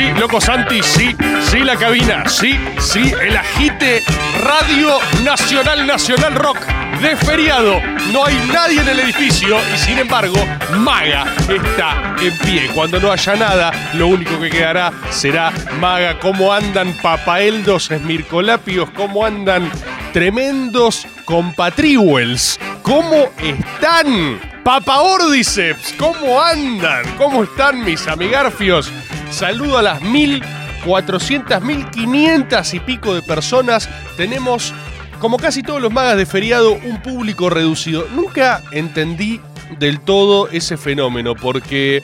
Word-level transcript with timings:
Sí, 0.00 0.12
loco 0.18 0.40
Santi, 0.40 0.82
sí, 0.82 1.14
sí, 1.50 1.58
la 1.58 1.76
cabina, 1.76 2.26
sí, 2.26 2.58
sí, 2.78 3.12
el 3.20 3.36
agite 3.36 4.02
Radio 4.42 4.98
Nacional 5.22 5.86
Nacional 5.86 6.34
Rock 6.36 6.58
de 7.02 7.16
feriado. 7.16 7.80
No 8.12 8.24
hay 8.24 8.34
nadie 8.50 8.80
en 8.80 8.88
el 8.88 9.00
edificio 9.00 9.58
y 9.74 9.78
sin 9.78 9.98
embargo, 9.98 10.38
Maga 10.78 11.26
está 11.48 12.16
en 12.20 12.36
pie. 12.38 12.70
Cuando 12.74 12.98
no 12.98 13.12
haya 13.12 13.36
nada, 13.36 13.90
lo 13.92 14.06
único 14.06 14.40
que 14.40 14.48
quedará 14.48 14.90
será 15.10 15.52
Maga. 15.78 16.18
¿Cómo 16.18 16.52
andan 16.52 16.94
papaeldos 17.02 17.90
esmircolapios? 17.90 18.90
¿Cómo 18.92 19.26
andan 19.26 19.70
tremendos 20.14 21.06
compatriuels? 21.26 22.58
¿Cómo 22.82 23.30
están? 23.42 24.40
Papa 24.64 25.00
Ordiceps, 25.00 25.94
¿cómo 25.98 26.40
andan? 26.40 27.02
¿Cómo 27.16 27.44
están 27.44 27.82
mis 27.84 28.06
amigarfios? 28.06 28.92
Saludo 29.30 29.78
a 29.78 29.82
las 29.82 30.02
1400, 30.02 31.62
1500 31.62 32.74
y 32.74 32.80
pico 32.80 33.14
de 33.14 33.22
personas. 33.22 33.88
Tenemos, 34.16 34.74
como 35.20 35.38
casi 35.38 35.62
todos 35.62 35.80
los 35.80 35.92
magas 35.92 36.16
de 36.16 36.26
feriado, 36.26 36.72
un 36.72 37.00
público 37.00 37.48
reducido. 37.48 38.06
Nunca 38.14 38.62
entendí 38.72 39.40
del 39.78 40.00
todo 40.00 40.48
ese 40.48 40.76
fenómeno, 40.76 41.34
porque 41.36 42.02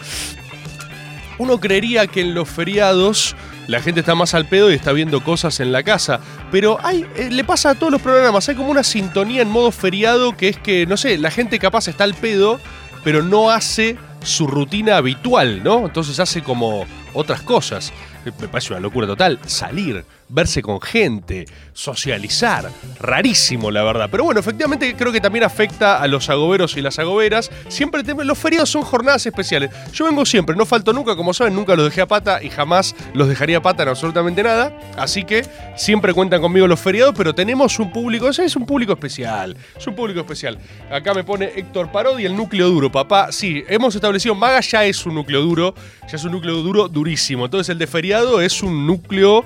uno 1.38 1.58
creería 1.60 2.06
que 2.06 2.20
en 2.20 2.34
los 2.34 2.48
feriados 2.48 3.34
la 3.66 3.80
gente 3.80 4.00
está 4.00 4.14
más 4.14 4.34
al 4.34 4.46
pedo 4.46 4.70
y 4.70 4.74
está 4.74 4.92
viendo 4.92 5.22
cosas 5.24 5.58
en 5.58 5.72
la 5.72 5.82
casa. 5.82 6.20
Pero 6.52 6.78
hay, 6.82 7.04
eh, 7.16 7.28
le 7.30 7.42
pasa 7.42 7.70
a 7.70 7.74
todos 7.74 7.92
los 7.92 8.00
programas, 8.00 8.48
hay 8.48 8.54
como 8.54 8.70
una 8.70 8.84
sintonía 8.84 9.42
en 9.42 9.50
modo 9.50 9.72
feriado 9.72 10.36
que 10.36 10.48
es 10.48 10.58
que, 10.58 10.86
no 10.86 10.96
sé, 10.96 11.18
la 11.18 11.32
gente 11.32 11.58
capaz 11.58 11.88
está 11.88 12.04
al 12.04 12.14
pedo, 12.14 12.60
pero 13.02 13.22
no 13.22 13.50
hace 13.50 13.96
su 14.22 14.46
rutina 14.46 14.96
habitual, 14.96 15.62
¿no? 15.64 15.86
Entonces 15.86 16.20
hace 16.20 16.42
como 16.42 16.86
otras 17.16 17.42
cosas. 17.42 17.92
Me 18.24 18.48
parece 18.48 18.72
una 18.72 18.80
locura 18.80 19.06
total. 19.06 19.38
Salir, 19.46 20.04
verse 20.28 20.62
con 20.62 20.80
gente, 20.80 21.46
socializar. 21.72 22.70
Rarísimo, 23.00 23.70
la 23.70 23.82
verdad. 23.82 24.08
Pero 24.10 24.24
bueno, 24.24 24.40
efectivamente 24.40 24.94
creo 24.96 25.12
que 25.12 25.20
también 25.20 25.44
afecta 25.44 26.00
a 26.00 26.06
los 26.06 26.28
agoberos 26.30 26.76
y 26.76 26.82
las 26.82 26.98
agoberas. 26.98 27.50
Siempre 27.68 28.02
los 28.02 28.38
feriados 28.38 28.70
son 28.70 28.82
jornadas 28.82 29.26
especiales. 29.26 29.70
Yo 29.92 30.04
vengo 30.06 30.24
siempre, 30.24 30.56
no 30.56 30.66
falto 30.66 30.92
nunca, 30.92 31.16
como 31.16 31.34
saben, 31.34 31.54
nunca 31.54 31.74
los 31.76 31.86
dejé 31.86 32.00
a 32.00 32.06
pata 32.06 32.42
y 32.42 32.50
jamás 32.50 32.94
los 33.14 33.28
dejaría 33.28 33.58
a 33.58 33.62
pata 33.62 33.82
en 33.82 33.90
absolutamente 33.90 34.42
nada. 34.42 34.76
Así 34.96 35.24
que 35.24 35.46
siempre 35.76 36.12
cuentan 36.12 36.40
conmigo 36.40 36.66
los 36.66 36.80
feriados, 36.80 37.14
pero 37.16 37.34
tenemos 37.34 37.78
un 37.78 37.92
público, 37.92 38.26
o 38.26 38.32
sea, 38.32 38.44
es 38.44 38.56
un 38.56 38.66
público 38.66 38.92
especial. 38.92 39.56
Es 39.76 39.86
un 39.86 39.94
público 39.94 40.20
especial. 40.20 40.58
Acá 40.90 41.14
me 41.14 41.24
pone 41.24 41.52
Héctor 41.54 41.92
Parodi, 41.92 42.24
el 42.24 42.36
núcleo 42.36 42.68
duro, 42.68 42.90
papá. 42.90 43.30
Sí, 43.32 43.64
hemos 43.68 43.94
establecido, 43.94 44.34
Maga 44.34 44.60
ya 44.60 44.84
es 44.84 45.04
un 45.06 45.14
núcleo 45.14 45.42
duro, 45.42 45.74
ya 46.08 46.16
es 46.16 46.24
un 46.24 46.32
núcleo 46.32 46.56
duro 46.62 46.88
durísimo. 46.88 47.44
Entonces 47.44 47.68
el 47.70 47.78
de 47.78 47.86
feriado 47.86 48.40
es 48.40 48.62
un 48.62 48.86
núcleo 48.86 49.44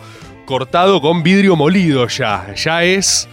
cortado 0.51 1.01
con 1.01 1.23
vidrio 1.23 1.55
molido 1.55 2.09
ya. 2.09 2.53
Ya 2.57 2.83
es. 2.83 3.29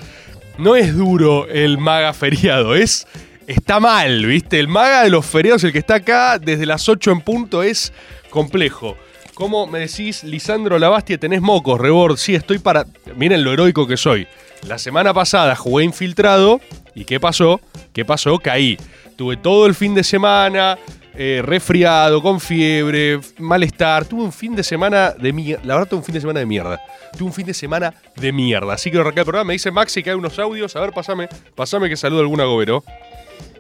No 0.60 0.76
es 0.76 0.96
duro 0.96 1.48
el 1.48 1.80
maga 1.80 2.14
feriado, 2.14 2.76
es. 2.76 3.08
Está 3.48 3.80
mal, 3.80 4.24
¿viste? 4.28 4.60
El 4.60 4.68
maga 4.68 5.02
de 5.02 5.10
los 5.10 5.26
feriados, 5.26 5.64
el 5.64 5.72
que 5.72 5.80
está 5.80 5.96
acá 5.96 6.38
desde 6.38 6.68
las 6.68 6.88
8 6.88 7.10
en 7.10 7.22
punto, 7.22 7.64
es 7.64 7.92
complejo. 8.30 8.96
¿Cómo 9.34 9.66
me 9.66 9.80
decís, 9.80 10.24
Lisandro 10.24 10.78
Lavastia, 10.78 11.18
tenés 11.18 11.42
mocos, 11.42 11.82
rebord? 11.82 12.18
Sí, 12.18 12.36
estoy 12.36 12.60
para. 12.60 12.86
Miren 13.16 13.44
lo 13.44 13.52
heroico 13.52 13.88
que 13.88 13.98
soy. 13.98 14.28
La 14.68 14.78
semana 14.78 15.12
pasada 15.12 15.56
jugué 15.56 15.86
infiltrado. 15.86 16.62
¿Y 16.94 17.06
qué 17.06 17.20
pasó? 17.20 17.60
¿Qué 17.94 18.06
pasó? 18.06 18.38
Caí. 18.38 18.78
Tuve 19.16 19.38
todo 19.38 19.66
el 19.66 19.74
fin 19.74 19.96
de 19.96 20.04
semana, 20.04 20.78
eh, 21.18 21.42
resfriado, 21.44 22.22
con 22.22 22.40
fiebre, 22.40 23.20
malestar. 23.40 24.06
Tuve 24.06 24.24
un 24.24 24.32
fin 24.32 24.56
de 24.56 24.64
semana 24.64 25.12
de 25.18 25.34
mierda. 25.34 25.64
La 25.66 25.74
verdad, 25.76 25.90
tuve 25.90 25.98
un 26.00 26.04
fin 26.06 26.14
de 26.14 26.22
semana 26.22 26.40
de 26.40 26.46
mierda. 26.46 26.80
Tuve 27.18 27.28
un 27.28 27.34
fin 27.34 27.46
de 27.46 27.54
semana 27.54 27.94
de 28.16 28.32
mierda. 28.32 28.74
Así 28.74 28.92
que 28.92 28.98
arrancar 29.00 29.20
el 29.20 29.26
programa. 29.26 29.48
Me 29.48 29.54
dice 29.54 29.72
Maxi 29.72 30.04
que 30.04 30.12
hay 30.12 30.16
unos 30.16 30.38
audios. 30.40 30.76
A 30.76 30.82
ver, 30.82 30.92
pasame, 30.92 31.28
pasame 31.56 31.90
que 31.90 31.98
saludo 31.98 32.20
a 32.20 32.22
algún 32.22 32.40
agobero. 32.40 32.84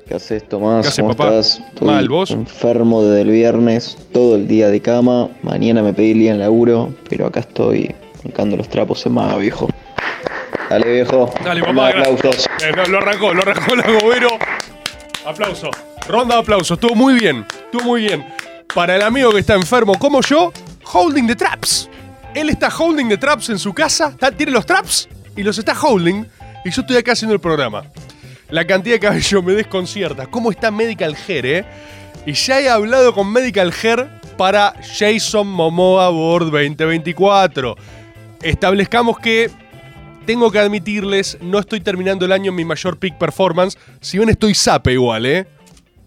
¿Qué 0.07 0.13
haces, 0.15 0.47
Tomás? 0.47 0.83
¿Qué 0.83 0.87
haces, 0.89 1.01
¿Cómo 1.01 1.15
papá? 1.15 1.35
estás? 1.39 1.59
Estoy 1.67 1.87
Mal, 1.87 2.07
¿vos? 2.07 2.31
enfermo 2.31 3.03
desde 3.03 3.21
el 3.23 3.31
viernes, 3.31 3.97
todo 4.13 4.35
el 4.35 4.47
día 4.47 4.69
de 4.69 4.79
cama. 4.79 5.27
Mañana 5.43 5.81
me 5.81 5.93
pedí 5.93 6.11
el 6.11 6.19
día 6.19 6.31
en 6.31 6.39
laburo, 6.39 6.93
pero 7.09 7.25
acá 7.25 7.41
estoy 7.41 7.93
colocando 8.21 8.55
los 8.55 8.69
trapos 8.69 9.05
en 9.05 9.13
maga, 9.13 9.35
viejo. 9.37 9.67
Dale, 10.69 10.91
viejo. 10.93 11.33
Dale, 11.43 11.61
papá. 11.61 11.89
aplausos. 11.89 12.45
Eh, 12.63 12.71
lo 12.89 12.97
arrancó, 12.99 13.33
lo 13.33 13.41
arrancó 13.41 13.73
el 13.73 13.81
agobero. 13.81 14.29
Aplauso. 15.25 15.71
Ronda 16.07 16.35
de 16.35 16.41
aplausos. 16.41 16.77
Estuvo 16.77 16.95
muy 16.95 17.15
bien. 17.15 17.45
Estuvo 17.65 17.83
muy 17.83 18.01
bien. 18.01 18.25
Para 18.73 18.95
el 18.95 19.01
amigo 19.01 19.31
que 19.31 19.39
está 19.39 19.55
enfermo 19.55 19.97
como 19.99 20.21
yo, 20.21 20.51
holding 20.93 21.27
the 21.27 21.35
traps. 21.35 21.89
Él 22.33 22.49
está 22.49 22.69
holding 22.69 23.09
the 23.09 23.17
traps 23.17 23.49
en 23.49 23.59
su 23.59 23.73
casa. 23.73 24.15
tiene 24.37 24.51
los 24.51 24.65
traps 24.65 25.09
y 25.35 25.43
los 25.43 25.57
está 25.57 25.73
holding. 25.79 26.25
Y 26.63 26.71
yo 26.71 26.81
estoy 26.81 26.97
acá 26.97 27.11
haciendo 27.13 27.33
el 27.33 27.41
programa. 27.41 27.83
La 28.49 28.65
cantidad 28.65 28.95
de 28.95 28.99
cabello 28.99 29.43
me 29.43 29.53
desconcierta. 29.53 30.27
¿Cómo 30.27 30.51
está 30.51 30.71
Medical 30.71 31.15
Hair, 31.27 31.45
eh? 31.45 31.65
Y 32.25 32.33
ya 32.33 32.61
he 32.61 32.69
hablado 32.69 33.13
con 33.13 33.31
Medical 33.31 33.73
Hair 33.73 34.09
para 34.37 34.75
Jason 34.97 35.47
Momoa 35.47 36.09
Board 36.09 36.51
2024. 36.51 37.75
Establezcamos 38.41 39.19
que 39.19 39.49
tengo 40.25 40.51
que 40.51 40.59
admitirles, 40.59 41.37
no 41.41 41.59
estoy 41.59 41.79
terminando 41.79 42.25
el 42.25 42.31
año 42.31 42.51
en 42.51 42.55
mi 42.55 42.65
mayor 42.65 42.97
peak 42.97 43.17
performance. 43.17 43.77
Si 44.01 44.17
bien 44.17 44.29
estoy 44.29 44.53
sape 44.53 44.93
igual, 44.93 45.25
¿eh? 45.25 45.47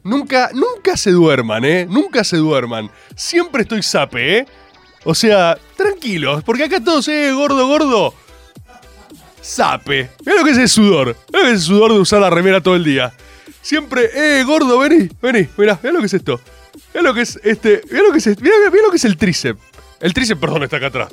Nunca, 0.03 0.50
nunca 0.55 0.97
se 0.97 1.11
duerman, 1.11 1.65
¿eh? 1.65 1.87
Nunca 1.88 2.25
se 2.25 2.37
duerman. 2.37 2.91
Siempre 3.15 3.62
estoy 3.62 3.83
sape, 3.83 4.38
¿eh? 4.38 4.47
O 5.05 5.15
sea, 5.15 5.59
tranquilos, 5.77 6.43
porque 6.44 6.65
acá 6.65 6.81
todos, 6.83 7.09
¿eh? 7.09 7.33
Gordo, 7.33 7.66
gordo. 7.66 8.15
Sape. 9.41 10.11
Mira 10.25 10.38
lo 10.38 10.44
que 10.44 10.50
es 10.50 10.59
el 10.59 10.69
sudor. 10.69 11.16
Mira 11.33 11.44
lo 11.44 11.50
que 11.50 11.55
es 11.55 11.61
el 11.61 11.66
sudor 11.66 11.93
de 11.93 11.99
usar 11.99 12.21
la 12.21 12.31
remera 12.31 12.61
todo 12.61 12.77
el 12.77 12.84
día. 12.84 13.12
Siempre, 13.62 14.11
eh, 14.15 14.44
gordo, 14.44 14.78
vení, 14.78 15.09
vení. 15.21 15.49
Mirá, 15.56 15.78
mirá 15.83 15.93
lo 15.93 16.00
que 16.00 16.06
es 16.06 16.15
esto. 16.15 16.41
Mirá 16.93 17.03
lo 17.03 17.15
que 17.15 17.22
es 17.22 17.41
este. 17.43 17.82
Mirá 17.91 18.03
lo 18.03 18.12
que 18.12 18.19
es 18.19 18.27
este. 18.27 18.43
Mirá, 18.43 18.56
lo 18.59 18.91
que 18.91 18.97
es 18.97 19.05
el 19.05 19.17
tríceps. 19.17 19.61
El 20.00 20.15
tríceps, 20.15 20.41
perdón, 20.41 20.62
está 20.62 20.77
acá 20.78 20.87
atrás. 20.87 21.09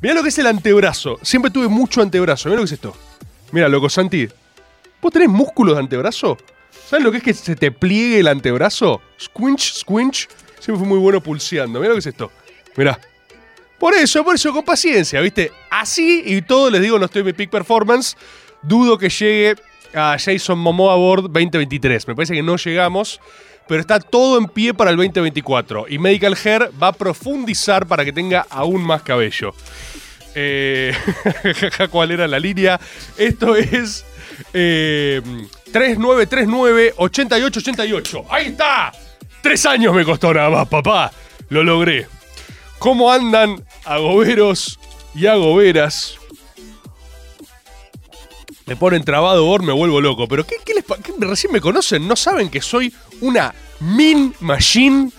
Mirá 0.00 0.14
lo 0.14 0.22
que 0.22 0.28
es 0.28 0.38
el 0.38 0.46
antebrazo. 0.46 1.18
Siempre 1.22 1.50
tuve 1.50 1.68
mucho 1.68 2.00
antebrazo. 2.00 2.48
Mirá 2.48 2.60
lo 2.60 2.62
que 2.62 2.66
es 2.66 2.72
esto. 2.72 2.96
Mira, 3.52 3.68
loco, 3.68 3.88
Santi. 3.88 4.28
¿Vos 5.00 5.12
tenés 5.12 5.28
músculos 5.28 5.74
de 5.74 5.80
antebrazo? 5.80 6.38
¿Sabes 6.90 7.04
lo 7.04 7.12
que 7.12 7.18
es 7.18 7.22
que 7.22 7.34
se 7.34 7.54
te 7.54 7.70
pliegue 7.70 8.18
el 8.18 8.26
antebrazo? 8.26 9.00
Squinch, 9.16 9.74
squinch. 9.74 10.28
Siempre 10.58 10.80
fui 10.80 10.88
muy 10.88 10.98
bueno 10.98 11.20
pulseando. 11.20 11.78
Mira 11.78 11.90
lo 11.90 11.94
que 11.94 12.00
es 12.00 12.06
esto. 12.08 12.32
Mirá. 12.76 12.98
Por 13.78 13.94
eso, 13.94 14.24
por 14.24 14.34
eso, 14.34 14.52
con 14.52 14.64
paciencia, 14.64 15.20
¿viste? 15.20 15.52
Así 15.70 16.24
y 16.26 16.42
todo, 16.42 16.68
les 16.68 16.82
digo, 16.82 16.98
no 16.98 17.04
estoy 17.04 17.20
en 17.20 17.26
mi 17.26 17.32
peak 17.32 17.48
performance. 17.48 18.16
Dudo 18.62 18.98
que 18.98 19.08
llegue 19.08 19.54
a 19.94 20.16
Jason 20.18 20.58
Momoa 20.58 20.96
Board 20.96 21.30
2023. 21.30 22.08
Me 22.08 22.16
parece 22.16 22.34
que 22.34 22.42
no 22.42 22.56
llegamos, 22.56 23.20
pero 23.68 23.80
está 23.80 24.00
todo 24.00 24.36
en 24.36 24.46
pie 24.46 24.74
para 24.74 24.90
el 24.90 24.96
2024. 24.96 25.86
Y 25.90 26.00
Medical 26.00 26.36
Hair 26.42 26.72
va 26.82 26.88
a 26.88 26.92
profundizar 26.92 27.86
para 27.86 28.04
que 28.04 28.12
tenga 28.12 28.48
aún 28.50 28.82
más 28.82 29.02
cabello. 29.02 29.54
Eh, 30.34 30.92
¿Cuál 31.92 32.10
era 32.10 32.26
la 32.26 32.40
línea? 32.40 32.80
Esto 33.16 33.54
es 33.54 34.04
eh, 34.52 35.22
3939-8888. 35.72 38.24
¡Ahí 38.30 38.46
está! 38.46 38.92
Tres 39.42 39.66
años 39.66 39.94
me 39.94 40.04
costó 40.04 40.34
nada 40.34 40.50
más, 40.50 40.68
papá. 40.68 41.12
Lo 41.48 41.64
logré. 41.64 42.06
¿Cómo 42.78 43.12
andan 43.12 43.64
agoberos 43.84 44.78
y 45.14 45.26
agoberas? 45.26 46.16
Me 48.66 48.76
ponen 48.76 49.04
trabado 49.04 49.48
or, 49.48 49.62
me 49.62 49.72
vuelvo 49.72 50.00
loco. 50.00 50.28
Pero 50.28 50.46
¿qué, 50.46 50.56
qué 50.64 50.74
recién 51.18 51.52
me 51.52 51.60
conocen? 51.60 52.06
¿No 52.06 52.16
saben 52.16 52.48
que 52.48 52.60
soy 52.60 52.94
una 53.20 53.54
min 53.80 54.34
machine? 54.40 55.10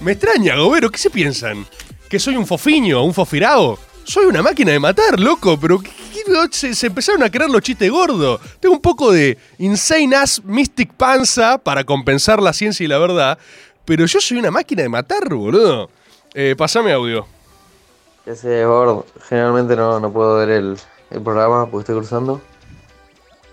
Me 0.00 0.12
extraña, 0.12 0.54
agobero. 0.54 0.90
¿Qué 0.90 0.98
se 0.98 1.10
piensan? 1.10 1.66
¿Que 2.08 2.18
soy 2.18 2.36
un 2.36 2.46
fofiño, 2.46 3.02
un 3.02 3.14
fofirao? 3.14 3.78
Soy 4.04 4.26
una 4.26 4.42
máquina 4.42 4.72
de 4.72 4.78
matar, 4.80 5.18
loco. 5.18 5.58
Pero 5.60 5.78
¿qué- 5.80 5.90
qué- 6.12 6.24
se, 6.50 6.74
se 6.74 6.86
empezaron 6.88 7.22
a 7.22 7.30
creer 7.30 7.50
los 7.50 7.62
chistes 7.62 7.90
gordos. 7.90 8.40
Tengo 8.60 8.74
un 8.74 8.80
poco 8.80 9.12
de 9.12 9.38
insane 9.58 10.14
ass 10.16 10.42
mystic 10.44 10.92
panza 10.94 11.58
para 11.58 11.84
compensar 11.84 12.40
la 12.42 12.52
ciencia 12.52 12.84
y 12.84 12.88
la 12.88 12.98
verdad. 12.98 13.38
Pero 13.84 14.06
yo 14.06 14.20
soy 14.20 14.38
una 14.38 14.50
máquina 14.50 14.82
de 14.82 14.88
matar, 14.88 15.32
boludo. 15.34 15.90
Eh, 16.34 16.54
pasame 16.56 16.92
audio. 16.92 17.26
Ya 18.26 18.34
sé, 18.34 18.64
Bord, 18.64 19.04
generalmente 19.28 19.76
no, 19.76 20.00
no 20.00 20.10
puedo 20.12 20.36
ver 20.38 20.48
el, 20.50 20.78
el 21.10 21.20
programa 21.22 21.66
porque 21.70 21.82
estoy 21.82 21.96
cruzando. 21.96 22.40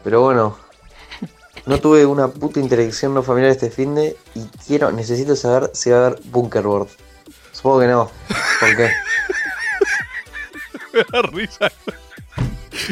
Pero 0.04 0.22
bueno, 0.22 0.58
no 1.66 1.78
tuve 1.80 2.06
una 2.06 2.28
puta 2.30 2.60
interacción 2.62 3.14
no 3.14 3.22
familiar 3.22 3.52
este 3.52 3.70
fin 3.70 3.94
de 3.96 4.16
y 4.34 4.46
quiero, 4.66 4.92
necesito 4.92 5.36
saber 5.36 5.70
si 5.74 5.90
va 5.90 5.98
a 5.98 6.06
haber 6.08 6.20
Bunker 6.24 6.64
Board. 6.64 6.88
Supongo 7.52 7.82
que 7.82 7.88
no. 7.88 8.10
¿Por 8.62 8.76
qué? 8.78 8.90
Me 10.94 11.04
da 11.12 11.22
risa. 11.22 11.72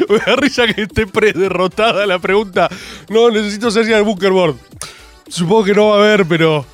Me 0.08 0.18
da 0.18 0.36
risa 0.36 0.66
que 0.66 0.82
esté 0.82 1.06
pre-derrotada 1.06 2.06
la 2.06 2.18
pregunta. 2.18 2.68
No, 3.08 3.30
necesito 3.30 3.70
ser 3.70 3.90
el 3.90 4.02
Bunkerboard. 4.02 4.56
Supongo 5.28 5.64
que 5.64 5.74
no 5.74 5.88
va 5.88 5.96
a 5.96 5.98
haber, 5.98 6.26
pero. 6.26 6.64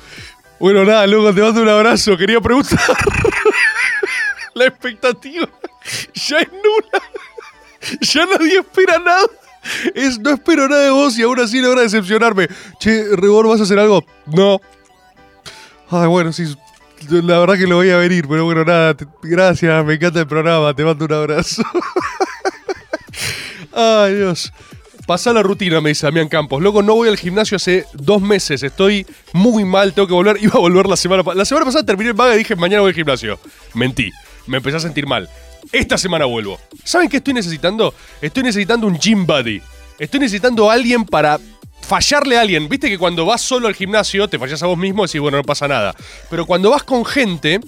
Bueno, 0.59 0.83
nada, 0.83 1.05
loco, 1.05 1.33
te 1.33 1.41
mando 1.41 1.61
un 1.61 1.69
abrazo. 1.69 2.17
Quería 2.17 2.41
preguntar. 2.41 2.79
la 4.55 4.65
expectativa 4.65 5.47
ya 6.13 6.39
es 6.39 6.49
nula. 6.51 7.03
Ya 8.01 8.25
nadie 8.25 8.59
espera 8.59 8.97
nada. 8.99 9.27
Es, 9.93 10.19
no 10.19 10.31
espero 10.31 10.67
nada 10.67 10.83
de 10.83 10.91
vos 10.91 11.17
y 11.17 11.23
aún 11.23 11.39
así 11.39 11.61
logra 11.61 11.81
decepcionarme. 11.81 12.47
Che, 12.79 13.15
Rebor, 13.15 13.47
¿vas 13.47 13.59
a 13.59 13.63
hacer 13.63 13.79
algo? 13.79 14.03
No. 14.25 14.59
Ay, 15.89 16.07
bueno, 16.07 16.33
sí. 16.33 16.55
La 17.09 17.39
verdad 17.39 17.57
que 17.57 17.67
lo 17.67 17.77
voy 17.77 17.89
a 17.89 17.97
venir, 17.97 18.27
pero 18.27 18.45
bueno, 18.45 18.65
nada. 18.65 18.95
gracias, 19.21 19.85
me 19.85 19.95
encanta 19.95 20.19
el 20.19 20.27
programa. 20.27 20.73
Te 20.73 20.83
mando 20.83 21.05
un 21.05 21.13
abrazo. 21.13 21.63
Ay, 23.73 24.15
Dios. 24.15 24.51
Pasá 25.05 25.31
la 25.31 25.41
rutina, 25.41 25.79
me 25.79 25.89
dice 25.89 26.05
Damián 26.05 26.27
Campos. 26.27 26.61
Loco, 26.61 26.81
no 26.81 26.95
voy 26.95 27.07
al 27.07 27.17
gimnasio 27.17 27.55
hace 27.55 27.85
dos 27.93 28.21
meses. 28.21 28.61
Estoy 28.61 29.05
muy 29.31 29.63
mal, 29.63 29.93
tengo 29.93 30.07
que 30.07 30.13
volver. 30.13 30.37
Iba 30.41 30.55
a 30.55 30.59
volver 30.59 30.87
la 30.87 30.97
semana 30.97 31.23
pasada. 31.23 31.37
La 31.37 31.45
semana 31.45 31.65
pasada 31.65 31.85
terminé 31.85 32.09
el 32.09 32.15
vaga 32.15 32.35
y 32.35 32.39
dije, 32.39 32.55
mañana 32.57 32.81
voy 32.81 32.89
al 32.89 32.95
gimnasio. 32.95 33.39
Mentí. 33.73 34.11
Me 34.47 34.57
empecé 34.57 34.77
a 34.77 34.81
sentir 34.81 35.07
mal. 35.07 35.29
Esta 35.71 35.97
semana 35.97 36.25
vuelvo. 36.25 36.59
¿Saben 36.83 37.07
qué 37.07 37.17
estoy 37.17 37.33
necesitando? 37.33 37.93
Estoy 38.21 38.43
necesitando 38.43 38.87
un 38.87 38.97
gym 38.97 39.25
buddy. 39.25 39.61
Estoy 39.99 40.19
necesitando 40.19 40.69
a 40.69 40.73
alguien 40.73 41.05
para 41.05 41.39
fallarle 41.87 42.37
a 42.37 42.41
alguien. 42.41 42.67
Viste 42.67 42.89
que 42.89 42.97
cuando 42.97 43.25
vas 43.25 43.41
solo 43.41 43.67
al 43.67 43.75
gimnasio, 43.75 44.27
te 44.27 44.37
fallas 44.37 44.61
a 44.61 44.67
vos 44.67 44.77
mismo 44.77 45.03
y 45.03 45.07
decís, 45.07 45.21
bueno, 45.21 45.37
no 45.37 45.43
pasa 45.43 45.67
nada. 45.67 45.95
Pero 46.29 46.45
cuando 46.45 46.69
vas 46.69 46.83
con 46.83 47.05
gente, 47.05 47.59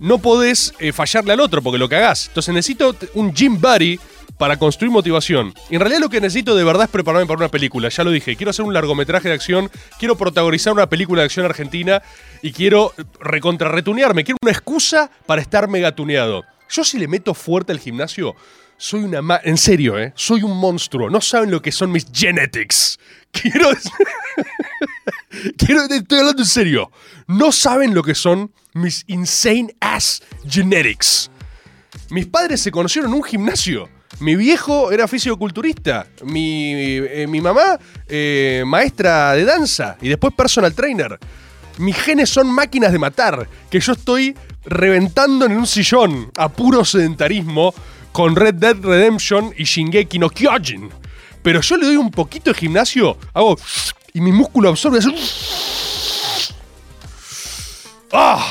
no 0.00 0.18
podés 0.18 0.74
eh, 0.80 0.92
fallarle 0.92 1.32
al 1.32 1.40
otro 1.40 1.62
porque 1.62 1.78
lo 1.78 1.88
cagás. 1.88 2.26
Entonces 2.28 2.52
necesito 2.52 2.96
un 3.14 3.32
gym 3.32 3.60
buddy 3.60 3.98
para 4.36 4.56
construir 4.58 4.90
motivación. 4.90 5.54
Y 5.70 5.76
en 5.76 5.80
realidad 5.80 6.00
lo 6.00 6.08
que 6.08 6.20
necesito 6.20 6.56
de 6.56 6.64
verdad 6.64 6.84
es 6.84 6.90
prepararme 6.90 7.26
para 7.26 7.38
una 7.38 7.48
película. 7.48 7.88
Ya 7.88 8.02
lo 8.02 8.10
dije, 8.10 8.34
quiero 8.34 8.50
hacer 8.50 8.64
un 8.64 8.74
largometraje 8.74 9.28
de 9.28 9.34
acción, 9.34 9.70
quiero 10.00 10.16
protagonizar 10.16 10.72
una 10.72 10.88
película 10.88 11.20
de 11.22 11.26
acción 11.26 11.46
argentina 11.46 12.02
y 12.42 12.50
quiero 12.50 12.92
recontrarretunearme. 13.20 14.24
Quiero 14.24 14.38
una 14.42 14.50
excusa 14.50 15.10
para 15.26 15.40
estar 15.40 15.68
megatuneado. 15.68 16.44
Yo 16.68 16.82
si 16.82 16.98
le 16.98 17.06
meto 17.06 17.34
fuerte 17.34 17.70
al 17.70 17.78
gimnasio, 17.78 18.34
soy 18.78 19.04
una... 19.04 19.22
ma- 19.22 19.40
en 19.44 19.56
serio, 19.58 19.96
¿eh? 19.98 20.12
Soy 20.16 20.42
un 20.42 20.56
monstruo. 20.56 21.08
No 21.10 21.20
saben 21.20 21.50
lo 21.52 21.62
que 21.62 21.70
son 21.70 21.92
mis 21.92 22.06
genetics. 22.12 22.98
Quiero... 23.32 23.70
Quiero, 25.56 25.82
estoy 25.84 26.18
hablando 26.18 26.42
en 26.42 26.48
serio. 26.48 26.92
No 27.26 27.52
saben 27.52 27.94
lo 27.94 28.02
que 28.02 28.14
son 28.14 28.52
mis 28.74 29.04
insane 29.06 29.74
ass 29.80 30.22
genetics. 30.48 31.30
Mis 32.10 32.26
padres 32.26 32.60
se 32.60 32.70
conocieron 32.70 33.10
en 33.10 33.16
un 33.16 33.24
gimnasio. 33.24 33.88
Mi 34.20 34.36
viejo 34.36 34.92
era 34.92 35.08
fisioculturista. 35.08 36.06
Mi, 36.24 36.74
eh, 36.74 37.26
mi 37.28 37.40
mamá, 37.40 37.78
eh, 38.06 38.62
maestra 38.66 39.32
de 39.32 39.44
danza. 39.44 39.96
Y 40.00 40.08
después 40.08 40.34
personal 40.34 40.74
trainer. 40.74 41.18
Mis 41.78 41.96
genes 41.96 42.28
son 42.28 42.50
máquinas 42.50 42.92
de 42.92 42.98
matar. 42.98 43.48
Que 43.70 43.80
yo 43.80 43.92
estoy 43.92 44.36
reventando 44.64 45.46
en 45.46 45.52
un 45.52 45.66
sillón 45.66 46.30
a 46.36 46.50
puro 46.50 46.84
sedentarismo 46.84 47.74
con 48.12 48.36
Red 48.36 48.54
Dead 48.54 48.76
Redemption 48.76 49.54
y 49.56 49.64
Shingeki 49.64 50.18
no 50.18 50.28
Kyojin. 50.28 50.90
Pero 51.42 51.60
yo 51.60 51.76
le 51.76 51.86
doy 51.86 51.96
un 51.96 52.10
poquito 52.10 52.52
de 52.52 52.58
gimnasio, 52.58 53.16
hago 53.34 53.56
y 54.14 54.20
mi 54.20 54.32
músculo 54.32 54.68
absorbe. 54.68 54.98
hace- 54.98 55.14
¡Ah! 58.12 58.44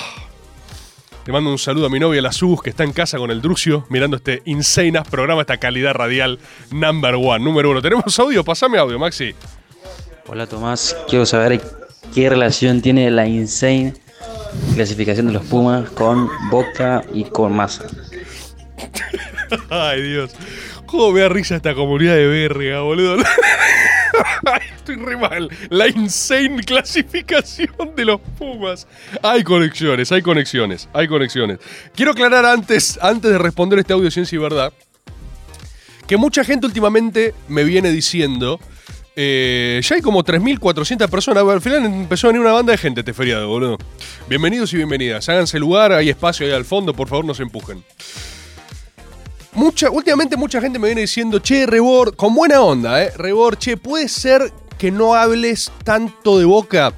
Le 1.26 1.32
mando 1.34 1.52
un 1.52 1.60
saludo 1.60 1.86
a 1.86 1.90
mi 1.90 2.00
novia 2.00 2.22
la 2.22 2.32
Sus, 2.32 2.62
que 2.64 2.72
está 2.72 2.84
en 2.84 2.94
casa 2.94 3.18
con 3.20 3.30
el 3.30 3.42
Drucio, 3.42 3.86
mirando 3.90 4.18
este 4.18 4.42
insane 4.46 4.98
ass 4.98 5.08
programa, 5.08 5.42
esta 5.42 5.58
calidad 5.58 5.94
radial 5.94 6.40
number 6.72 7.14
one, 7.16 7.40
número 7.46 7.70
uno. 7.70 7.82
¿Tenemos 7.82 8.18
audio? 8.20 8.44
Pasame 8.44 8.80
audio, 8.80 8.98
Maxi. 8.98 9.36
Hola 10.28 10.48
Tomás, 10.48 10.96
quiero 11.08 11.26
saber 11.28 11.62
qué 12.16 12.30
relación 12.30 12.82
tiene 12.82 13.12
la 13.12 13.28
insane 13.28 13.94
clasificación 14.74 15.28
de 15.28 15.34
los 15.34 15.44
Pumas 15.46 15.90
con 15.92 16.28
Boca 16.50 17.04
y 17.14 17.26
con 17.26 17.54
Massa. 17.56 17.86
Ay, 19.70 20.02
Dios. 20.02 20.32
¿Cómo 20.92 21.14
me 21.14 21.22
da 21.22 21.30
risa 21.30 21.56
esta 21.56 21.74
comunidad 21.74 22.16
de 22.16 22.28
verga, 22.28 22.82
boludo? 22.82 23.16
Estoy 24.76 24.98
re 24.98 25.16
mal. 25.16 25.50
La 25.70 25.88
insane 25.88 26.62
clasificación 26.64 27.96
de 27.96 28.04
los 28.04 28.20
Pumas. 28.38 28.86
Hay 29.24 29.42
conexiones, 29.44 30.12
hay 30.12 30.22
conexiones, 30.22 30.90
hay 30.92 31.08
conexiones. 31.08 31.60
Quiero 31.96 32.12
aclarar 32.12 32.46
antes, 32.46 33.00
antes 33.02 33.32
de 33.32 33.38
responder 33.38 33.80
este 33.80 33.94
audio 33.94 34.12
ciencia 34.12 34.36
y 34.36 34.40
verdad, 34.40 34.74
que 36.08 36.18
mucha 36.18 36.44
gente 36.44 36.68
últimamente 36.68 37.34
me 37.48 37.64
viene 37.64 37.90
diciendo. 37.90 38.60
eh, 39.16 39.80
ya 39.84 39.96
hay 39.96 40.02
como 40.02 40.26
3.400 40.26 41.10
personas. 41.10 41.46
Al 41.46 41.62
final 41.62 41.86
empezó 41.86 42.28
a 42.28 42.32
venir 42.32 42.42
una 42.42 42.52
banda 42.52 42.72
de 42.74 42.78
gente 42.78 43.00
este 43.00 43.14
feriado, 43.14 43.48
boludo. 43.48 43.78
Bienvenidos 44.28 44.74
y 44.74 44.76
bienvenidas. 44.78 45.30
Háganse 45.30 45.58
lugar, 45.58 45.94
hay 45.94 46.10
espacio 46.10 46.46
ahí 46.46 46.52
al 46.52 46.66
fondo, 46.66 46.94
por 46.94 47.08
favor, 47.08 47.24
no 47.24 47.34
se 47.34 47.44
empujen. 47.44 47.82
Últimamente 49.54 50.38
mucha 50.38 50.62
gente 50.62 50.80
me 50.80 50.88
viene 50.88 51.02
diciendo, 51.02 51.40
che, 51.40 51.66
Rebor, 51.66 52.16
con 52.16 52.34
buena 52.34 52.62
onda, 52.62 53.04
¿eh? 53.04 53.12
Rebor, 53.16 53.58
che, 53.58 53.76
puede 53.78 54.08
ser 54.08 54.52
que 54.78 54.92
no 54.92 55.14
hables 55.14 55.72
tanto 55.84 56.40
de 56.40 56.46
boca. 56.46 56.94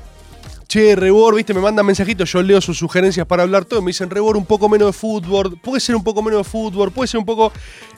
Che, 0.67 0.95
Rebor, 0.95 1.35
viste, 1.35 1.53
me 1.53 1.61
mandan 1.61 1.85
mensajitos, 1.85 2.31
yo 2.31 2.41
leo 2.41 2.61
sus 2.61 2.77
sugerencias 2.77 3.25
para 3.25 3.43
hablar 3.43 3.65
todo. 3.65 3.81
Me 3.81 3.89
dicen, 3.89 4.09
Rebor, 4.09 4.37
un 4.37 4.45
poco 4.45 4.69
menos 4.69 4.87
de 4.89 4.93
fútbol, 4.93 5.59
puede 5.61 5.79
ser 5.79 5.95
un 5.95 6.03
poco 6.03 6.21
menos 6.21 6.39
de 6.39 6.43
fútbol, 6.43 6.91
puede 6.91 7.07
ser 7.07 7.19
un 7.19 7.25
poco. 7.25 7.51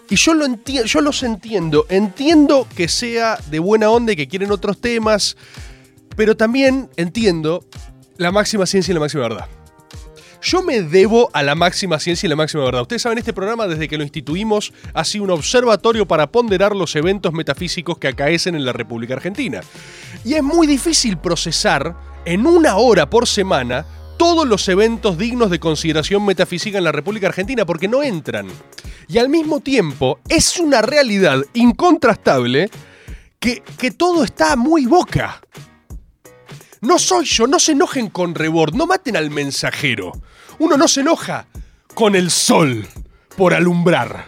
Y 0.09 0.15
yo, 0.15 0.33
lo 0.33 0.45
enti- 0.45 0.83
yo 0.83 1.01
los 1.01 1.21
entiendo. 1.23 1.85
Entiendo 1.89 2.67
que 2.75 2.87
sea 2.87 3.37
de 3.49 3.59
buena 3.59 3.89
onda 3.89 4.13
y 4.13 4.15
que 4.15 4.27
quieren 4.27 4.51
otros 4.51 4.79
temas, 4.79 5.35
pero 6.15 6.35
también 6.37 6.89
entiendo 6.95 7.63
la 8.17 8.31
máxima 8.31 8.65
ciencia 8.65 8.91
y 8.91 8.95
la 8.95 9.01
máxima 9.01 9.23
verdad. 9.23 9.47
Yo 10.45 10.61
me 10.61 10.83
debo 10.83 11.31
a 11.33 11.41
la 11.41 11.55
máxima 11.55 11.99
ciencia 11.99 12.27
y 12.27 12.29
la 12.29 12.35
máxima 12.35 12.63
verdad. 12.63 12.83
Ustedes 12.83 13.01
saben, 13.01 13.17
este 13.17 13.33
programa 13.33 13.65
desde 13.65 13.87
que 13.87 13.97
lo 13.97 14.03
instituimos 14.03 14.73
ha 14.93 15.03
sido 15.03 15.23
un 15.23 15.31
observatorio 15.31 16.07
para 16.07 16.27
ponderar 16.27 16.75
los 16.75 16.95
eventos 16.95 17.33
metafísicos 17.33 17.97
que 17.97 18.09
acaecen 18.09 18.53
en 18.53 18.63
la 18.63 18.71
República 18.71 19.15
Argentina. 19.15 19.61
Y 20.23 20.35
es 20.35 20.43
muy 20.43 20.67
difícil 20.67 21.17
procesar 21.17 21.95
en 22.25 22.45
una 22.45 22.75
hora 22.75 23.09
por 23.09 23.27
semana 23.27 23.87
todos 24.19 24.47
los 24.47 24.69
eventos 24.69 25.17
dignos 25.17 25.49
de 25.49 25.59
consideración 25.59 26.23
metafísica 26.23 26.77
en 26.77 26.83
la 26.83 26.91
República 26.91 27.25
Argentina 27.25 27.65
porque 27.65 27.87
no 27.87 28.03
entran. 28.03 28.45
Y 29.07 29.17
al 29.17 29.29
mismo 29.29 29.61
tiempo 29.61 30.19
es 30.29 30.59
una 30.59 30.83
realidad 30.83 31.39
incontrastable 31.53 32.69
que, 33.39 33.63
que 33.79 33.89
todo 33.89 34.23
está 34.23 34.55
muy 34.55 34.85
boca. 34.85 35.41
No 36.81 36.99
soy 36.99 37.25
yo, 37.25 37.47
no 37.47 37.57
se 37.57 37.71
enojen 37.71 38.11
con 38.11 38.35
Rebord, 38.35 38.75
no 38.75 38.85
maten 38.85 39.17
al 39.17 39.31
mensajero. 39.31 40.11
Uno 40.59 40.77
no 40.77 40.87
se 40.87 41.01
enoja 41.01 41.45
con 41.93 42.15
el 42.15 42.31
sol 42.31 42.87
por 43.35 43.53
alumbrar. 43.53 44.25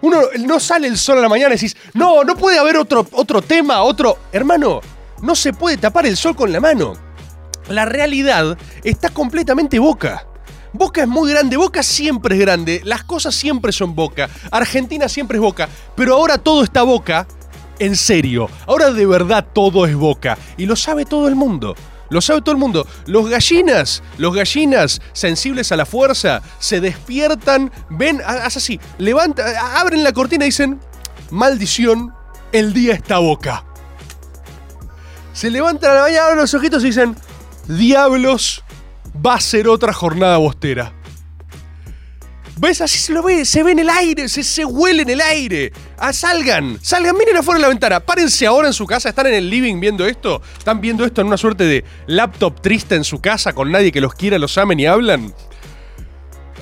Uno 0.00 0.20
no 0.40 0.58
sale 0.58 0.88
el 0.88 0.98
sol 0.98 1.18
a 1.18 1.22
la 1.22 1.28
mañana 1.28 1.54
y 1.54 1.58
decís, 1.58 1.76
no, 1.94 2.24
no 2.24 2.36
puede 2.36 2.58
haber 2.58 2.76
otro, 2.76 3.06
otro 3.12 3.40
tema, 3.40 3.82
otro. 3.82 4.18
Hermano, 4.32 4.80
no 5.22 5.34
se 5.34 5.52
puede 5.52 5.76
tapar 5.76 6.06
el 6.06 6.16
sol 6.16 6.34
con 6.34 6.52
la 6.52 6.60
mano. 6.60 6.94
La 7.68 7.84
realidad 7.84 8.58
está 8.82 9.10
completamente 9.10 9.78
boca. 9.78 10.26
Boca 10.74 11.02
es 11.02 11.08
muy 11.08 11.30
grande, 11.30 11.58
Boca 11.58 11.82
siempre 11.82 12.34
es 12.34 12.40
grande, 12.40 12.80
las 12.84 13.04
cosas 13.04 13.34
siempre 13.34 13.72
son 13.72 13.94
Boca, 13.94 14.30
Argentina 14.50 15.06
siempre 15.06 15.36
es 15.36 15.42
Boca, 15.42 15.68
pero 15.94 16.14
ahora 16.14 16.38
todo 16.38 16.64
está 16.64 16.82
Boca 16.82 17.26
en 17.78 17.94
serio. 17.94 18.48
Ahora 18.66 18.90
de 18.90 19.04
verdad 19.04 19.46
todo 19.52 19.84
es 19.86 19.94
Boca 19.94 20.38
y 20.56 20.64
lo 20.64 20.74
sabe 20.74 21.04
todo 21.04 21.28
el 21.28 21.34
mundo. 21.34 21.74
Lo 22.12 22.20
sabe 22.20 22.40
todo 22.42 22.52
el 22.52 22.58
mundo. 22.58 22.86
Los 23.06 23.28
gallinas, 23.28 24.02
los 24.18 24.34
gallinas 24.34 25.00
sensibles 25.12 25.72
a 25.72 25.76
la 25.76 25.86
fuerza, 25.86 26.42
se 26.58 26.80
despiertan, 26.80 27.72
ven, 27.90 28.20
ha- 28.24 28.44
haz 28.46 28.58
así, 28.58 28.78
levantan, 28.98 29.46
abren 29.56 30.04
la 30.04 30.12
cortina 30.12 30.44
y 30.44 30.48
dicen, 30.48 30.78
maldición, 31.30 32.14
el 32.52 32.72
día 32.74 32.94
está 32.94 33.18
Boca. 33.18 33.64
Se 35.32 35.50
levantan 35.50 35.90
a 35.90 35.94
la 35.94 36.02
mañana, 36.02 36.24
abren 36.24 36.38
los 36.40 36.52
ojitos 36.54 36.82
y 36.82 36.88
dicen, 36.88 37.16
diablos, 37.66 38.62
va 39.24 39.34
a 39.34 39.40
ser 39.40 39.66
otra 39.68 39.92
jornada 39.92 40.36
bostera. 40.36 40.92
¿Ves? 42.62 42.80
Así 42.80 42.96
se 42.96 43.12
lo 43.12 43.24
ve, 43.24 43.44
se 43.44 43.64
ve 43.64 43.72
en 43.72 43.80
el 43.80 43.90
aire, 43.90 44.28
se, 44.28 44.44
se 44.44 44.64
huele 44.64 45.02
en 45.02 45.10
el 45.10 45.20
aire. 45.20 45.72
Ah, 45.98 46.12
salgan, 46.12 46.78
salgan, 46.80 47.16
miren 47.16 47.36
afuera 47.36 47.58
de 47.58 47.62
la 47.62 47.68
ventana. 47.68 47.98
Párense 47.98 48.46
ahora 48.46 48.68
en 48.68 48.72
su 48.72 48.86
casa, 48.86 49.08
están 49.08 49.26
en 49.26 49.34
el 49.34 49.50
living 49.50 49.80
viendo 49.80 50.06
esto. 50.06 50.40
Están 50.56 50.80
viendo 50.80 51.04
esto 51.04 51.22
en 51.22 51.26
una 51.26 51.36
suerte 51.36 51.64
de 51.64 51.84
laptop 52.06 52.60
triste 52.60 52.94
en 52.94 53.02
su 53.02 53.20
casa 53.20 53.52
con 53.52 53.72
nadie 53.72 53.90
que 53.90 54.00
los 54.00 54.14
quiera, 54.14 54.38
los 54.38 54.56
amen 54.58 54.78
y 54.78 54.86
hablan. 54.86 55.34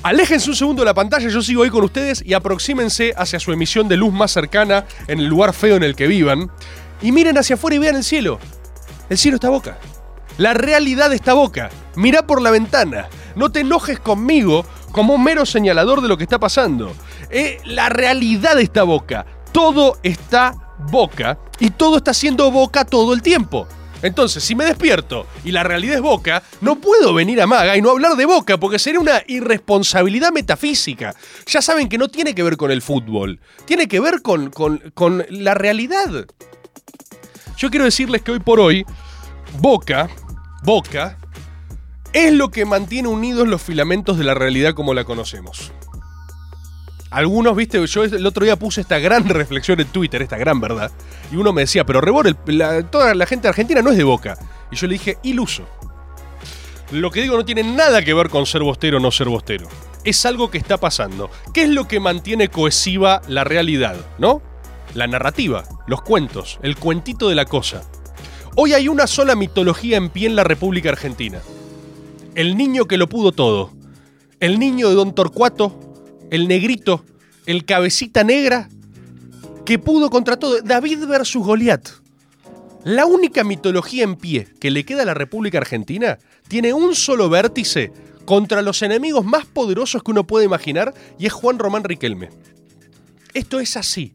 Aléjense 0.03 0.49
un 0.49 0.57
segundo 0.57 0.81
de 0.81 0.87
la 0.87 0.95
pantalla, 0.95 1.29
yo 1.29 1.43
sigo 1.43 1.65
ahí 1.65 1.69
con 1.69 1.85
ustedes 1.85 2.23
y 2.25 2.33
aproxímense 2.33 3.13
hacia 3.15 3.39
su 3.39 3.53
emisión 3.53 3.87
de 3.87 3.99
luz 3.99 4.11
más 4.11 4.33
cercana 4.33 4.87
en 5.07 5.19
el 5.19 5.27
lugar 5.27 5.53
feo 5.53 5.77
en 5.77 5.83
el 5.83 5.95
que 5.95 6.07
vivan. 6.07 6.51
Y 7.03 7.13
miren 7.13 7.37
hacia 7.37 7.57
afuera 7.57 7.77
y 7.77 7.79
vean 7.79 7.97
el 7.97 8.05
cielo. 8.05 8.39
El 9.11 9.19
cielo 9.19 9.35
está 9.35 9.51
boca. 9.51 9.77
La 10.39 10.55
realidad 10.55 11.13
está 11.13 11.35
boca. 11.35 11.69
Mirá 11.95 12.27
por 12.27 12.41
la 12.41 12.51
ventana. 12.51 13.11
No 13.37 13.53
te 13.53 13.61
enojes 13.61 14.01
conmigo 14.01 14.65
como 14.93 15.15
un 15.15 15.25
mero 15.25 15.47
señalador 15.47 16.01
de 16.01 16.09
lo 16.09 16.17
que 16.17 16.25
está 16.25 16.39
pasando. 16.39 16.93
Eh, 17.31 17.59
la 17.65 17.89
realidad 17.89 18.61
está 18.61 18.83
boca. 18.83 19.27
Todo 19.53 19.99
está 20.03 20.55
boca 20.91 21.39
y 21.59 21.71
todo 21.71 21.99
está 21.99 22.15
siendo 22.15 22.51
boca 22.51 22.85
todo 22.85 23.13
el 23.13 23.23
tiempo. 23.23 23.67
Entonces, 24.03 24.43
si 24.43 24.55
me 24.55 24.65
despierto 24.65 25.27
y 25.45 25.53
la 25.53 25.63
realidad 25.63 25.97
es 25.97 26.01
boca, 26.01 26.43
no 26.61 26.77
puedo 26.77 27.13
venir 27.13 27.41
a 27.41 27.47
Maga 27.47 27.77
y 27.77 27.83
no 27.83 27.91
hablar 27.91 28.17
de 28.17 28.25
boca 28.25 28.59
porque 28.59 28.79
sería 28.79 29.01
una 29.01 29.23
irresponsabilidad 29.27 30.33
metafísica. 30.33 31.15
Ya 31.47 31.61
saben 31.61 31.89
que 31.89 31.99
no 31.99 32.09
tiene 32.09 32.35
que 32.35 32.43
ver 32.43 32.57
con 32.57 32.71
el 32.71 32.81
fútbol, 32.81 33.41
tiene 33.67 33.89
que 33.89 34.01
ver 34.01 34.23
con, 34.23 34.51
con, 34.51 34.79
con 34.95 35.27
la 35.29 35.55
realidad. 35.55 36.27
Yo 37.59 37.69
quiero 37.69 37.85
decirles 37.85 38.23
que 38.23 38.33
hoy 38.33 38.41
por 38.41 38.59
hoy, 38.59 38.87
boca, 39.59 40.09
boca, 40.63 41.19
es 42.13 42.33
lo 42.33 42.51
que 42.51 42.65
mantiene 42.65 43.09
unidos 43.09 43.47
los 43.47 43.63
filamentos 43.63 44.19
de 44.19 44.25
la 44.25 44.35
realidad 44.35 44.75
como 44.75 44.95
la 44.95 45.05
conocemos. 45.05 45.73
Algunos, 47.11 47.57
viste, 47.57 47.85
yo 47.87 48.05
el 48.05 48.25
otro 48.25 48.45
día 48.45 48.57
puse 48.57 48.81
esta 48.81 48.99
gran 48.99 49.29
reflexión 49.29 49.81
en 49.81 49.89
Twitter, 49.89 50.23
esta 50.23 50.39
gran 50.39 50.61
verdad, 50.61 50.93
y 51.33 51.37
uno 51.37 51.53
me 51.53 51.63
decía, 51.63 51.85
pero 51.85 52.01
Rebor, 52.01 52.35
toda 52.91 53.15
la 53.15 53.27
gente 53.27 53.49
argentina 53.49 53.83
no 53.83 53.91
es 53.91 53.97
de 53.97 54.05
boca. 54.05 54.39
Y 54.71 54.77
yo 54.77 54.87
le 54.87 54.95
dije, 54.95 55.19
iluso. 55.23 55.67
Lo 56.93 57.11
que 57.11 57.23
digo 57.23 57.37
no 57.37 57.45
tiene 57.45 57.63
nada 57.63 58.03
que 58.03 58.15
ver 58.15 58.31
con 58.31 58.47
ser 58.47 58.63
bostero 58.63 58.97
o 58.97 59.01
no 59.01 59.11
ser 59.11 59.29
bostero. 59.29 59.69
Es 60.05 60.25
algo 60.27 60.51
que 60.51 60.59
está 60.59 60.79
pasando. 60.79 61.31
¿Qué 61.53 61.63
es 61.63 61.69
lo 61.69 61.87
que 61.87 62.01
mantiene 62.01 62.49
cohesiva 62.49 63.23
la 63.29 63.45
realidad, 63.45 63.97
no? 64.19 64.43
La 64.95 65.07
narrativa, 65.07 65.65
los 65.87 66.03
cuentos, 66.03 66.59
el 66.63 66.77
cuentito 66.77 67.29
de 67.29 67.37
la 67.37 67.45
cosa. 67.45 67.83
Hoy 68.57 68.73
hay 68.73 68.89
una 68.89 69.07
sola 69.07 69.37
mitología 69.37 69.97
en 69.97 70.11
pie 70.11 70.27
en 70.27 70.37
la 70.37 70.43
República 70.43 70.89
Argentina. 70.89 71.41
El 72.41 72.57
niño 72.57 72.87
que 72.87 72.97
lo 72.97 73.07
pudo 73.07 73.33
todo. 73.33 73.71
El 74.41 74.59
niño 74.59 74.89
de 74.89 74.95
Don 74.95 75.15
Torcuato, 75.15 75.79
el 76.31 76.49
negrito, 76.49 77.05
el 77.45 77.67
cabecita 77.67 78.25
negra, 78.25 78.71
que 79.67 79.79
pudo 79.79 80.09
contra 80.09 80.39
todo. 80.39 80.63
David 80.63 81.05
versus 81.05 81.45
Goliat. 81.45 81.87
La 82.83 83.05
única 83.05 83.45
mitología 83.45 84.05
en 84.05 84.17
pie 84.17 84.49
que 84.59 84.71
le 84.71 84.87
queda 84.87 85.03
a 85.03 85.05
la 85.05 85.13
República 85.13 85.59
Argentina 85.59 86.19
tiene 86.49 86.73
un 86.73 86.95
solo 86.95 87.29
vértice 87.29 87.93
contra 88.25 88.63
los 88.63 88.81
enemigos 88.81 89.23
más 89.23 89.45
poderosos 89.45 90.03
que 90.03 90.13
uno 90.13 90.27
puede 90.27 90.47
imaginar 90.47 90.95
y 91.19 91.27
es 91.27 91.35
Juan 91.35 91.59
Román 91.59 91.85
Riquelme. 91.85 92.31
Esto 93.35 93.61
es 93.61 93.77
así. 93.77 94.15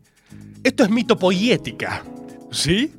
Esto 0.64 0.84
es 0.84 0.90
mitopoiética. 0.90 2.04
¿Sí? 2.50 2.92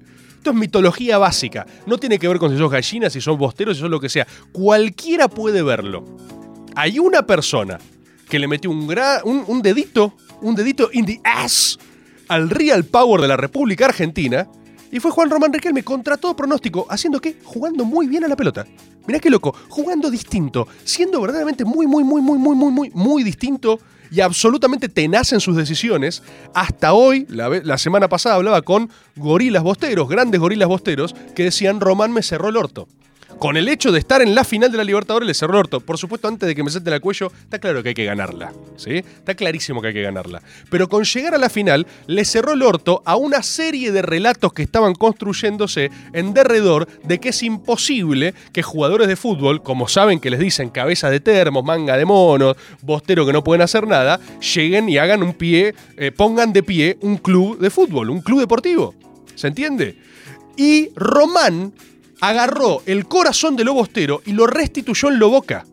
Esto 0.47 0.55
es 0.55 0.61
mitología 0.61 1.19
básica. 1.19 1.67
No 1.87 1.99
tiene 1.99 2.21
que 2.21 2.29
ver 2.29 2.39
con 2.39 2.53
si 2.53 2.57
sos 2.57 2.71
gallina, 2.71 3.11
si 3.11 3.21
sos 3.21 3.37
bostero, 3.37 3.75
si 3.75 3.81
sos 3.81 3.91
lo 3.91 3.99
que 3.99 4.09
sea. 4.09 4.29
Cualquiera 4.53 5.27
puede 5.27 5.61
verlo. 5.61 6.05
Hay 6.77 7.01
una 7.01 7.27
persona 7.27 7.81
que 8.29 8.39
le 8.39 8.47
metió 8.47 8.71
un, 8.71 8.87
dedito, 9.61 10.15
un 10.43 10.55
dedito 10.55 10.89
in 10.93 11.05
the 11.05 11.21
ass 11.25 11.77
al 12.29 12.49
real 12.49 12.85
power 12.85 13.23
de 13.23 13.27
la 13.27 13.37
República 13.37 13.87
Argentina 13.87 14.47
y 14.93 15.01
fue 15.01 15.11
Juan 15.11 15.31
Román 15.31 15.53
Riquelme 15.53 15.83
contra 15.83 16.17
todo 16.17 16.37
pronóstico, 16.37 16.87
haciendo 16.89 17.21
qué? 17.21 17.39
Jugando 17.43 17.85
muy 17.85 18.07
bien 18.07 18.23
a 18.23 18.29
la 18.29 18.37
pelota. 18.37 18.65
Mirá 19.09 19.19
qué 19.19 19.31
loco, 19.31 19.53
jugando 19.69 20.13
distinto, 20.13 20.69
siendo 20.85 21.21
verdaderamente 21.21 21.65
muy, 21.65 21.89
muy, 21.89 22.05
muy, 22.05 22.23
muy, 22.23 22.39
muy, 22.39 22.55
muy, 22.55 22.71
muy, 22.71 22.91
muy 22.95 23.25
distinto 23.25 23.81
y 24.11 24.21
absolutamente 24.21 24.89
tenaz 24.89 25.33
en 25.33 25.41
sus 25.41 25.57
decisiones. 25.57 26.23
Hasta 26.55 26.93
hoy, 26.93 27.27
la, 27.29 27.79
semana 27.79 28.09
pasada 28.09 28.37
hablaba 28.37 28.63
con 28.63 28.91
gorilas 29.17 29.63
bosteros, 29.63 30.09
grandes 30.09 30.41
gorilas 30.41 30.69
bosteros, 30.69 31.15
que 31.35 31.45
decían 31.45 31.81
Román 31.81 32.13
me 32.13 32.23
cerró 32.23 32.49
el 32.49 32.57
orto. 32.57 32.89
Con 33.39 33.59
el 33.59 33.69
hecho 33.69 33.93
de 33.93 33.99
estar 33.99 34.23
en 34.23 34.35
la 34.35 34.45
final 34.45 34.73
de 34.73 34.79
la 34.79 34.85
Libertadores 34.85 35.27
le 35.27 35.35
cerró 35.35 35.55
el 35.55 35.61
orto. 35.61 35.81
Por 35.81 35.99
supuesto, 35.99 36.27
antes 36.27 36.47
de 36.49 36.55
que 36.55 36.63
me 36.63 36.71
senten 36.71 36.95
al 36.95 37.03
cuello, 37.03 37.31
está 37.43 37.59
claro 37.59 37.83
que 37.83 37.91
hay 37.91 37.95
que 37.95 38.07
ganarla. 38.07 38.53
¿sí? 38.77 38.97
Está 38.97 39.35
clarísimo 39.35 39.83
que 39.83 39.89
hay 39.89 39.95
que 39.95 40.03
ganarla. 40.03 40.43
Pero 40.71 40.89
con 40.89 41.05
llegar 41.05 41.35
a 41.35 41.39
la 41.39 41.51
final, 41.51 41.87
le 42.07 42.25
cerró 42.25 42.55
el 42.55 42.63
orto 42.63 43.03
a 43.05 43.17
una 43.17 43.43
serie 43.43 43.93
de 43.93 44.01
relatos 44.01 44.55
que 44.55 44.63
estaban 44.63 44.95
construyéndose 44.95 45.91
en 46.15 46.33
derredor 46.33 46.89
de 47.05 47.21
que 47.21 47.29
es 47.29 47.43
imposible 47.43 48.33
que 48.53 48.63
jugadores 48.63 49.07
de 49.07 49.17
fútbol, 49.17 49.63
como 49.63 49.87
saben 49.87 50.19
que 50.19 50.31
les 50.31 50.41
dicen 50.41 50.71
cabeza 50.71 51.11
de 51.11 51.21
termos, 51.21 51.63
manga 51.63 51.99
de 51.99 52.07
monos, 52.07 52.57
bostero 52.81 53.27
que 53.27 53.35
no 53.35 53.45
pueden 53.45 53.61
hacer 53.61 53.87
nada, 53.87 54.19
lleguen 54.55 54.89
y 54.89 54.97
hagan 54.97 55.23
un 55.23 55.35
pie, 55.35 55.75
eh, 55.99 56.11
pongan 56.11 56.55
de 56.55 56.63
pie 56.63 56.97
un 57.03 57.19
club 57.19 57.59
de 57.59 57.69
fútbol, 57.69 58.09
un 58.09 58.23
club 58.23 58.41
deportivo. 58.41 58.95
¿Se 59.35 59.49
entiende? 59.49 59.99
Y 60.57 60.89
Román 60.95 61.75
agarró 62.21 62.83
el 62.87 63.07
corazón 63.07 63.57
de 63.57 63.65
lo 63.65 63.75
bostero 63.75 64.23
y 64.25 64.33
lo 64.33 64.47
restituyó 64.47 65.09
en 65.09 65.19
lo 65.19 65.31
boca. 65.31 65.67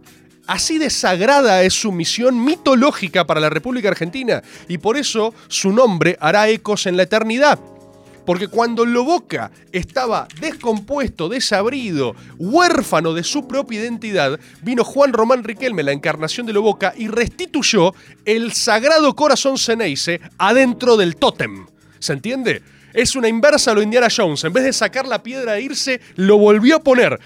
Así 0.45 0.77
de 0.77 0.89
sagrada 0.89 1.63
es 1.63 1.73
su 1.73 1.91
misión 1.91 2.43
mitológica 2.43 3.25
para 3.25 3.39
la 3.39 3.49
República 3.49 3.89
Argentina 3.89 4.43
y 4.67 4.77
por 4.77 4.97
eso 4.97 5.33
su 5.47 5.71
nombre 5.71 6.17
hará 6.19 6.49
ecos 6.49 6.85
en 6.85 6.97
la 6.97 7.03
eternidad. 7.03 7.59
Porque 8.25 8.47
cuando 8.47 8.85
Loboca 8.85 9.51
estaba 9.71 10.27
descompuesto, 10.39 11.27
desabrido, 11.27 12.15
huérfano 12.37 13.13
de 13.13 13.23
su 13.23 13.47
propia 13.47 13.81
identidad, 13.81 14.39
vino 14.61 14.83
Juan 14.85 15.11
Román 15.11 15.43
Riquelme, 15.43 15.83
la 15.83 15.91
encarnación 15.91 16.45
de 16.45 16.53
Loboca, 16.53 16.93
y 16.95 17.09
restituyó 17.09 17.93
el 18.23 18.53
sagrado 18.53 19.13
corazón 19.15 19.57
Ceneice 19.57 20.21
adentro 20.37 20.95
del 20.95 21.17
tótem. 21.17 21.65
¿Se 21.99 22.13
entiende? 22.13 22.61
Es 22.93 23.15
una 23.15 23.27
inversa 23.27 23.71
a 23.71 23.73
lo 23.73 23.81
Indiana 23.81 24.07
Jones. 24.15 24.43
En 24.43 24.53
vez 24.53 24.63
de 24.63 24.73
sacar 24.73 25.07
la 25.07 25.21
piedra 25.21 25.57
e 25.57 25.61
irse, 25.61 25.99
lo 26.15 26.37
volvió 26.37 26.77
a 26.77 26.79
poner. 26.79 27.19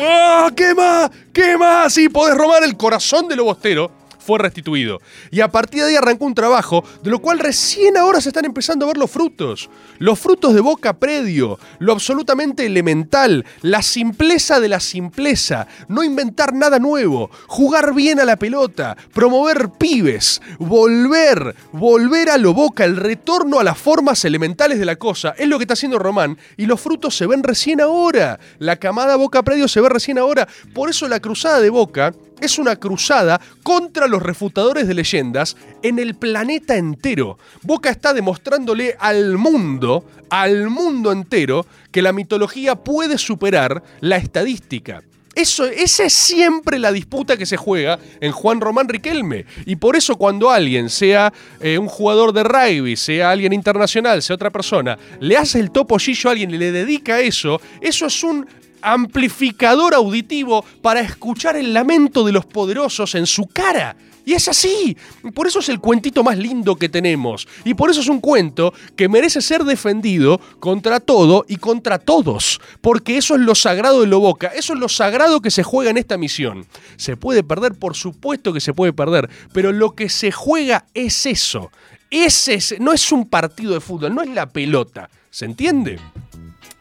¡Ah! 0.00 0.50
¿Qué 0.56 0.74
más? 0.74 1.10
¿Qué 1.32 1.58
más? 1.58 1.92
Sí, 1.92 2.08
podés 2.08 2.34
robar 2.34 2.64
el 2.64 2.76
corazón 2.76 3.28
de 3.28 3.36
lo 3.36 3.44
bostero. 3.44 3.99
Fue 4.20 4.38
restituido. 4.38 5.00
Y 5.30 5.40
a 5.40 5.48
partir 5.48 5.82
de 5.82 5.90
ahí 5.90 5.96
arrancó 5.96 6.26
un 6.26 6.34
trabajo, 6.34 6.84
de 7.02 7.10
lo 7.10 7.20
cual 7.20 7.38
recién 7.38 7.96
ahora 7.96 8.20
se 8.20 8.28
están 8.28 8.44
empezando 8.44 8.84
a 8.84 8.88
ver 8.88 8.98
los 8.98 9.10
frutos. 9.10 9.70
Los 9.98 10.18
frutos 10.18 10.54
de 10.54 10.60
Boca 10.60 10.94
Predio, 10.94 11.58
lo 11.78 11.92
absolutamente 11.92 12.66
elemental, 12.66 13.44
la 13.62 13.82
simpleza 13.82 14.60
de 14.60 14.68
la 14.68 14.80
simpleza, 14.80 15.66
no 15.88 16.02
inventar 16.02 16.54
nada 16.54 16.78
nuevo, 16.78 17.30
jugar 17.46 17.94
bien 17.94 18.20
a 18.20 18.24
la 18.24 18.36
pelota, 18.36 18.96
promover 19.12 19.70
pibes, 19.78 20.40
volver, 20.58 21.54
volver 21.72 22.30
a 22.30 22.38
lo 22.38 22.54
Boca, 22.54 22.84
el 22.84 22.96
retorno 22.96 23.58
a 23.58 23.64
las 23.64 23.78
formas 23.78 24.24
elementales 24.24 24.78
de 24.78 24.84
la 24.84 24.96
cosa, 24.96 25.34
es 25.38 25.48
lo 25.48 25.58
que 25.58 25.64
está 25.64 25.74
haciendo 25.74 25.98
Román 25.98 26.38
y 26.56 26.66
los 26.66 26.80
frutos 26.80 27.16
se 27.16 27.26
ven 27.26 27.42
recién 27.42 27.80
ahora. 27.80 28.38
La 28.58 28.76
camada 28.76 29.16
Boca 29.16 29.42
Predio 29.42 29.68
se 29.68 29.80
ve 29.80 29.88
recién 29.88 30.18
ahora. 30.18 30.48
Por 30.74 30.90
eso 30.90 31.08
la 31.08 31.20
cruzada 31.20 31.60
de 31.60 31.70
Boca 31.70 32.12
es 32.40 32.58
una 32.58 32.76
cruzada 32.76 33.40
contra 33.62 34.06
los 34.06 34.22
refutadores 34.22 34.86
de 34.88 34.94
leyendas 34.94 35.56
en 35.82 35.98
el 35.98 36.14
planeta 36.14 36.76
entero. 36.76 37.38
Boca 37.62 37.90
está 37.90 38.12
demostrándole 38.12 38.96
al 38.98 39.38
mundo, 39.38 40.04
al 40.30 40.68
mundo 40.68 41.12
entero, 41.12 41.66
que 41.90 42.02
la 42.02 42.12
mitología 42.12 42.76
puede 42.76 43.18
superar 43.18 43.82
la 44.00 44.16
estadística. 44.16 45.02
Eso, 45.34 45.64
esa 45.64 46.04
es 46.04 46.12
siempre 46.12 46.78
la 46.78 46.90
disputa 46.90 47.36
que 47.36 47.46
se 47.46 47.56
juega 47.56 48.00
en 48.20 48.32
Juan 48.32 48.60
Román 48.60 48.88
Riquelme. 48.88 49.46
Y 49.64 49.76
por 49.76 49.94
eso 49.94 50.16
cuando 50.16 50.50
alguien, 50.50 50.90
sea 50.90 51.32
eh, 51.60 51.78
un 51.78 51.86
jugador 51.86 52.32
de 52.32 52.42
rugby, 52.42 52.96
sea 52.96 53.30
alguien 53.30 53.52
internacional, 53.52 54.22
sea 54.22 54.34
otra 54.34 54.50
persona, 54.50 54.98
le 55.20 55.36
hace 55.36 55.60
el 55.60 55.70
topollillo 55.70 56.28
a 56.28 56.32
alguien 56.32 56.50
y 56.50 56.58
le 56.58 56.72
dedica 56.72 57.20
eso, 57.20 57.60
eso 57.80 58.06
es 58.06 58.24
un 58.24 58.46
amplificador 58.82 59.94
auditivo 59.94 60.64
para 60.82 61.00
escuchar 61.00 61.56
el 61.56 61.72
lamento 61.72 62.24
de 62.24 62.32
los 62.32 62.46
poderosos 62.46 63.14
en 63.14 63.26
su 63.26 63.46
cara. 63.46 63.96
Y 64.24 64.34
es 64.34 64.46
así. 64.48 64.96
Por 65.34 65.46
eso 65.46 65.58
es 65.60 65.68
el 65.70 65.80
cuentito 65.80 66.22
más 66.22 66.36
lindo 66.38 66.76
que 66.76 66.88
tenemos. 66.90 67.48
Y 67.64 67.74
por 67.74 67.90
eso 67.90 68.00
es 68.00 68.06
un 68.08 68.20
cuento 68.20 68.72
que 68.94 69.08
merece 69.08 69.40
ser 69.40 69.64
defendido 69.64 70.38
contra 70.60 71.00
todo 71.00 71.44
y 71.48 71.56
contra 71.56 71.98
todos. 71.98 72.60
Porque 72.82 73.16
eso 73.16 73.34
es 73.34 73.40
lo 73.40 73.54
sagrado 73.54 74.02
de 74.02 74.06
lo 74.06 74.20
boca. 74.20 74.48
Eso 74.48 74.74
es 74.74 74.78
lo 74.78 74.88
sagrado 74.90 75.40
que 75.40 75.50
se 75.50 75.62
juega 75.62 75.90
en 75.90 75.96
esta 75.96 76.18
misión. 76.18 76.66
¿Se 76.96 77.16
puede 77.16 77.42
perder? 77.42 77.74
Por 77.74 77.96
supuesto 77.96 78.52
que 78.52 78.60
se 78.60 78.74
puede 78.74 78.92
perder. 78.92 79.28
Pero 79.52 79.72
lo 79.72 79.92
que 79.96 80.08
se 80.10 80.30
juega 80.30 80.84
es 80.94 81.24
eso. 81.26 81.70
Ese 82.10 82.54
es- 82.54 82.74
no 82.78 82.92
es 82.92 83.10
un 83.12 83.26
partido 83.26 83.72
de 83.72 83.80
fútbol, 83.80 84.14
no 84.14 84.22
es 84.22 84.28
la 84.28 84.50
pelota. 84.50 85.08
¿Se 85.30 85.46
entiende? 85.46 85.98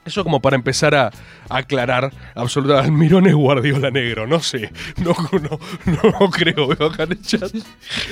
Eso 0.10 0.24
como 0.24 0.42
para 0.42 0.56
empezar 0.56 0.96
a, 0.96 1.12
aclarar 1.50 2.12
absolutamente. 2.34 2.90
Almirón 2.90 3.28
es 3.28 3.36
Guardiola 3.36 3.92
negro, 3.92 4.26
no 4.26 4.40
sé. 4.42 4.72
No, 4.98 5.16
no, 5.40 5.60
no 5.86 6.30
creo, 6.32 6.68
veo 6.68 6.88
acá 6.90 7.04
en 7.04 7.12
el 7.12 7.22
chat. 7.22 7.54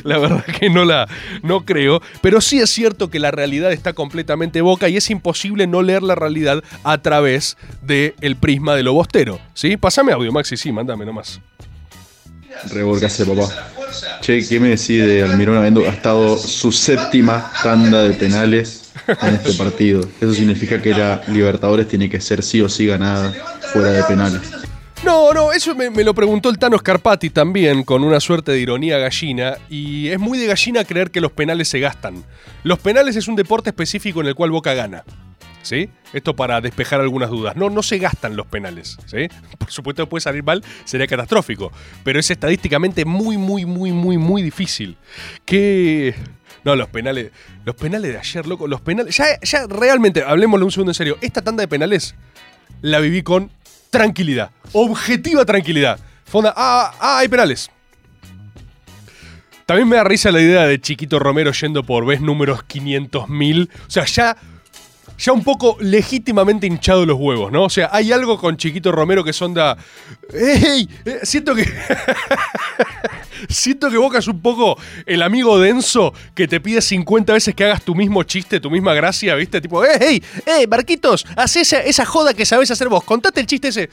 La 0.04 0.20
verdad 0.20 0.46
que 0.46 0.70
no 0.70 0.86
la 0.86 1.08
no 1.42 1.66
creo. 1.66 2.02
Pero 2.22 2.40
sí 2.40 2.60
es 2.60 2.70
cierto 2.70 3.10
que 3.10 3.20
la 3.20 3.32
realidad 3.32 3.72
está 3.72 3.94
completamente 3.94 4.62
boca 4.62 4.90
y 4.90 4.98
es 4.98 5.10
imposible 5.10 5.66
no 5.66 5.82
leer 5.82 6.04
la 6.04 6.14
realidad 6.14 6.64
a 6.84 7.00
través 7.00 7.58
del 7.82 8.36
prisma 8.36 8.76
de 8.76 8.84
lo 8.84 8.94
bostero. 8.94 9.40
¿Sí? 9.56 9.76
Pásame 9.76 10.12
audio, 10.12 10.32
Maxi, 10.32 10.56
sí, 10.56 10.72
mándame 10.72 11.04
nomás. 11.04 11.42
Revolcase, 12.70 13.26
papá. 13.26 13.50
Che, 14.22 14.48
¿qué 14.48 14.60
me 14.60 14.70
decís 14.70 15.04
de 15.04 15.24
Almirón 15.24 15.58
habiendo 15.58 15.82
gastado 15.82 16.38
su 16.38 16.72
séptima 16.72 17.52
tanda 17.64 18.04
de 18.04 18.14
penales 18.14 18.87
en 19.08 19.36
este 19.36 19.54
partido? 19.54 20.02
Eso 20.20 20.34
significa 20.34 20.82
que 20.82 20.92
la 20.92 21.22
Libertadores 21.28 21.88
tiene 21.88 22.10
que 22.10 22.20
ser 22.22 22.44
sí 22.44 22.62
o 22.62 22.70
sí 22.70 22.86
ganada 22.86 23.32
fuera 23.74 23.90
de 23.90 24.04
penales. 24.04 24.42
No, 25.04 25.32
no, 25.32 25.54
eso 25.54 25.76
me, 25.76 26.04
lo 26.04 26.14
preguntó 26.16 26.50
el 26.50 26.58
Tano 26.58 26.78
Scarpati 26.78 27.30
también, 27.30 27.84
con 27.84 28.04
una 28.04 28.20
suerte 28.20 28.52
de 28.52 28.60
ironía 28.60 28.98
gallina, 28.98 29.58
y 29.70 30.08
es 30.08 30.20
muy 30.20 30.40
de 30.40 30.48
gallina 30.48 30.84
creer 30.84 31.12
que 31.12 31.22
los 31.22 31.32
penales 31.32 31.68
se 31.68 31.80
gastan. 31.80 32.24
Los 32.64 32.80
penales 32.80 33.16
es 33.16 33.28
un 33.28 33.36
deporte 33.36 33.70
específico 33.70 34.22
en 34.22 34.28
el 34.28 34.36
cual 34.36 34.52
Boca 34.52 34.74
gana. 34.74 35.04
¿Sí? 35.62 35.90
Esto 36.14 36.34
para 36.34 36.62
despejar 36.62 37.02
algunas 37.02 37.30
dudas. 37.30 37.58
No, 37.58 37.70
no 37.70 37.84
se 37.84 37.98
gastan 37.98 38.38
los 38.38 38.48
penales. 38.48 38.98
¿sí? 39.06 39.28
Por 39.58 39.70
supuesto, 39.70 40.08
puede 40.08 40.22
salir 40.22 40.44
mal, 40.44 40.64
sería 40.86 41.08
catastrófico. 41.08 41.72
Pero 42.04 42.20
es 42.20 42.32
estadísticamente 42.32 43.04
muy, 43.04 43.38
muy, 43.38 43.66
muy, 43.66 43.92
muy, 43.92 44.18
muy 44.18 44.42
difícil. 44.42 44.98
Que. 45.46 46.16
No, 46.64 46.76
los 46.76 46.90
penales. 46.90 47.32
Los 47.66 47.76
penales 47.76 48.12
de 48.12 48.18
ayer, 48.18 48.48
loco. 48.48 48.68
Los 48.68 48.82
penales. 48.82 49.16
Ya, 49.16 49.40
ya 49.42 49.68
realmente, 49.68 50.24
hablemosle 50.24 50.66
un 50.66 50.72
segundo 50.72 50.92
en 50.92 50.96
serio. 50.96 51.18
Esta 51.22 51.42
tanda 51.42 51.62
de 51.62 51.68
penales 51.68 52.16
la 52.82 53.00
viví 53.00 53.24
con 53.24 53.52
tranquilidad. 53.90 54.52
Objetiva 54.74 55.46
tranquilidad. 55.46 56.00
Fonda. 56.26 56.54
Ah, 56.56 56.94
ah, 57.00 57.20
hay 57.20 57.28
penales. 57.28 57.70
También 59.66 59.90
me 59.90 59.98
da 59.98 60.04
risa 60.06 60.32
la 60.32 60.40
idea 60.40 60.66
de 60.66 60.80
Chiquito 60.80 61.20
Romero 61.20 61.52
yendo 61.52 61.84
por 61.84 62.06
vez 62.06 62.22
números 62.22 62.62
500.000. 62.68 63.70
O 63.70 63.90
sea, 63.90 64.06
ya 64.06 64.38
ya 65.18 65.32
un 65.32 65.44
poco 65.44 65.78
legítimamente 65.80 66.68
hinchado 66.68 67.06
los 67.06 67.18
huevos, 67.20 67.52
¿no? 67.52 67.64
O 67.64 67.70
sea, 67.70 67.90
hay 67.92 68.12
algo 68.12 68.38
con 68.38 68.58
Chiquito 68.58 68.92
Romero 68.92 69.24
que 69.24 69.34
sonda. 69.34 69.78
¡Ey! 70.34 70.88
Eh, 71.06 71.20
siento 71.24 71.56
que. 71.56 71.66
siento 73.50 73.90
que 73.90 73.98
Boca 73.98 74.20
es 74.20 74.28
un 74.28 74.42
poco 74.42 74.78
el 75.06 75.22
amigo 75.22 75.60
denso 75.60 76.14
que 76.36 76.48
te 76.48 76.60
pide 76.60 76.82
50 76.82 77.34
veces 77.34 77.56
que 77.56 77.66
hagas 77.66 77.84
tu 77.84 77.96
mismo 77.96 78.24
chiste, 78.24 78.60
tu 78.60 78.70
misma 78.70 78.94
gracia, 78.94 79.36
¿viste? 79.36 79.62
Tipo, 79.62 79.84
¡ey! 79.84 79.98
¡Ey! 80.00 80.24
¡Ey! 80.46 80.68
Marquitos! 80.68 81.26
Haz 81.36 81.56
esa, 81.56 81.80
esa 81.80 82.06
joda 82.06 82.34
que 82.34 82.46
sabes 82.46 82.70
hacer 82.72 82.90
vos. 82.90 83.04
Contate 83.04 83.42
el 83.42 83.48
chiste 83.48 83.70
ese. 83.70 83.90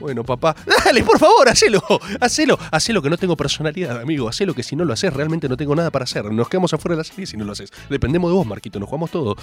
Bueno, 0.00 0.22
papá, 0.22 0.54
dale, 0.84 1.02
por 1.02 1.18
favor, 1.18 1.48
hacelo, 1.48 1.82
hacelo, 2.20 2.58
hacelo 2.70 3.02
que 3.02 3.10
no 3.10 3.16
tengo 3.16 3.36
personalidad, 3.36 4.00
amigo, 4.00 4.28
hacelo 4.28 4.54
que 4.54 4.62
si 4.62 4.76
no 4.76 4.84
lo 4.84 4.92
haces 4.92 5.12
realmente 5.12 5.48
no 5.48 5.56
tengo 5.56 5.74
nada 5.74 5.90
para 5.90 6.04
hacer. 6.04 6.24
Nos 6.26 6.48
quedamos 6.48 6.72
afuera 6.72 6.94
de 6.94 6.98
la 6.98 7.04
serie 7.04 7.26
si 7.26 7.36
no 7.36 7.44
lo 7.44 7.52
haces. 7.52 7.72
Dependemos 7.90 8.30
de 8.30 8.36
vos, 8.36 8.46
Marquito, 8.46 8.78
nos 8.78 8.88
jugamos 8.88 9.10
todo. 9.10 9.36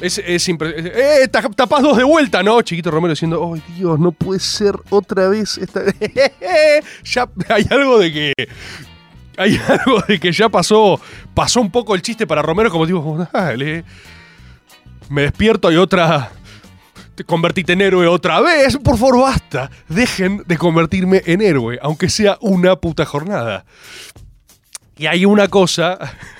Es, 0.00 0.18
es 0.18 0.48
impresionante. 0.48 1.22
¡Eh! 1.22 1.28
Tapás 1.28 1.82
dos 1.82 1.96
de 1.96 2.04
vuelta, 2.04 2.42
¿no? 2.42 2.60
Chiquito 2.62 2.90
Romero 2.90 3.12
diciendo, 3.12 3.52
¡ay 3.54 3.62
Dios, 3.76 3.98
no 3.98 4.12
puede 4.12 4.40
ser 4.40 4.74
otra 4.90 5.28
vez 5.28 5.58
esta 5.58 5.82
Ya 7.04 7.28
hay 7.48 7.66
algo 7.70 7.98
de 7.98 8.12
que. 8.12 8.32
Hay 9.36 9.58
algo 9.68 10.00
de 10.08 10.18
que 10.18 10.32
ya 10.32 10.48
pasó. 10.48 11.00
Pasó 11.34 11.60
un 11.60 11.70
poco 11.70 11.94
el 11.94 12.02
chiste 12.02 12.26
para 12.26 12.42
Romero, 12.42 12.70
como 12.70 12.86
digo, 12.86 13.28
dale. 13.32 13.84
Me 15.08 15.22
despierto 15.22 15.70
y 15.70 15.76
otra. 15.76 16.30
Te 17.14 17.24
convertiste 17.24 17.74
en 17.74 17.82
héroe 17.82 18.06
otra 18.06 18.40
vez. 18.40 18.78
Por 18.78 18.96
favor, 18.96 19.20
basta. 19.20 19.70
Dejen 19.88 20.42
de 20.46 20.56
convertirme 20.56 21.22
en 21.26 21.42
héroe, 21.42 21.78
aunque 21.82 22.08
sea 22.08 22.38
una 22.40 22.76
puta 22.76 23.04
jornada. 23.04 23.64
Y 25.02 25.08
hay 25.08 25.24
una 25.24 25.48
cosa, 25.48 25.98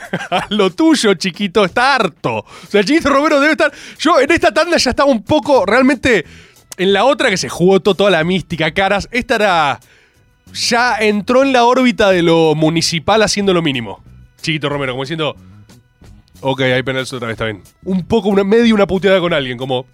lo 0.50 0.70
tuyo, 0.70 1.14
chiquito, 1.14 1.64
está 1.64 1.96
harto. 1.96 2.36
O 2.36 2.46
sea, 2.68 2.84
chiquito 2.84 3.08
Romero 3.10 3.40
debe 3.40 3.50
estar. 3.50 3.72
Yo 3.98 4.20
en 4.20 4.30
esta 4.30 4.54
tanda 4.54 4.76
ya 4.76 4.90
estaba 4.90 5.10
un 5.10 5.24
poco, 5.24 5.66
realmente, 5.66 6.24
en 6.76 6.92
la 6.92 7.04
otra 7.04 7.28
que 7.28 7.36
se 7.36 7.48
jugó 7.48 7.80
toda 7.80 8.08
la 8.08 8.22
mística, 8.22 8.72
caras. 8.72 9.08
Esta 9.10 9.34
era. 9.34 9.80
Ya 10.54 10.96
entró 10.98 11.42
en 11.42 11.52
la 11.52 11.64
órbita 11.64 12.10
de 12.10 12.22
lo 12.22 12.54
municipal 12.54 13.20
haciendo 13.24 13.52
lo 13.52 13.62
mínimo. 13.62 14.00
Chiquito 14.40 14.68
Romero, 14.68 14.92
como 14.92 15.02
diciendo. 15.02 15.34
Ok, 16.40 16.60
hay 16.60 16.84
penales 16.84 17.12
otra 17.12 17.26
vez, 17.26 17.34
está 17.34 17.46
bien. 17.46 17.64
Un 17.82 18.06
poco, 18.06 18.28
una, 18.28 18.44
medio 18.44 18.76
una 18.76 18.86
puteada 18.86 19.18
con 19.18 19.34
alguien, 19.34 19.58
como. 19.58 19.86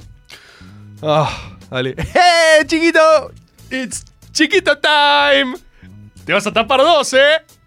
Ah, 1.00 1.56
dale. 1.70 1.92
¡Eh, 1.96 2.66
chiquito! 2.66 3.00
¡It's 3.70 4.04
chiquito 4.30 4.76
time! 4.76 5.56
Te 6.26 6.34
vas 6.34 6.46
a 6.46 6.52
tapar 6.52 6.80
dos, 6.80 7.14
¿eh? 7.14 7.57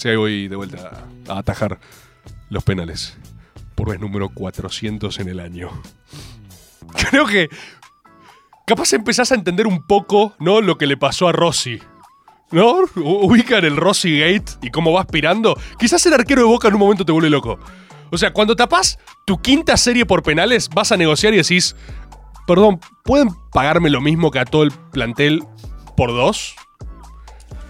Sí, 0.00 0.08
ahí 0.08 0.16
voy 0.16 0.48
de 0.48 0.56
vuelta 0.56 1.04
a 1.28 1.38
atajar 1.38 1.78
los 2.48 2.64
penales. 2.64 3.18
Por 3.74 3.90
vez 3.90 4.00
número 4.00 4.30
400 4.30 5.18
en 5.18 5.28
el 5.28 5.40
año. 5.40 5.70
Creo 7.10 7.26
que. 7.26 7.50
Capaz 8.66 8.94
empezás 8.94 9.30
a 9.30 9.34
entender 9.34 9.66
un 9.66 9.86
poco, 9.86 10.34
¿no? 10.38 10.62
Lo 10.62 10.78
que 10.78 10.86
le 10.86 10.96
pasó 10.96 11.28
a 11.28 11.32
Rossi. 11.32 11.80
¿No? 12.50 12.78
Ubican 12.96 13.62
el 13.66 13.76
Rossi 13.76 14.18
Gate 14.18 14.52
y 14.62 14.70
cómo 14.70 14.90
va 14.90 15.02
aspirando. 15.02 15.54
Quizás 15.78 16.06
el 16.06 16.14
arquero 16.14 16.42
de 16.42 16.48
Boca 16.48 16.68
en 16.68 16.74
un 16.74 16.80
momento 16.80 17.04
te 17.04 17.12
vuelve 17.12 17.28
loco. 17.28 17.58
O 18.10 18.16
sea, 18.16 18.32
cuando 18.32 18.56
tapás 18.56 18.98
tu 19.26 19.42
quinta 19.42 19.76
serie 19.76 20.06
por 20.06 20.22
penales, 20.22 20.70
vas 20.70 20.92
a 20.92 20.96
negociar 20.96 21.34
y 21.34 21.36
decís, 21.36 21.76
perdón, 22.46 22.80
¿pueden 23.04 23.28
pagarme 23.52 23.90
lo 23.90 24.00
mismo 24.00 24.30
que 24.30 24.38
a 24.38 24.46
todo 24.46 24.62
el 24.62 24.70
plantel 24.70 25.44
por 25.94 26.10
dos? 26.10 26.56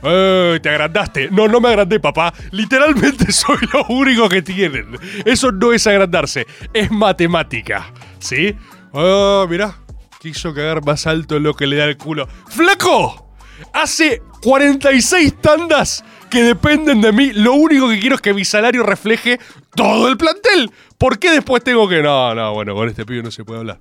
¡Eh! 0.02 0.58
Te 0.62 0.68
agrandaste. 0.68 1.30
No, 1.30 1.48
no 1.48 1.60
me 1.60 1.68
agrandé, 1.68 2.00
papá. 2.00 2.32
Literalmente 2.50 3.32
soy 3.32 3.58
lo 3.72 3.84
único 3.88 4.28
que 4.28 4.42
tienen. 4.42 4.96
Eso 5.24 5.52
no 5.52 5.72
es 5.72 5.86
agrandarse, 5.86 6.46
es 6.72 6.90
matemática. 6.90 7.92
¿Sí? 8.18 8.54
¡Oh, 8.92 9.46
mira! 9.48 9.76
Quiso 10.20 10.52
cagar 10.52 10.84
más 10.84 11.06
alto 11.06 11.38
lo 11.38 11.54
que 11.54 11.66
le 11.66 11.76
da 11.76 11.86
el 11.86 11.96
culo. 11.96 12.28
¡Flaco! 12.48 13.30
Hace 13.72 14.22
46 14.42 15.40
tandas 15.40 16.04
que 16.30 16.42
dependen 16.42 17.00
de 17.00 17.12
mí. 17.12 17.32
Lo 17.32 17.54
único 17.54 17.88
que 17.88 17.98
quiero 17.98 18.16
es 18.16 18.22
que 18.22 18.34
mi 18.34 18.44
salario 18.44 18.82
refleje 18.82 19.38
todo 19.74 20.08
el 20.08 20.16
plantel. 20.16 20.70
¿Por 20.98 21.18
qué 21.18 21.30
después 21.30 21.62
tengo 21.64 21.88
que.? 21.88 22.02
No, 22.02 22.34
no, 22.34 22.52
bueno, 22.52 22.74
con 22.74 22.88
este 22.88 23.04
pibe 23.06 23.22
no 23.22 23.30
se 23.30 23.44
puede 23.44 23.60
hablar. 23.60 23.78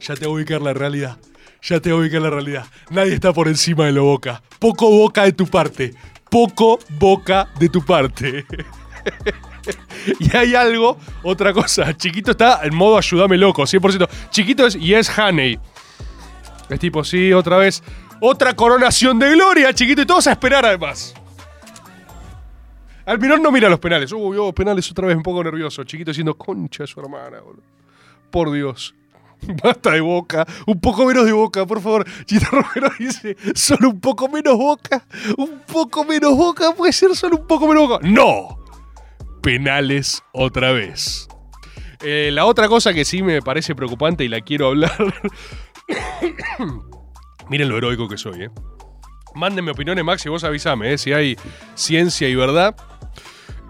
Ya 0.00 0.14
te 0.14 0.26
voy 0.26 0.32
a 0.32 0.36
ubicar 0.36 0.62
la 0.62 0.72
realidad. 0.74 1.16
Ya 1.64 1.80
te 1.80 1.90
voy 1.90 1.98
a 1.98 2.02
ubicar 2.02 2.20
la 2.20 2.28
realidad. 2.28 2.66
Nadie 2.90 3.14
está 3.14 3.32
por 3.32 3.48
encima 3.48 3.86
de 3.86 3.92
lo 3.92 4.04
boca. 4.04 4.42
Poco 4.58 4.90
boca 4.90 5.24
de 5.24 5.32
tu 5.32 5.46
parte. 5.46 5.94
Poco 6.30 6.78
boca 6.98 7.48
de 7.58 7.70
tu 7.70 7.82
parte. 7.82 8.44
y 10.20 10.36
hay 10.36 10.54
algo, 10.54 10.98
otra 11.22 11.54
cosa. 11.54 11.96
Chiquito 11.96 12.32
está 12.32 12.60
en 12.64 12.74
modo 12.74 12.98
ayúdame 12.98 13.38
loco, 13.38 13.62
100%. 13.62 14.06
Chiquito 14.28 14.66
es 14.66 14.74
Yes 14.74 15.18
Honey. 15.18 15.58
Es 16.68 16.78
tipo, 16.78 17.02
sí, 17.02 17.32
otra 17.32 17.56
vez. 17.56 17.82
Otra 18.20 18.54
coronación 18.54 19.18
de 19.18 19.30
gloria, 19.30 19.72
chiquito. 19.72 20.02
Y 20.02 20.06
todos 20.06 20.26
a 20.26 20.32
esperar 20.32 20.66
además. 20.66 21.14
Almirón 23.06 23.42
no 23.42 23.50
mira 23.50 23.70
los 23.70 23.78
penales. 23.78 24.12
Uy, 24.12 24.36
oh, 24.38 24.52
penales 24.52 24.90
otra 24.90 25.06
vez 25.06 25.16
un 25.16 25.22
poco 25.22 25.42
nervioso. 25.42 25.82
Chiquito 25.84 26.10
diciendo, 26.10 26.34
concha 26.36 26.86
su 26.86 27.00
hermana, 27.00 27.40
boludo. 27.40 27.62
Por 28.30 28.52
Dios. 28.52 28.94
Basta 29.62 29.92
de 29.92 30.00
boca, 30.00 30.46
un 30.66 30.80
poco 30.80 31.06
menos 31.06 31.24
de 31.26 31.32
boca, 31.32 31.66
por 31.66 31.80
favor. 31.80 32.04
Chito 32.24 32.46
Romero 32.50 32.90
dice, 32.98 33.36
solo 33.54 33.90
un 33.90 34.00
poco 34.00 34.28
menos 34.28 34.56
boca, 34.56 35.04
un 35.36 35.60
poco 35.66 36.04
menos 36.04 36.36
boca, 36.36 36.72
puede 36.72 36.92
ser 36.92 37.14
solo 37.16 37.36
un 37.36 37.46
poco 37.46 37.68
menos 37.68 37.88
boca. 37.88 38.06
¡No! 38.06 38.58
Penales 39.42 40.22
otra 40.32 40.72
vez. 40.72 41.28
Eh, 42.02 42.30
la 42.32 42.44
otra 42.44 42.68
cosa 42.68 42.92
que 42.92 43.04
sí 43.04 43.22
me 43.22 43.40
parece 43.42 43.74
preocupante 43.74 44.24
y 44.24 44.28
la 44.28 44.40
quiero 44.40 44.68
hablar. 44.68 45.14
Miren 47.48 47.68
lo 47.68 47.76
heroico 47.76 48.08
que 48.08 48.18
soy, 48.18 48.44
¿eh? 48.44 48.50
Mándenme 49.34 49.72
opiniones, 49.72 50.04
Max, 50.04 50.24
y 50.26 50.28
vos 50.28 50.44
avísame, 50.44 50.92
¿eh? 50.92 50.98
Si 50.98 51.12
hay 51.12 51.36
ciencia 51.74 52.28
y 52.28 52.34
verdad. 52.34 52.76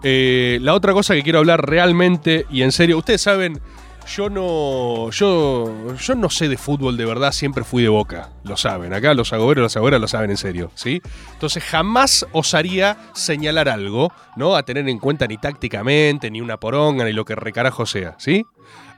Eh, 0.03 0.59
la 0.61 0.75
otra 0.75 0.93
cosa 0.93 1.15
que 1.15 1.23
quiero 1.23 1.39
hablar 1.39 1.67
realmente 1.67 2.45
y 2.51 2.61
en 2.61 2.71
serio, 2.71 2.97
ustedes 2.97 3.21
saben, 3.21 3.59
yo 4.07 4.29
no, 4.29 5.09
yo, 5.11 5.95
yo 5.95 6.15
no 6.15 6.29
sé 6.29 6.47
de 6.47 6.57
fútbol 6.57 6.97
de 6.97 7.05
verdad, 7.05 7.31
siempre 7.31 7.63
fui 7.63 7.83
de 7.83 7.89
boca, 7.89 8.29
lo 8.43 8.55
saben. 8.57 8.93
Acá 8.93 9.13
los 9.13 9.33
agoberos, 9.33 9.63
las 9.63 9.75
agoberas 9.77 9.99
lo 9.99 10.07
saben 10.07 10.31
en 10.31 10.37
serio, 10.37 10.71
¿sí? 10.75 11.01
Entonces 11.33 11.63
jamás 11.63 12.25
osaría 12.31 12.97
señalar 13.13 13.69
algo, 13.69 14.11
¿no? 14.35 14.55
A 14.55 14.63
tener 14.63 14.87
en 14.87 14.99
cuenta 14.99 15.27
ni 15.27 15.37
tácticamente, 15.37 16.29
ni 16.29 16.41
una 16.41 16.57
poronga, 16.57 17.05
ni 17.05 17.13
lo 17.13 17.25
que 17.25 17.35
recarajo 17.35 17.85
sea, 17.85 18.15
¿sí? 18.19 18.45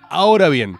Ahora 0.10 0.50
bien, 0.50 0.78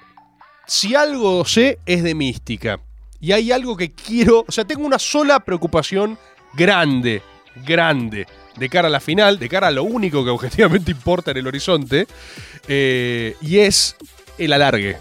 si 0.66 0.96
algo 0.96 1.46
sé 1.46 1.80
es 1.86 2.04
de 2.04 2.16
mística. 2.16 2.80
Y 3.20 3.32
hay 3.32 3.52
algo 3.52 3.76
que 3.76 3.94
quiero, 3.94 4.46
o 4.48 4.52
sea, 4.52 4.66
tengo 4.66 4.86
una 4.86 5.00
sola 5.00 5.40
preocupación 5.40 6.20
grande, 6.54 7.24
grande, 7.66 8.28
de 8.58 8.70
cara 8.70 8.88
a 8.88 8.92
la 8.92 9.00
final, 9.00 9.40
de 9.40 9.50
cara 9.50 9.68
a 9.68 9.72
lo 9.72 9.84
único 9.84 10.24
que 10.24 10.30
objetivamente 10.30 10.92
importa 10.92 11.32
en 11.32 11.38
el 11.38 11.48
horizonte, 11.48 12.08
eh, 12.68 13.36
y 13.42 13.60
es 13.60 13.96
el 14.38 14.54
alargue. 14.54 14.98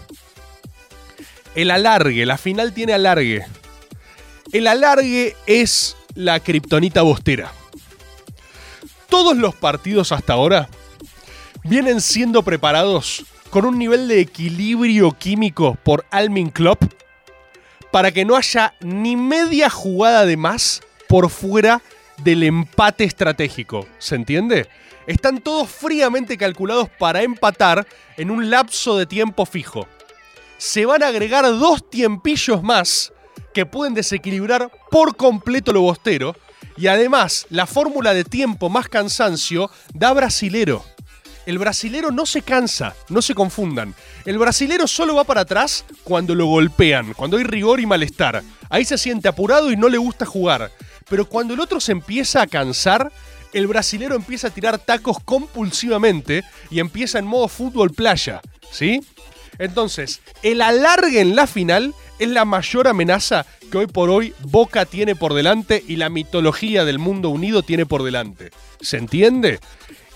El 1.55 1.71
alargue, 1.71 2.25
la 2.25 2.37
final 2.37 2.73
tiene 2.73 2.93
alargue. 2.93 3.45
El 4.51 4.67
alargue 4.67 5.35
es 5.45 5.95
la 6.13 6.39
kriptonita 6.39 7.01
bostera. 7.01 7.51
Todos 9.09 9.37
los 9.37 9.55
partidos 9.55 10.11
hasta 10.11 10.33
ahora 10.33 10.69
vienen 11.63 12.01
siendo 12.01 12.43
preparados 12.43 13.25
con 13.49 13.65
un 13.65 13.77
nivel 13.77 14.07
de 14.07 14.19
equilibrio 14.19 15.11
químico 15.13 15.77
por 15.83 16.05
Almin 16.11 16.49
Klopp 16.49 16.83
para 17.91 18.11
que 18.11 18.25
no 18.25 18.35
haya 18.35 18.73
ni 18.81 19.15
media 19.15 19.69
jugada 19.69 20.25
de 20.25 20.37
más 20.37 20.81
por 21.07 21.29
fuera 21.29 21.81
del 22.23 22.43
empate 22.43 23.03
estratégico. 23.03 23.87
¿Se 23.97 24.15
entiende? 24.15 24.67
Están 25.07 25.39
todos 25.39 25.69
fríamente 25.69 26.37
calculados 26.37 26.89
para 26.99 27.23
empatar 27.23 27.87
en 28.17 28.29
un 28.29 28.49
lapso 28.49 28.97
de 28.97 29.05
tiempo 29.05 29.45
fijo. 29.45 29.87
Se 30.57 30.85
van 30.85 31.01
a 31.01 31.07
agregar 31.07 31.45
dos 31.45 31.89
tiempillos 31.89 32.61
más 32.61 33.13
que 33.53 33.65
pueden 33.65 33.93
desequilibrar 33.93 34.69
por 34.91 35.15
completo 35.15 35.71
lo 35.71 35.81
bostero. 35.81 36.35
Y 36.75 36.87
además, 36.87 37.47
la 37.49 37.65
fórmula 37.65 38.13
de 38.13 38.25
tiempo 38.25 38.69
más 38.69 38.89
cansancio 38.89 39.71
da 39.93 40.11
brasilero. 40.11 40.83
El 41.45 41.57
brasilero 41.57 42.11
no 42.11 42.25
se 42.25 42.41
cansa, 42.41 42.93
no 43.07 43.21
se 43.21 43.33
confundan. 43.33 43.95
El 44.25 44.37
brasilero 44.37 44.85
solo 44.87 45.15
va 45.15 45.23
para 45.23 45.41
atrás 45.41 45.85
cuando 46.03 46.35
lo 46.35 46.47
golpean, 46.47 47.13
cuando 47.13 47.37
hay 47.37 47.45
rigor 47.45 47.79
y 47.79 47.85
malestar. 47.85 48.43
Ahí 48.69 48.83
se 48.83 48.97
siente 48.97 49.29
apurado 49.29 49.71
y 49.71 49.77
no 49.77 49.87
le 49.87 49.97
gusta 49.97 50.25
jugar. 50.25 50.69
Pero 51.09 51.29
cuando 51.29 51.53
el 51.53 51.61
otro 51.61 51.79
se 51.79 51.93
empieza 51.93 52.41
a 52.41 52.47
cansar, 52.47 53.11
el 53.57 53.67
brasilero 53.67 54.15
empieza 54.15 54.47
a 54.47 54.51
tirar 54.51 54.77
tacos 54.77 55.17
compulsivamente 55.23 56.43
y 56.69 56.79
empieza 56.79 57.17
en 57.19 57.25
modo 57.25 57.47
fútbol 57.47 57.91
playa, 57.91 58.41
¿sí? 58.71 59.01
Entonces, 59.57 60.21
el 60.43 60.61
alargue 60.61 61.21
en 61.21 61.35
la 61.35 61.47
final 61.47 61.95
es 62.19 62.29
la 62.29 62.45
mayor 62.45 62.87
amenaza 62.87 63.45
que 63.71 63.79
hoy 63.79 63.87
por 63.87 64.09
hoy 64.09 64.33
Boca 64.43 64.85
tiene 64.85 65.15
por 65.15 65.33
delante 65.33 65.83
y 65.87 65.95
la 65.95 66.09
mitología 66.09 66.85
del 66.85 66.99
mundo 66.99 67.29
unido 67.29 67.63
tiene 67.63 67.85
por 67.85 68.03
delante. 68.03 68.51
¿Se 68.79 68.97
entiende? 68.97 69.59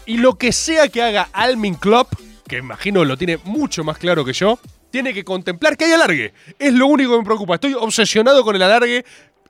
Y 0.06 0.18
lo 0.18 0.38
que 0.38 0.52
sea 0.52 0.88
que 0.90 1.02
haga 1.02 1.30
Almin 1.34 1.76
Klopp, 1.76 2.14
que 2.48 2.58
imagino 2.58 3.04
lo 3.06 3.18
tiene 3.18 3.40
mucho 3.44 3.84
más 3.84 3.98
claro 3.98 4.24
que 4.24 4.34
yo, 4.34 4.60
tiene 4.92 5.14
que 5.14 5.24
contemplar 5.24 5.78
que 5.78 5.86
hay 5.86 5.94
alargue. 5.94 6.34
Es 6.60 6.74
lo 6.74 6.86
único 6.86 7.14
que 7.14 7.20
me 7.20 7.26
preocupa. 7.26 7.56
Estoy 7.56 7.74
obsesionado 7.74 8.44
con 8.44 8.56
el 8.56 8.62
alargue, 8.62 9.06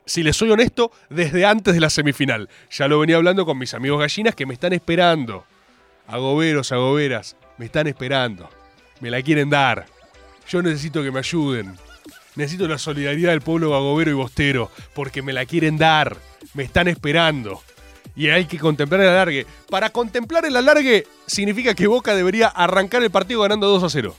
si 0.05 0.23
les 0.23 0.35
soy 0.35 0.51
honesto, 0.51 0.91
desde 1.09 1.45
antes 1.45 1.73
de 1.73 1.79
la 1.79 1.89
semifinal. 1.89 2.49
Ya 2.69 2.87
lo 2.87 2.99
venía 2.99 3.17
hablando 3.17 3.45
con 3.45 3.57
mis 3.57 3.73
amigos 3.73 3.99
gallinas 3.99 4.35
que 4.35 4.45
me 4.45 4.53
están 4.53 4.73
esperando. 4.73 5.45
Agoberos, 6.07 6.71
agoberas, 6.71 7.35
me 7.57 7.65
están 7.65 7.87
esperando. 7.87 8.49
Me 8.99 9.09
la 9.09 9.21
quieren 9.21 9.49
dar. 9.49 9.85
Yo 10.47 10.61
necesito 10.61 11.01
que 11.03 11.11
me 11.11 11.19
ayuden. 11.19 11.77
Necesito 12.35 12.67
la 12.67 12.77
solidaridad 12.77 13.31
del 13.31 13.41
pueblo 13.41 13.75
agobero 13.75 14.11
y 14.11 14.15
bostero, 14.15 14.71
porque 14.93 15.21
me 15.21 15.33
la 15.33 15.45
quieren 15.45 15.77
dar. 15.77 16.17
Me 16.53 16.63
están 16.63 16.87
esperando. 16.87 17.61
Y 18.15 18.29
hay 18.29 18.45
que 18.45 18.57
contemplar 18.59 19.01
el 19.01 19.09
alargue. 19.09 19.45
Para 19.69 19.89
contemplar 19.89 20.45
el 20.45 20.55
alargue 20.55 21.07
significa 21.25 21.73
que 21.73 21.87
Boca 21.87 22.15
debería 22.15 22.47
arrancar 22.47 23.03
el 23.03 23.11
partido 23.11 23.41
ganando 23.41 23.67
2 23.67 23.83
a 23.83 23.89
0. 23.89 24.15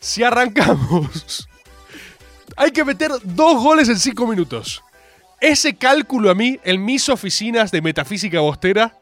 Si 0.00 0.22
arrancamos, 0.22 1.48
hay 2.56 2.70
que 2.70 2.84
meter 2.84 3.10
dos 3.22 3.62
goles 3.62 3.88
en 3.88 3.98
5 3.98 4.26
minutos. 4.26 4.82
Ese 5.40 5.74
cálculo 5.74 6.30
a 6.30 6.34
mí, 6.34 6.58
en 6.64 6.84
mis 6.84 7.08
oficinas 7.08 7.70
de 7.70 7.82
metafísica 7.82 8.40
bostera, 8.40 8.96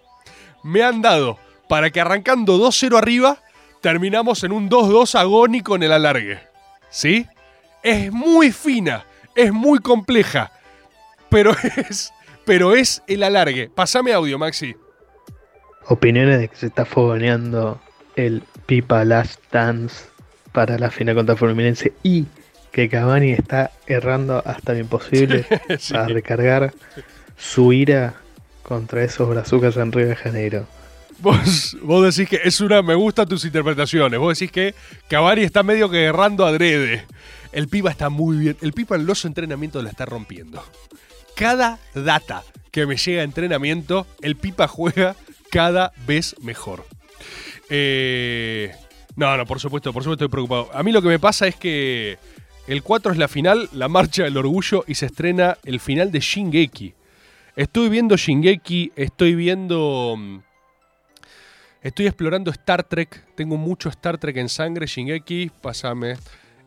me 0.63 0.83
han 0.83 1.03
dado 1.03 1.39
para 1.69 1.91
que 1.91 2.01
arrancando 2.01 2.59
2-0 2.59 2.97
arriba, 2.97 3.39
terminamos 3.81 4.43
en 4.45 4.53
un 4.53 4.69
2-2 4.69 5.19
agónico 5.19 5.77
en 5.77 5.83
el 5.83 5.93
alargue. 5.93 6.41
¿Sí? 6.91 7.27
Es 7.83 8.11
muy 8.11 8.53
fina, 8.53 9.05
es 9.35 9.53
muy 9.53 9.79
compleja, 9.79 10.53
pero 11.29 11.55
es 11.89 12.13
pero 12.45 12.75
es 12.75 13.03
el 13.07 13.23
alargue. 13.23 13.69
Pasame 13.69 14.13
audio, 14.13 14.39
Maxi. 14.39 14.75
Opiniones 15.87 16.41
de 16.41 16.49
que 16.49 16.57
se 16.57 16.67
está 16.67 16.85
fogoneando 16.85 17.81
el 18.17 18.43
Pipa 18.67 19.05
Last 19.05 19.41
Dance 19.53 20.07
para 20.53 20.79
la 20.79 20.91
final 20.91 21.15
contra 21.15 21.37
Fluminense 21.37 21.93
y 22.03 22.27
que 22.73 22.89
Cavani 22.89 23.33
está 23.33 23.71
errando 23.87 24.43
hasta 24.45 24.73
lo 24.75 24.79
imposible 24.81 25.45
Sí. 25.79 25.93
para 25.93 26.07
recargar 26.09 26.73
su 27.37 27.73
ira 27.73 28.15
contra 28.63 29.03
esos 29.03 29.29
brazucas 29.29 29.77
en 29.77 29.93
Río 29.93 30.09
de 30.09 30.17
Janeiro. 30.17 30.67
Vos, 31.19 31.77
vos 31.83 32.15
decís 32.15 32.31
que 32.31 32.41
es 32.49 32.61
una. 32.61 32.81
Me 32.83 32.95
gustan 32.95 33.29
tus 33.29 33.45
interpretaciones. 33.45 34.19
Vos 34.19 34.39
decís 34.39 34.51
que 34.53 34.75
Cavani 35.09 35.43
está 35.43 35.63
medio 35.63 35.91
que 35.91 36.05
errando 36.05 36.47
adrede. 36.47 37.05
El 37.53 37.69
Pipa 37.69 37.91
está 37.91 38.09
muy 38.09 38.39
bien. 38.39 38.57
El 38.63 38.73
Pipa 38.73 38.95
en 38.97 39.05
los 39.07 39.25
entrenamientos 39.25 39.83
la 39.85 39.91
está 39.91 40.07
rompiendo. 40.07 40.65
Cada 41.37 41.79
data 41.95 42.43
que 42.71 42.87
me 42.87 42.97
llega 42.97 43.21
a 43.23 43.25
entrenamiento, 43.25 44.07
el 44.23 44.37
Pipa 44.37 44.67
juega 44.69 45.17
cada 45.51 45.93
vez 46.07 46.37
mejor. 46.41 46.87
Eh, 47.69 48.73
no, 49.17 49.37
no, 49.37 49.45
por 49.47 49.61
supuesto, 49.61 49.93
por 49.93 50.03
supuesto 50.03 50.25
estoy 50.25 50.33
preocupado. 50.33 50.71
A 50.73 50.83
mí 50.83 50.93
lo 50.93 51.03
que 51.03 51.09
me 51.09 51.19
pasa 51.19 51.47
es 51.47 51.57
que 51.57 52.19
el 52.67 52.83
4 52.83 53.13
es 53.13 53.19
la 53.19 53.29
final, 53.29 53.69
la 53.73 53.89
marcha 53.89 54.25
del 54.25 54.37
orgullo 54.37 54.85
y 54.87 54.95
se 54.95 55.07
estrena 55.07 55.59
el 55.65 55.81
final 55.81 56.13
de 56.13 56.21
Shingeki. 56.21 56.95
Estoy 57.57 57.89
viendo 57.89 58.17
Shingeki, 58.17 58.93
estoy 58.97 59.35
viendo... 59.35 60.15
mm, 60.17 60.39
Estoy 61.83 62.07
explorando 62.07 62.51
Star 62.51 62.85
Trek. 62.85 63.25
Tengo 63.35 63.57
mucho 63.57 63.89
Star 63.89 64.19
Trek 64.19 64.37
en 64.37 64.49
sangre. 64.51 64.87
Shingeki, 64.87 65.51
pásame. 65.63 66.17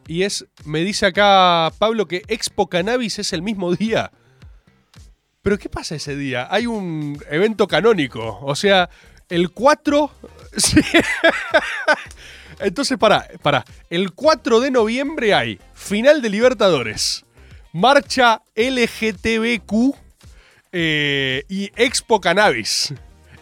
Y 0.08 0.24
es. 0.24 0.46
Me 0.66 0.80
dice 0.80 1.06
acá 1.06 1.72
Pablo 1.78 2.08
que 2.08 2.24
Expo 2.28 2.68
Cannabis 2.68 3.20
es 3.20 3.32
el 3.32 3.44
mismo 3.44 3.76
día. 3.76 4.12
Pero 5.44 5.60
¿qué 5.60 5.70
pasa 5.70 5.96
ese 5.96 6.16
día? 6.16 6.48
Hay 6.50 6.66
un 6.66 7.22
evento 7.30 7.68
canónico. 7.68 8.40
O 8.42 8.56
sea, 8.56 8.90
el 9.30 9.52
4. 9.52 10.12
sí. 10.58 10.82
Entonces, 12.60 12.98
para, 12.98 13.28
para. 13.42 13.66
El 13.90 14.14
4 14.14 14.60
de 14.60 14.72
noviembre 14.72 15.34
hay 15.34 15.60
final 15.74 16.22
de 16.22 16.30
Libertadores. 16.30 17.26
Marcha 17.72 18.42
LGTBQ 18.56 19.96
eh, 20.72 21.44
y 21.50 21.72
Expo 21.76 22.22
Cannabis. 22.22 22.94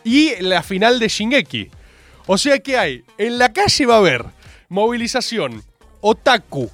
Y 0.04 0.36
la 0.41 0.63
final 0.63 1.00
de 1.00 1.08
Shingeki. 1.08 1.70
O 2.28 2.38
sea 2.38 2.60
que 2.60 2.78
hay, 2.78 3.04
en 3.17 3.38
la 3.38 3.52
calle 3.52 3.86
va 3.86 3.96
a 3.96 3.98
haber 3.98 4.26
movilización, 4.70 5.63
otaku, 6.00 6.72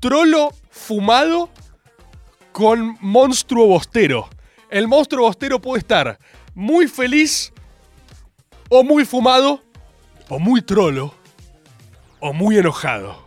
trolo 0.00 0.52
fumado 0.70 1.50
con 2.52 2.98
monstruo 3.00 3.66
bostero. 3.66 4.28
El 4.70 4.86
monstruo 4.86 5.26
bostero 5.26 5.60
puede 5.60 5.78
estar 5.78 6.18
muy 6.54 6.88
feliz 6.88 7.52
o 8.68 8.84
muy 8.84 9.04
fumado 9.04 9.62
o 10.28 10.38
muy 10.38 10.62
trolo 10.62 11.14
o 12.20 12.32
muy 12.32 12.58
enojado. 12.58 13.26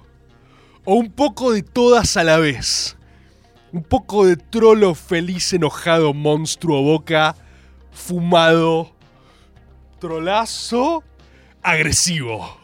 O 0.83 0.95
un 0.95 1.11
poco 1.11 1.51
de 1.51 1.61
todas 1.63 2.17
a 2.17 2.23
la 2.23 2.37
vez. 2.37 2.97
Un 3.71 3.83
poco 3.83 4.25
de 4.25 4.35
trolo 4.35 4.95
feliz, 4.95 5.53
enojado, 5.53 6.13
monstruo 6.13 6.81
boca, 6.81 7.35
fumado, 7.91 8.91
trolazo, 9.99 11.03
agresivo. 11.61 12.59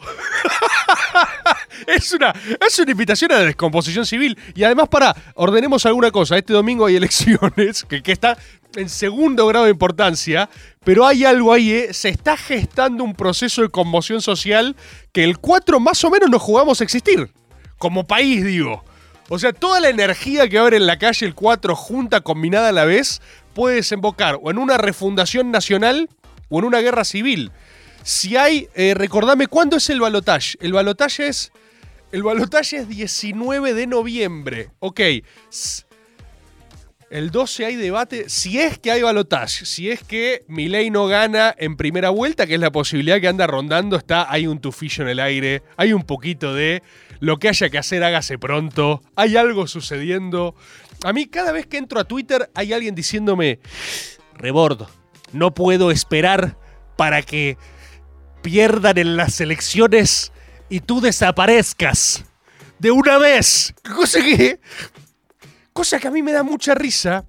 es, 1.87 2.11
una, 2.11 2.33
es 2.65 2.79
una 2.79 2.91
invitación 2.91 3.31
a 3.31 3.35
la 3.35 3.45
descomposición 3.45 4.05
civil. 4.05 4.37
Y 4.53 4.63
además, 4.63 4.89
para, 4.89 5.15
ordenemos 5.35 5.85
alguna 5.85 6.11
cosa. 6.11 6.37
Este 6.37 6.53
domingo 6.53 6.85
hay 6.85 6.95
elecciones, 6.95 7.85
que, 7.85 8.03
que 8.03 8.11
está 8.11 8.37
en 8.75 8.89
segundo 8.89 9.47
grado 9.47 9.65
de 9.65 9.71
importancia, 9.71 10.49
pero 10.83 11.05
hay 11.05 11.25
algo 11.25 11.53
ahí, 11.53 11.71
¿eh? 11.71 11.93
se 11.93 12.09
está 12.09 12.37
gestando 12.37 13.03
un 13.03 13.15
proceso 13.15 13.61
de 13.61 13.69
conmoción 13.69 14.21
social 14.21 14.75
que 15.11 15.23
el 15.23 15.37
4 15.37 15.79
más 15.79 16.03
o 16.03 16.09
menos 16.09 16.29
nos 16.29 16.41
jugamos 16.41 16.81
a 16.81 16.83
existir. 16.83 17.31
Como 17.77 18.07
país, 18.07 18.43
digo. 18.43 18.83
O 19.29 19.39
sea, 19.39 19.53
toda 19.53 19.79
la 19.79 19.89
energía 19.89 20.47
que 20.47 20.57
abre 20.57 20.77
en 20.77 20.87
la 20.87 20.97
calle 20.97 21.25
el 21.25 21.35
4 21.35 21.75
junta, 21.75 22.21
combinada 22.21 22.69
a 22.69 22.71
la 22.71 22.85
vez, 22.85 23.21
puede 23.53 23.75
desembocar 23.75 24.39
o 24.41 24.51
en 24.51 24.57
una 24.57 24.77
refundación 24.77 25.51
nacional 25.51 26.09
o 26.49 26.59
en 26.59 26.65
una 26.65 26.79
guerra 26.79 27.03
civil. 27.03 27.51
Si 28.03 28.37
hay, 28.37 28.69
eh, 28.73 28.93
recordame, 28.93 29.47
¿cuándo 29.47 29.77
es 29.77 29.89
el 29.89 29.99
balotaje? 29.99 30.57
El 30.61 30.71
balotaje 30.71 31.27
es. 31.27 31.51
El 32.13 32.23
balotaje 32.23 32.77
es 32.77 32.87
19 32.87 33.73
de 33.73 33.85
noviembre. 33.85 34.69
Ok. 34.79 35.01
El 37.09 37.31
12 37.31 37.65
hay 37.65 37.75
debate. 37.75 38.29
Si 38.29 38.59
es 38.59 38.79
que 38.79 38.91
hay 38.91 39.01
balotaje, 39.01 39.65
si 39.65 39.89
es 39.89 40.03
que 40.03 40.43
Milei 40.47 40.89
no 40.89 41.07
gana 41.07 41.55
en 41.57 41.77
primera 41.77 42.09
vuelta, 42.09 42.45
que 42.45 42.55
es 42.55 42.59
la 42.59 42.71
posibilidad 42.71 43.21
que 43.21 43.29
anda 43.29 43.47
rondando, 43.47 43.95
está, 43.95 44.29
hay 44.29 44.45
un 44.45 44.59
tufillo 44.59 45.03
en 45.03 45.09
el 45.09 45.19
aire, 45.21 45.63
hay 45.77 45.93
un 45.93 46.03
poquito 46.03 46.53
de 46.53 46.83
lo 47.19 47.39
que 47.39 47.47
haya 47.47 47.69
que 47.69 47.77
hacer, 47.77 48.03
hágase 48.03 48.37
pronto, 48.37 49.01
hay 49.15 49.37
algo 49.37 49.67
sucediendo. 49.67 50.55
A 51.03 51.13
mí, 51.13 51.27
cada 51.27 51.53
vez 51.53 51.65
que 51.65 51.77
entro 51.77 51.99
a 51.99 52.03
Twitter, 52.03 52.49
hay 52.53 52.73
alguien 52.73 52.93
diciéndome, 52.93 53.59
Rebordo, 54.33 54.89
no 55.31 55.53
puedo 55.53 55.91
esperar 55.91 56.57
para 56.97 57.21
que 57.21 57.57
pierdan 58.41 58.97
en 58.97 59.15
las 59.15 59.39
elecciones 59.39 60.33
y 60.69 60.81
tú 60.81 60.99
desaparezcas 60.99 62.25
de 62.79 62.91
una 62.91 63.17
vez. 63.17 63.73
Cosa 63.95 64.19
que, 64.19 64.59
cosa 65.77 65.99
que 65.99 66.07
a 66.07 66.11
mí 66.11 66.23
me 66.23 66.31
da 66.31 66.41
mucha 66.41 66.73
risa. 66.73 67.23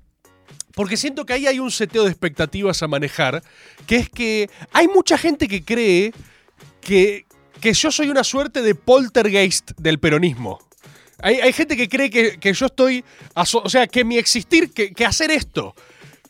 Porque 0.74 0.96
siento 0.96 1.26
que 1.26 1.34
ahí 1.34 1.46
hay 1.46 1.58
un 1.58 1.70
seteo 1.70 2.04
de 2.04 2.10
expectativas 2.10 2.82
a 2.82 2.88
manejar, 2.88 3.42
que 3.86 3.96
es 3.96 4.08
que 4.08 4.48
hay 4.72 4.88
mucha 4.88 5.18
gente 5.18 5.48
que 5.48 5.62
cree 5.62 6.14
que, 6.80 7.26
que 7.60 7.74
yo 7.74 7.90
soy 7.90 8.08
una 8.08 8.24
suerte 8.24 8.62
de 8.62 8.74
poltergeist 8.74 9.72
del 9.76 9.98
peronismo. 9.98 10.60
Hay, 11.20 11.40
hay 11.40 11.52
gente 11.52 11.76
que 11.76 11.90
cree 11.90 12.08
que, 12.08 12.38
que 12.38 12.54
yo 12.54 12.66
estoy. 12.66 13.04
O 13.34 13.68
sea, 13.68 13.86
que 13.86 14.02
mi 14.02 14.16
existir, 14.16 14.72
que, 14.72 14.94
que 14.94 15.04
hacer 15.04 15.30
esto, 15.30 15.74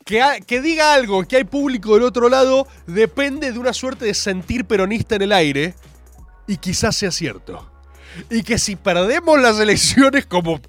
que, 0.04 0.20
que 0.44 0.60
diga 0.60 0.94
algo, 0.94 1.22
que 1.22 1.36
hay 1.36 1.44
público 1.44 1.94
del 1.94 2.02
otro 2.02 2.28
lado, 2.28 2.66
depende 2.88 3.52
de 3.52 3.58
una 3.60 3.72
suerte 3.72 4.06
de 4.06 4.14
sentir 4.14 4.64
peronista 4.64 5.14
en 5.14 5.22
el 5.22 5.32
aire. 5.32 5.74
Y 6.48 6.56
quizás 6.56 6.96
sea 6.96 7.12
cierto. 7.12 7.70
Y 8.28 8.42
que 8.42 8.58
si 8.58 8.74
perdemos 8.74 9.38
las 9.40 9.60
elecciones, 9.60 10.26
como. 10.26 10.60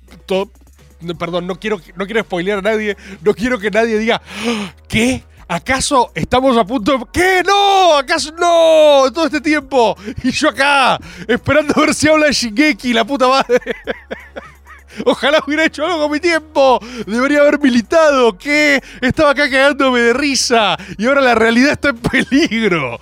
No, 1.02 1.16
perdón, 1.18 1.48
no 1.48 1.56
quiero, 1.60 1.80
no 1.96 2.06
quiero 2.06 2.22
spoilear 2.22 2.60
a 2.60 2.62
nadie. 2.62 2.98
No 3.22 3.34
quiero 3.34 3.60
que 3.60 3.72
nadie 3.72 3.98
diga. 3.98 4.22
"Ah, 4.46 4.74
¿Qué? 4.88 5.24
¿Acaso 5.48 6.12
estamos 6.14 6.56
a 6.58 6.64
punto 6.64 6.92
de.? 6.98 7.06
¿Qué? 7.12 7.42
¡No! 7.46 7.98
¿Acaso 7.98 8.32
no? 8.34 9.12
Todo 9.12 9.26
este 9.26 9.42
tiempo. 9.42 9.98
Y 10.24 10.32
yo 10.32 10.50
acá, 10.50 11.00
esperando 11.28 11.74
a 11.76 11.80
ver 11.82 11.94
si 11.96 12.08
habla 12.08 12.30
Shingeki, 12.30 12.94
la 12.94 13.04
puta 13.04 13.28
madre. 13.28 13.60
Ojalá 15.06 15.42
hubiera 15.48 15.66
hecho 15.66 15.86
algo 15.86 16.04
con 16.04 16.12
mi 16.12 16.20
tiempo. 16.20 16.80
Debería 17.08 17.40
haber 17.42 17.60
militado. 17.60 18.38
¿Qué? 18.38 18.82
Estaba 19.02 19.32
acá 19.32 19.50
cagándome 19.50 20.00
de 20.02 20.14
risa. 20.14 20.78
Y 20.98 21.06
ahora 21.08 21.22
la 21.22 21.36
realidad 21.36 21.72
está 21.72 21.90
en 21.90 21.98
peligro. 21.98 23.00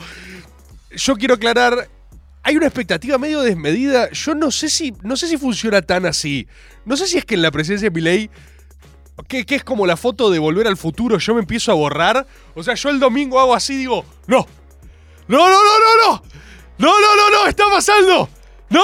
Yo 0.92 1.16
quiero 1.16 1.34
aclarar. 1.36 1.90
Hay 2.48 2.56
una 2.56 2.68
expectativa 2.68 3.18
medio 3.18 3.42
desmedida. 3.42 4.10
Yo 4.12 4.34
no 4.34 4.52
sé 4.52 4.70
si. 4.70 4.94
No 5.04 5.18
sé 5.18 5.28
si 5.28 5.36
funciona 5.36 5.82
tan 5.82 6.06
así. 6.06 6.48
No 6.86 6.96
sé 6.96 7.06
si 7.06 7.18
es 7.18 7.26
que 7.26 7.36
en 7.36 7.42
la 7.42 7.52
presidencia 7.52 7.90
de 7.90 7.94
Milei. 7.94 8.30
Que, 9.28 9.44
es 9.46 9.66
como 9.66 9.86
la 9.86 9.98
foto 9.98 10.32
de 10.32 10.40
volver 10.40 10.66
al 10.66 10.78
futuro. 10.78 11.18
Yo 11.18 11.34
me 11.34 11.42
empiezo 11.42 11.74
a 11.74 11.76
borrar. 11.76 12.26
O 12.56 12.64
sea, 12.64 12.76
yo 12.76 12.88
el 12.88 13.02
domingo 13.02 13.42
hago 13.42 13.54
así 13.54 13.76
digo. 13.76 14.06
No. 14.28 14.48
No, 15.28 15.38
no, 15.40 15.50
no, 15.50 15.80
no, 15.80 16.08
no. 16.08 16.24
No, 16.78 16.88
no, 16.88 17.16
no, 17.18 17.38
no. 17.38 17.48
Está 17.50 17.66
pasando. 17.70 18.30
¡No! 18.70 18.82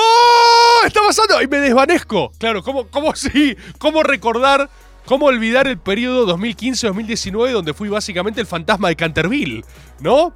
¡Está 0.86 1.00
pasando! 1.00 1.42
Y 1.42 1.48
me 1.48 1.60
desvanezco. 1.60 2.34
Claro, 2.40 2.64
¿cómo, 2.64 2.88
cómo? 2.88 3.14
¿Cómo 3.78 4.04
recordar, 4.04 4.70
cómo 5.06 5.28
olvidar 5.28 5.68
el 5.68 5.78
periodo 5.78 6.28
2015-2019 6.38 7.52
donde 7.52 7.74
fui 7.74 7.88
básicamente 7.88 8.42
el 8.42 8.48
fantasma 8.48 8.90
de 8.90 8.98
Canterville? 8.98 9.64
¿No? 10.02 10.34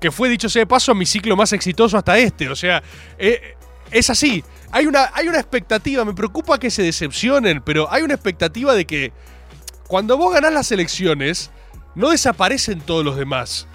Que 0.00 0.10
fue, 0.10 0.28
dicho 0.28 0.48
sea 0.48 0.60
de 0.60 0.66
paso, 0.66 0.94
mi 0.94 1.06
ciclo 1.06 1.36
más 1.36 1.52
exitoso 1.52 1.96
hasta 1.96 2.18
este. 2.18 2.48
O 2.48 2.56
sea, 2.56 2.82
eh, 3.18 3.54
es 3.90 4.10
así. 4.10 4.44
Hay 4.72 4.86
una, 4.86 5.10
hay 5.14 5.28
una 5.28 5.38
expectativa, 5.38 6.04
me 6.04 6.14
preocupa 6.14 6.58
que 6.58 6.70
se 6.70 6.82
decepcionen, 6.82 7.62
pero 7.64 7.90
hay 7.90 8.02
una 8.02 8.14
expectativa 8.14 8.74
de 8.74 8.84
que 8.84 9.12
cuando 9.86 10.16
vos 10.16 10.34
ganás 10.34 10.52
las 10.52 10.72
elecciones, 10.72 11.50
no 11.94 12.10
desaparecen 12.10 12.80
todos 12.80 13.04
los 13.04 13.16
demás. 13.16 13.66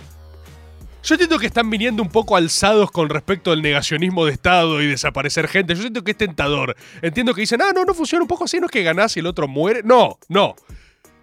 Yo 1.04 1.16
entiendo 1.16 1.40
que 1.40 1.48
están 1.48 1.70
viniendo 1.70 2.04
un 2.04 2.10
poco 2.10 2.36
alzados 2.36 2.92
con 2.92 3.10
respecto 3.10 3.52
al 3.52 3.64
negacionismo 3.64 4.26
de 4.26 4.34
Estado 4.34 4.82
y 4.84 4.88
desaparecer 4.88 5.48
gente. 5.48 5.74
Yo 5.74 5.82
siento 5.82 6.04
que 6.04 6.12
es 6.12 6.18
tentador. 6.18 6.76
Entiendo 7.02 7.34
que 7.34 7.42
dicen, 7.42 7.60
ah, 7.62 7.72
no, 7.74 7.84
no 7.86 7.96
funciona 7.96 8.22
un 8.22 8.28
poco 8.28 8.44
así, 8.44 8.60
no 8.60 8.68
es 8.68 8.72
que 8.72 8.84
ganás 8.84 9.18
y 9.18 9.22
el 9.22 9.26
otro 9.26 9.48
muere. 9.48 9.82
No, 9.84 10.20
no. 10.30 10.56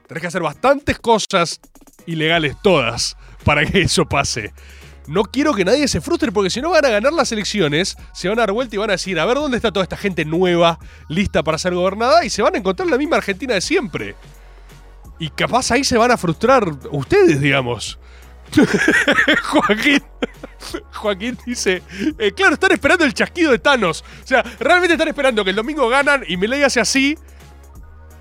Tenés 0.09 0.21
que 0.21 0.27
hacer 0.27 0.43
bastantes 0.43 0.99
cosas 0.99 1.61
ilegales 2.07 2.57
todas 2.61 3.17
para 3.45 3.65
que 3.65 3.83
eso 3.83 4.05
pase. 4.05 4.53
No 5.09 5.25
quiero 5.25 5.55
que 5.55 5.65
nadie 5.65 5.89
se 5.89 6.03
frustre 6.03 6.31
porque 6.31 6.51
si 6.51 6.61
no 6.61 6.71
van 6.71 6.85
a 6.85 6.91
ganar 6.91 7.15
las 7.15 7.33
elecciones, 7.33 7.97
se 8.13 8.29
van 8.29 8.39
a 8.39 8.43
dar 8.43 8.53
vuelta 8.53 8.77
y 8.77 8.79
van 8.79 8.91
a 8.91 8.93
decir, 8.93 9.19
a 9.19 9.25
ver 9.25 9.37
dónde 9.37 9.57
está 9.57 9.73
toda 9.73 9.83
esta 9.83 9.97
gente 9.97 10.27
nueva, 10.27 10.79
lista 11.09 11.43
para 11.43 11.57
ser 11.57 11.75
gobernada, 11.75 12.27
y 12.27 12.31
se 12.31 12.43
van 12.43 12.55
a 12.55 12.59
encontrar 12.59 12.91
la 12.91 12.99
misma 12.99 13.17
Argentina 13.17 13.55
de 13.55 13.63
siempre. 13.63 14.17
Y 15.19 15.31
capaz 15.31 15.71
ahí 15.71 15.83
se 15.83 15.97
van 15.97 16.11
a 16.11 16.19
frustrar 16.19 16.71
ustedes, 16.91 17.41
digamos. 17.41 17.99
Joaquín. 19.45 20.03
Joaquín 20.93 21.39
dice, 21.47 21.83
eh, 22.19 22.33
claro, 22.33 22.55
están 22.55 22.73
esperando 22.73 23.07
el 23.07 23.15
chasquido 23.15 23.51
de 23.51 23.59
Thanos. 23.59 24.05
O 24.23 24.27
sea, 24.27 24.43
realmente 24.61 24.93
están 24.93 25.09
esperando 25.09 25.43
que 25.43 25.51
el 25.51 25.57
domingo 25.57 25.89
ganan 25.89 26.23
y 26.29 26.37
Milei 26.37 26.65
hace 26.65 26.81
así. 26.81 27.17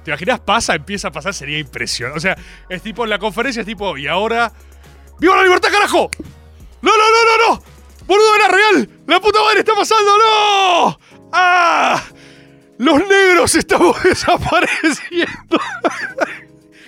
¿Te 0.06 0.12
imaginas? 0.12 0.40
Pasa, 0.40 0.74
empieza 0.74 1.10
a 1.10 1.12
pasar, 1.12 1.34
sería 1.34 1.60
impresionante. 1.60 2.18
O 2.18 2.22
sea, 2.22 2.38
es 2.70 2.82
tipo 2.82 3.04
en 3.04 3.10
la 3.10 3.20
conferencia, 3.20 3.60
es 3.60 3.66
tipo, 3.66 3.98
y 3.98 4.08
ahora... 4.08 4.54
¡Viva 5.20 5.36
la 5.36 5.44
libertad, 5.44 5.70
carajo! 5.70 6.10
¡No, 6.82 6.92
no, 6.92 6.98
no, 6.98 7.48
no, 7.48 7.56
no! 7.56 7.64
¡Boludo, 8.06 8.36
era 8.36 8.48
real! 8.48 8.90
¡La 9.08 9.20
puta 9.20 9.42
madre 9.42 9.60
está 9.60 9.74
pasando! 9.76 10.18
¡No! 10.18 11.00
¡Ah! 11.34 12.04
¡Los 12.78 13.00
negros 13.08 13.56
estamos 13.56 14.02
desapareciendo! 14.04 15.60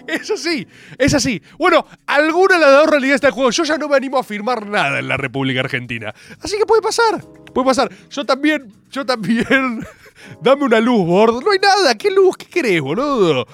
Es 0.10 0.32
así, 0.32 0.67
es 0.97 1.13
así. 1.13 1.39
Bueno, 1.60 1.86
alguna 2.08 2.58
le 2.58 2.65
ha 2.65 2.69
dado 2.71 2.88
realidad 2.88 3.13
a 3.13 3.15
este 3.15 3.30
juego. 3.30 3.52
Yo 3.52 3.63
ya 3.63 3.78
no 3.78 3.88
me 3.88 3.95
animo 3.95 4.17
a 4.17 4.23
firmar 4.23 4.65
nada 4.65 4.97
en 4.97 5.08
la 5.08 5.17
República 5.17 5.60
Argentina. 5.60 6.12
Así 6.41 6.58
que 6.58 6.65
puede 6.65 6.82
pasar, 6.82 7.23
puede 7.54 7.67
pasar. 7.67 7.91
Yo 8.10 8.25
también, 8.25 8.73
yo 8.89 9.06
también. 9.06 9.86
Dame 10.41 10.65
una 10.65 10.80
luz, 10.80 11.06
Bord. 11.06 11.43
No 11.43 11.52
hay 11.52 11.60
nada. 11.60 11.95
¿Qué 11.95 12.10
luz? 12.10 12.38
¿Qué 12.38 12.47
querés, 12.47 12.82
boludo? 12.82 13.45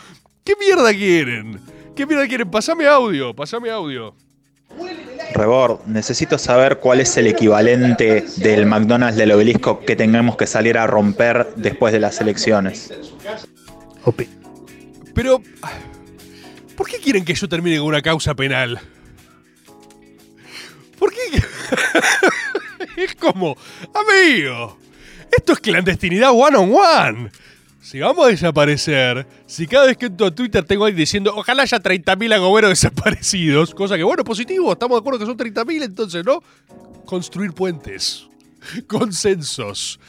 ¿Qué 0.46 0.54
mierda 0.58 0.94
quieren? 0.94 1.60
¿Qué 1.94 2.06
mierda 2.06 2.26
quieren? 2.26 2.50
Pasame 2.50 2.88
audio, 2.88 3.36
pasame 3.36 3.70
audio. 3.70 4.16
Rebord, 5.34 5.86
necesito 5.86 6.38
saber 6.38 6.80
cuál 6.80 7.02
es 7.02 7.18
el 7.18 7.28
equivalente 7.28 8.26
del 8.38 8.66
McDonald's 8.66 9.18
del 9.18 9.32
obelisco 9.32 9.82
que 9.82 9.96
tengamos 9.96 10.38
que 10.38 10.48
salir 10.48 10.78
a 10.78 10.88
romper 10.88 11.54
después 11.56 11.92
de 11.92 12.00
las 12.00 12.22
elecciones. 12.22 12.94
Pero, 15.14 15.42
¿por 16.76 16.88
qué 16.88 17.00
quieren 17.00 17.26
que 17.26 17.34
yo 17.34 17.50
termine 17.50 17.78
con 17.78 17.88
una 17.88 18.02
causa 18.02 18.34
penal? 18.34 18.80
¿Por 20.98 21.12
qué? 21.12 21.44
es 23.04 23.16
como, 23.16 23.58
amigo, 23.94 24.78
esto 25.36 25.54
es 25.54 25.60
clandestinidad 25.60 26.32
one 26.32 26.58
on 26.58 26.74
one. 26.74 27.32
Si 27.86 28.00
vamos 28.00 28.26
a 28.26 28.30
desaparecer, 28.30 29.28
si 29.46 29.68
cada 29.68 29.86
vez 29.86 29.96
que 29.96 30.08
entro 30.08 30.26
a 30.26 30.32
Twitter 30.34 30.64
tengo 30.64 30.86
alguien 30.86 30.98
diciendo, 30.98 31.32
ojalá 31.36 31.62
haya 31.62 31.78
30.000 31.78 32.34
agoberos 32.34 32.70
desaparecidos, 32.72 33.76
cosa 33.76 33.96
que, 33.96 34.04
bueno, 34.04 34.24
positivo, 34.24 34.74
estamos 34.74 34.96
de 34.96 35.00
acuerdo 35.02 35.20
que 35.20 35.28
son 35.28 35.38
30.000, 35.38 35.84
entonces, 35.84 36.26
¿no? 36.26 36.42
Construir 37.06 37.54
puentes, 37.54 38.26
consensos. 38.88 40.00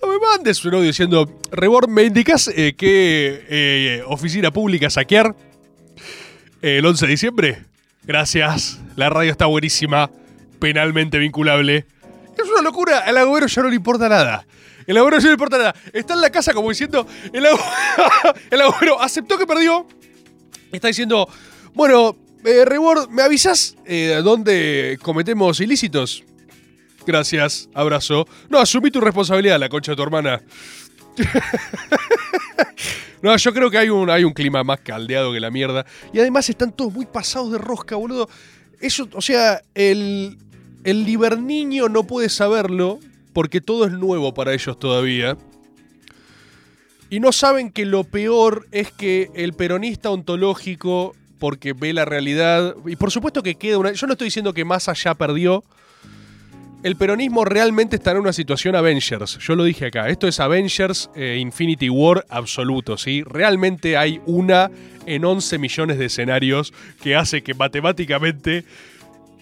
No 0.00 0.06
me 0.12 0.18
mandes 0.20 0.64
un 0.64 0.74
audio 0.74 0.86
diciendo, 0.86 1.40
Rebord, 1.50 1.88
¿me 1.88 2.04
indicas 2.04 2.52
eh, 2.54 2.76
qué 2.78 3.44
eh, 3.48 4.02
oficina 4.06 4.52
pública 4.52 4.88
saquear 4.88 5.34
el 6.62 6.86
11 6.86 7.04
de 7.04 7.10
diciembre? 7.10 7.64
Gracias, 8.04 8.78
la 8.94 9.10
radio 9.10 9.32
está 9.32 9.46
buenísima, 9.46 10.08
penalmente 10.60 11.18
vinculable. 11.18 11.84
Es 12.40 12.48
una 12.48 12.62
locura, 12.62 13.00
al 13.00 13.16
agobero 13.16 13.48
ya 13.48 13.62
no 13.62 13.70
le 13.70 13.74
importa 13.74 14.08
nada. 14.08 14.46
El 14.88 14.96
agobero 14.96 15.18
ya 15.18 15.24
no 15.24 15.28
le 15.28 15.34
importa 15.34 15.58
nada. 15.58 15.74
Está 15.92 16.14
en 16.14 16.22
la 16.22 16.30
casa 16.30 16.54
como 16.54 16.70
diciendo, 16.70 17.06
el, 17.32 17.44
ago- 17.44 17.60
el 18.50 18.60
aceptó 19.00 19.38
que 19.38 19.46
perdió. 19.46 19.86
Está 20.72 20.88
diciendo, 20.88 21.28
bueno, 21.74 22.16
eh, 22.44 22.64
¿me 23.10 23.22
avisas 23.22 23.76
eh, 23.84 24.18
dónde 24.24 24.98
cometemos 25.02 25.60
ilícitos? 25.60 26.24
Gracias, 27.06 27.68
abrazo. 27.74 28.26
No, 28.48 28.58
asumí 28.58 28.90
tu 28.90 29.00
responsabilidad, 29.00 29.58
la 29.60 29.68
concha 29.68 29.92
de 29.92 29.96
tu 29.96 30.02
hermana. 30.02 30.42
no, 33.22 33.36
yo 33.36 33.52
creo 33.52 33.70
que 33.70 33.78
hay 33.78 33.90
un, 33.90 34.08
hay 34.08 34.24
un 34.24 34.32
clima 34.32 34.64
más 34.64 34.80
caldeado 34.80 35.32
que 35.32 35.40
la 35.40 35.50
mierda. 35.50 35.84
Y 36.12 36.20
además 36.20 36.48
están 36.48 36.72
todos 36.72 36.92
muy 36.92 37.06
pasados 37.06 37.52
de 37.52 37.58
rosca, 37.58 37.96
boludo. 37.96 38.28
Eso, 38.80 39.08
o 39.12 39.20
sea, 39.20 39.62
el, 39.74 40.38
el 40.84 41.04
liberniño 41.04 41.88
no 41.88 42.04
puede 42.04 42.28
saberlo 42.28 43.00
porque 43.38 43.60
todo 43.60 43.86
es 43.86 43.92
nuevo 43.92 44.34
para 44.34 44.52
ellos 44.52 44.76
todavía. 44.80 45.36
Y 47.08 47.20
no 47.20 47.30
saben 47.30 47.70
que 47.70 47.86
lo 47.86 48.02
peor 48.02 48.66
es 48.72 48.90
que 48.90 49.30
el 49.32 49.52
peronista 49.52 50.10
ontológico, 50.10 51.14
porque 51.38 51.72
ve 51.72 51.92
la 51.92 52.04
realidad, 52.04 52.74
y 52.84 52.96
por 52.96 53.12
supuesto 53.12 53.44
que 53.44 53.54
queda 53.54 53.78
una... 53.78 53.92
Yo 53.92 54.08
no 54.08 54.14
estoy 54.14 54.24
diciendo 54.24 54.52
que 54.52 54.64
más 54.64 54.88
allá 54.88 55.14
perdió, 55.14 55.62
el 56.82 56.96
peronismo 56.96 57.44
realmente 57.44 57.94
está 57.94 58.10
en 58.10 58.16
una 58.16 58.32
situación 58.32 58.74
Avengers. 58.74 59.38
Yo 59.38 59.54
lo 59.54 59.62
dije 59.62 59.86
acá. 59.86 60.08
Esto 60.08 60.26
es 60.26 60.40
Avengers 60.40 61.08
eh, 61.14 61.36
Infinity 61.38 61.88
War 61.88 62.26
absoluto, 62.30 62.98
¿sí? 62.98 63.22
Realmente 63.22 63.96
hay 63.96 64.20
una 64.26 64.68
en 65.06 65.24
11 65.24 65.58
millones 65.58 65.98
de 65.98 66.06
escenarios 66.06 66.72
que 67.00 67.14
hace 67.14 67.42
que 67.44 67.54
matemáticamente, 67.54 68.64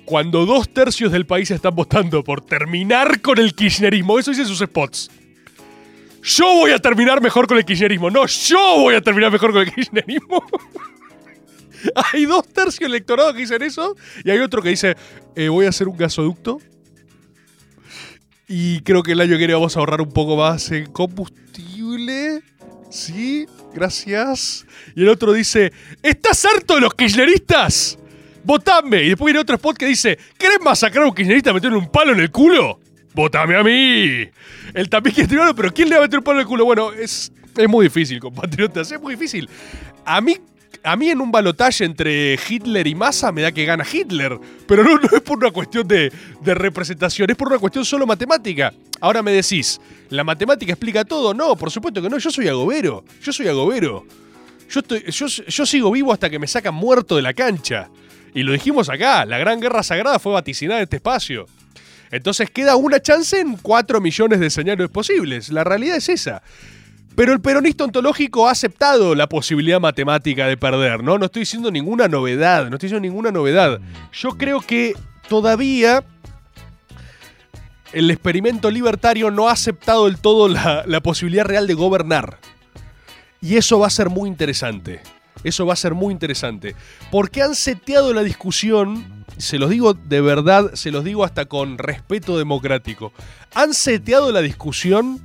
cuando 0.07 0.47
dos 0.47 0.69
tercios 0.69 1.13
del 1.13 1.27
país 1.27 1.51
están 1.51 1.75
votando 1.75 2.23
por 2.25 2.41
terminar 2.41 3.21
con 3.21 3.39
el 3.39 3.55
kirchnerismo, 3.55 4.19
eso 4.19 4.31
dicen 4.31 4.47
sus 4.47 4.61
spots. 4.61 5.11
Yo 6.23 6.47
voy 6.55 6.71
a 6.71 6.79
terminar 6.79 7.21
mejor 7.21 7.47
con 7.47 7.59
el 7.59 7.65
kirchnerismo. 7.65 8.11
No, 8.11 8.27
yo 8.27 8.79
voy 8.79 8.95
a 8.95 9.01
terminar 9.01 9.31
mejor 9.31 9.53
con 9.53 9.63
el 9.63 9.73
kirchnerismo. 9.73 10.43
hay 12.13 12.25
dos 12.25 12.47
tercios 12.49 12.81
del 12.81 12.93
electorado 12.93 13.33
que 13.35 13.41
dicen 13.41 13.63
eso 13.63 13.97
y 14.25 14.31
hay 14.31 14.39
otro 14.39 14.63
que 14.63 14.71
dice, 14.71 14.97
eh, 15.35 15.49
voy 15.49 15.67
a 15.67 15.71
hacer 15.71 15.89
un 15.89 15.97
gasoducto 15.97 16.61
y 18.49 18.81
creo 18.83 19.03
que 19.03 19.13
el 19.13 19.21
año 19.21 19.33
que 19.33 19.39
viene 19.39 19.55
vamos 19.55 19.77
a 19.77 19.81
ahorrar 19.81 20.01
un 20.01 20.13
poco 20.13 20.37
más 20.37 20.71
en 20.71 20.87
combustible. 20.93 22.43
Sí, 22.91 23.47
gracias. 23.75 24.65
Y 24.95 25.03
el 25.03 25.09
otro 25.09 25.33
dice, 25.33 25.73
¿estás 26.01 26.45
harto 26.45 26.77
de 26.77 26.83
los 26.83 26.95
kirchneristas? 26.95 27.99
Votame. 28.47 29.03
Y 29.03 29.09
después 29.09 29.27
viene 29.27 29.41
otro 29.41 29.57
spot 29.57 29.77
que 29.77 29.87
dice, 29.87 30.17
¿querés 30.39 30.61
masacrar 30.63 31.05
a 31.05 31.09
un 31.09 31.15
kirchnerista 31.15 31.53
meterle 31.53 31.79
un 31.79 31.91
palo 31.91 32.13
en 32.13 32.21
el 32.21 32.31
culo? 32.31 32.79
¡Votame 33.13 33.57
a 33.57 33.65
mí! 33.65 34.29
El 34.73 34.89
tapiz 34.89 35.15
que 35.15 35.27
pero 35.57 35.75
¿quién 35.75 35.89
le 35.89 35.97
va 35.97 36.03
a 36.03 36.05
meter 36.05 36.21
un 36.21 36.25
palo 36.25 36.39
en 36.39 36.43
el 36.43 36.47
culo? 36.47 36.65
Bueno, 36.65 36.93
es, 36.93 37.33
es 37.57 37.69
muy 37.69 37.87
difícil, 37.87 38.21
compatriotas, 38.21 38.93
es 38.93 39.01
muy 39.01 39.17
difícil. 39.17 39.49
A 40.05 40.21
mí, 40.21 40.37
a 40.85 40.95
mí 40.95 41.09
en 41.11 41.21
un 41.21 41.33
balotaje 41.33 41.85
entre 41.85 42.39
Hitler 42.49 42.87
y 42.87 42.95
Massa 42.95 43.33
me 43.33 43.43
da 43.43 43.51
que 43.51 43.65
gana 43.65 43.85
Hitler. 43.91 44.39
Pero 44.69 44.85
no, 44.85 44.97
no 44.97 45.09
es 45.13 45.23
por 45.23 45.39
una 45.39 45.51
cuestión 45.51 45.89
de, 45.89 46.13
de 46.41 46.55
representación, 46.55 47.29
es 47.29 47.37
por 47.37 47.49
una 47.49 47.59
cuestión 47.59 47.85
solo 47.85 48.07
matemática. 48.07 48.73
Ahora 49.01 49.25
me 49.25 49.33
decís, 49.33 49.81
¿la 50.11 50.23
matemática 50.23 50.73
explica 50.73 51.05
todo? 51.05 51.35
No, 51.35 51.57
por 51.57 51.73
supuesto 51.73 52.01
que 52.01 52.09
no, 52.09 52.19
yo 52.19 52.31
soy 52.31 52.47
agobero. 52.47 53.03
Yo 53.25 53.33
soy 53.33 53.49
agobero. 53.49 54.07
Yo, 54.71 54.81
estoy, 54.81 55.03
yo, 55.11 55.27
yo 55.27 55.67
sigo 55.67 55.91
vivo 55.91 56.13
hasta 56.13 56.31
que 56.31 56.39
me 56.39 56.47
sacan 56.47 56.75
muerto 56.75 57.17
de 57.17 57.23
la 57.23 57.35
cancha. 57.35 57.91
Y 58.37 58.43
lo 58.43 58.53
dijimos 58.53 58.91
acá, 58.91 59.25
la 59.25 59.39
gran 59.39 59.61
guerra 59.61 59.83
sagrada 59.83 60.19
fue 60.19 60.35
vaticinada 60.35 60.81
en 60.81 60.83
este 60.85 60.97
espacio. 60.97 61.47
Entonces 62.11 62.51
queda 62.51 62.77
una 62.77 63.01
chance 63.01 63.41
en 63.41 63.57
4 63.57 63.99
millones 63.99 64.41
de 64.41 64.49
escenarios 64.49 64.91
posibles. 64.91 65.49
La 65.49 65.65
realidad 65.65 65.97
es 65.97 66.11
esa. 66.11 66.43
Pero 67.15 67.33
el 67.33 67.41
peronista 67.41 67.85
ontológico 67.85 68.47
ha 68.47 68.51
aceptado 68.51 69.15
la 69.15 69.27
posibilidad 69.27 69.81
matemática 69.81 70.47
de 70.49 70.59
perder, 70.59 71.03
¿no? 71.03 71.17
No 71.17 71.25
estoy 71.25 71.41
diciendo 71.41 71.71
ninguna 71.71 72.09
novedad, 72.09 72.69
no 72.69 72.77
estoy 72.77 72.89
diciendo 72.89 73.09
ninguna 73.09 73.31
novedad. 73.31 73.81
Yo 74.13 74.33
creo 74.33 74.61
que 74.61 74.93
todavía 75.31 76.05
el 77.95 78.11
experimento 78.11 78.71
libertario 78.71 79.31
no 79.31 79.49
ha 79.49 79.53
aceptado 79.53 80.05
del 80.05 80.19
todo 80.19 80.49
la, 80.49 80.85
la 80.87 81.01
posibilidad 81.01 81.47
real 81.47 81.67
de 81.67 81.73
gobernar. 81.73 82.39
Y 83.41 83.57
eso 83.57 83.79
va 83.79 83.87
a 83.87 83.91
ser 83.91 84.11
muy 84.11 84.29
interesante. 84.29 85.01
Eso 85.47 85.65
va 85.65 85.75
a 85.75 85.77
ser 85.77 85.95
muy 85.95 86.13
interesante. 86.13 86.75
Porque 87.13 87.41
han 87.41 87.55
seteado 87.55 88.13
la 88.13 88.25
discusión, 88.25 89.25
se 89.37 89.61
los 89.61 89.71
digo 89.71 89.95
de 89.95 90.21
verdad, 90.21 90.75
se 90.75 90.91
los 90.91 91.05
digo 91.05 91.25
hasta 91.25 91.45
con 91.45 91.79
respeto 91.79 92.37
democrático. 92.37 93.13
Han 93.55 93.73
seteado 93.73 94.33
la 94.33 94.43
discusión 94.43 95.21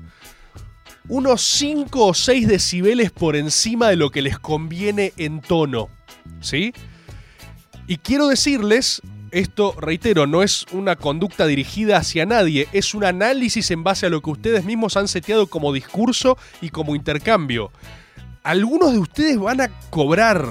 unos 1.07 1.41
5 1.41 2.05
o 2.05 2.13
6 2.13 2.47
decibeles 2.47 3.09
por 3.09 3.35
encima 3.35 3.89
de 3.89 3.95
lo 3.95 4.11
que 4.11 4.21
les 4.21 4.37
conviene 4.37 5.11
en 5.17 5.41
tono. 5.41 5.89
¿Sí? 6.39 6.71
Y 7.87 7.97
quiero 7.97 8.27
decirles, 8.27 9.01
esto, 9.31 9.73
reitero, 9.79 10.27
no 10.27 10.43
es 10.43 10.67
una 10.71 10.97
conducta 10.97 11.47
dirigida 11.47 11.97
hacia 11.97 12.27
nadie, 12.27 12.67
es 12.73 12.93
un 12.93 13.05
análisis 13.05 13.71
en 13.71 13.83
base 13.83 14.05
a 14.05 14.09
lo 14.09 14.21
que 14.21 14.29
ustedes 14.29 14.65
mismos 14.65 14.97
han 14.97 15.07
seteado 15.07 15.47
como 15.47 15.73
discurso 15.73 16.37
y 16.61 16.69
como 16.69 16.95
intercambio 16.95 17.71
algunos 18.43 18.91
de 18.91 18.99
ustedes 18.99 19.37
van 19.37 19.61
a 19.61 19.69
cobrar. 19.89 20.45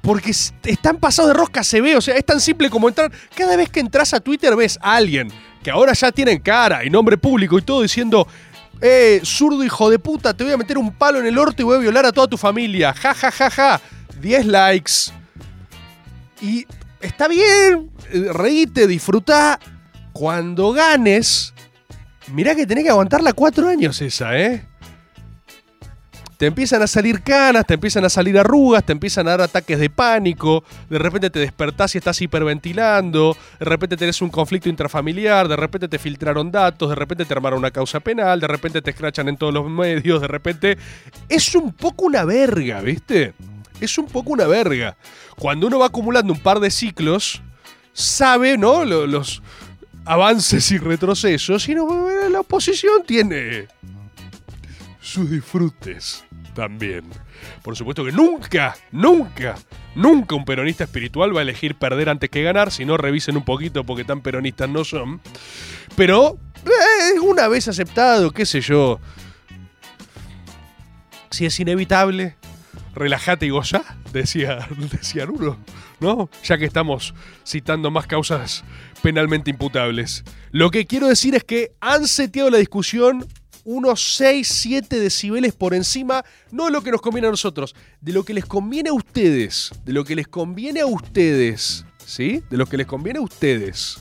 Porque 0.00 0.30
están 0.30 0.98
pasados 0.98 1.32
de 1.32 1.38
rosca, 1.38 1.62
se 1.62 1.80
ve. 1.80 1.96
O 1.96 2.00
sea, 2.00 2.16
es 2.16 2.24
tan 2.24 2.40
simple 2.40 2.70
como 2.70 2.88
entrar. 2.88 3.12
Cada 3.36 3.56
vez 3.56 3.68
que 3.70 3.80
entras 3.80 4.12
a 4.14 4.20
Twitter 4.20 4.56
ves 4.56 4.78
a 4.82 4.96
alguien 4.96 5.32
que 5.62 5.70
ahora 5.70 5.92
ya 5.92 6.10
tienen 6.10 6.40
cara 6.40 6.84
y 6.84 6.90
nombre 6.90 7.16
público 7.16 7.58
y 7.58 7.62
todo 7.62 7.82
diciendo. 7.82 8.26
Eh, 8.84 9.20
zurdo 9.24 9.62
hijo 9.62 9.90
de 9.90 10.00
puta, 10.00 10.34
te 10.34 10.42
voy 10.42 10.52
a 10.52 10.56
meter 10.56 10.76
un 10.76 10.92
palo 10.92 11.20
en 11.20 11.26
el 11.26 11.38
orto 11.38 11.62
y 11.62 11.64
voy 11.64 11.76
a 11.76 11.78
violar 11.78 12.04
a 12.04 12.10
toda 12.10 12.26
tu 12.26 12.36
familia. 12.36 12.92
Ja, 12.92 13.14
ja, 13.14 13.30
ja, 13.30 13.48
ja. 13.48 13.80
10 14.20 14.46
likes. 14.46 14.92
Y 16.40 16.66
está 17.00 17.28
bien, 17.28 17.92
eh, 18.10 18.32
reíte, 18.32 18.88
disfruta. 18.88 19.60
Cuando 20.12 20.72
ganes, 20.72 21.54
mirá 22.32 22.56
que 22.56 22.66
tenés 22.66 22.82
que 22.82 22.90
aguantarla 22.90 23.32
cuatro 23.32 23.68
años 23.68 24.02
esa, 24.02 24.36
¿eh? 24.36 24.66
Te 26.42 26.48
empiezan 26.48 26.82
a 26.82 26.88
salir 26.88 27.22
canas, 27.22 27.64
te 27.64 27.74
empiezan 27.74 28.04
a 28.04 28.08
salir 28.08 28.36
arrugas, 28.36 28.82
te 28.84 28.90
empiezan 28.90 29.28
a 29.28 29.30
dar 29.30 29.42
ataques 29.42 29.78
de 29.78 29.88
pánico, 29.88 30.64
de 30.90 30.98
repente 30.98 31.30
te 31.30 31.38
despertás 31.38 31.94
y 31.94 31.98
estás 31.98 32.20
hiperventilando, 32.20 33.36
de 33.60 33.64
repente 33.64 33.96
tenés 33.96 34.20
un 34.20 34.28
conflicto 34.28 34.68
intrafamiliar, 34.68 35.46
de 35.46 35.54
repente 35.54 35.86
te 35.86 36.00
filtraron 36.00 36.50
datos, 36.50 36.88
de 36.88 36.96
repente 36.96 37.24
te 37.26 37.32
armaron 37.32 37.60
una 37.60 37.70
causa 37.70 38.00
penal, 38.00 38.40
de 38.40 38.48
repente 38.48 38.82
te 38.82 38.90
escrachan 38.90 39.28
en 39.28 39.36
todos 39.36 39.54
los 39.54 39.70
medios, 39.70 40.20
de 40.20 40.26
repente... 40.26 40.78
Es 41.28 41.54
un 41.54 41.72
poco 41.72 42.06
una 42.06 42.24
verga, 42.24 42.80
¿viste? 42.80 43.34
Es 43.80 43.96
un 43.96 44.06
poco 44.06 44.32
una 44.32 44.48
verga. 44.48 44.96
Cuando 45.38 45.68
uno 45.68 45.78
va 45.78 45.86
acumulando 45.86 46.32
un 46.32 46.40
par 46.40 46.58
de 46.58 46.72
ciclos, 46.72 47.40
sabe, 47.92 48.58
¿no? 48.58 48.84
Los 48.84 49.44
avances 50.04 50.72
y 50.72 50.78
retrocesos, 50.78 51.68
y 51.68 51.76
no, 51.76 52.08
la 52.28 52.40
oposición 52.40 53.04
tiene 53.06 53.68
sus 55.00 55.30
disfrutes 55.30 56.24
también. 56.54 57.04
Por 57.62 57.76
supuesto 57.76 58.04
que 58.04 58.12
nunca, 58.12 58.76
nunca, 58.90 59.56
nunca 59.94 60.34
un 60.34 60.44
peronista 60.44 60.84
espiritual 60.84 61.34
va 61.34 61.40
a 61.40 61.42
elegir 61.42 61.74
perder 61.74 62.08
antes 62.08 62.30
que 62.30 62.42
ganar, 62.42 62.70
si 62.70 62.84
no 62.84 62.96
revisen 62.96 63.36
un 63.36 63.44
poquito 63.44 63.84
porque 63.84 64.04
tan 64.04 64.20
peronistas 64.20 64.68
no 64.68 64.84
son. 64.84 65.20
Pero, 65.96 66.38
eh, 66.64 67.20
una 67.20 67.48
vez 67.48 67.68
aceptado, 67.68 68.30
qué 68.30 68.46
sé 68.46 68.60
yo. 68.60 69.00
Si 71.30 71.46
es 71.46 71.58
inevitable, 71.60 72.36
relájate 72.94 73.46
y 73.46 73.50
goza, 73.50 73.82
decía, 74.12 74.68
decía 74.90 75.26
uno, 75.26 75.58
¿no? 76.00 76.28
Ya 76.44 76.58
que 76.58 76.64
estamos 76.64 77.14
citando 77.46 77.90
más 77.90 78.06
causas 78.06 78.64
penalmente 79.02 79.50
imputables. 79.50 80.24
Lo 80.50 80.70
que 80.70 80.86
quiero 80.86 81.08
decir 81.08 81.34
es 81.34 81.44
que 81.44 81.72
han 81.80 82.06
seteado 82.06 82.50
la 82.50 82.58
discusión 82.58 83.26
unos 83.64 84.16
6, 84.16 84.46
7 84.46 84.98
decibeles 84.98 85.52
por 85.52 85.74
encima, 85.74 86.24
no 86.50 86.66
de 86.66 86.72
lo 86.72 86.82
que 86.82 86.90
nos 86.90 87.00
conviene 87.00 87.28
a 87.28 87.30
nosotros, 87.30 87.74
de 88.00 88.12
lo 88.12 88.24
que 88.24 88.34
les 88.34 88.44
conviene 88.44 88.90
a 88.90 88.92
ustedes, 88.92 89.70
de 89.84 89.92
lo 89.92 90.04
que 90.04 90.16
les 90.16 90.28
conviene 90.28 90.80
a 90.80 90.86
ustedes, 90.86 91.84
¿sí? 92.04 92.42
De 92.50 92.56
lo 92.56 92.66
que 92.66 92.76
les 92.76 92.86
conviene 92.86 93.18
a 93.18 93.22
ustedes. 93.22 93.98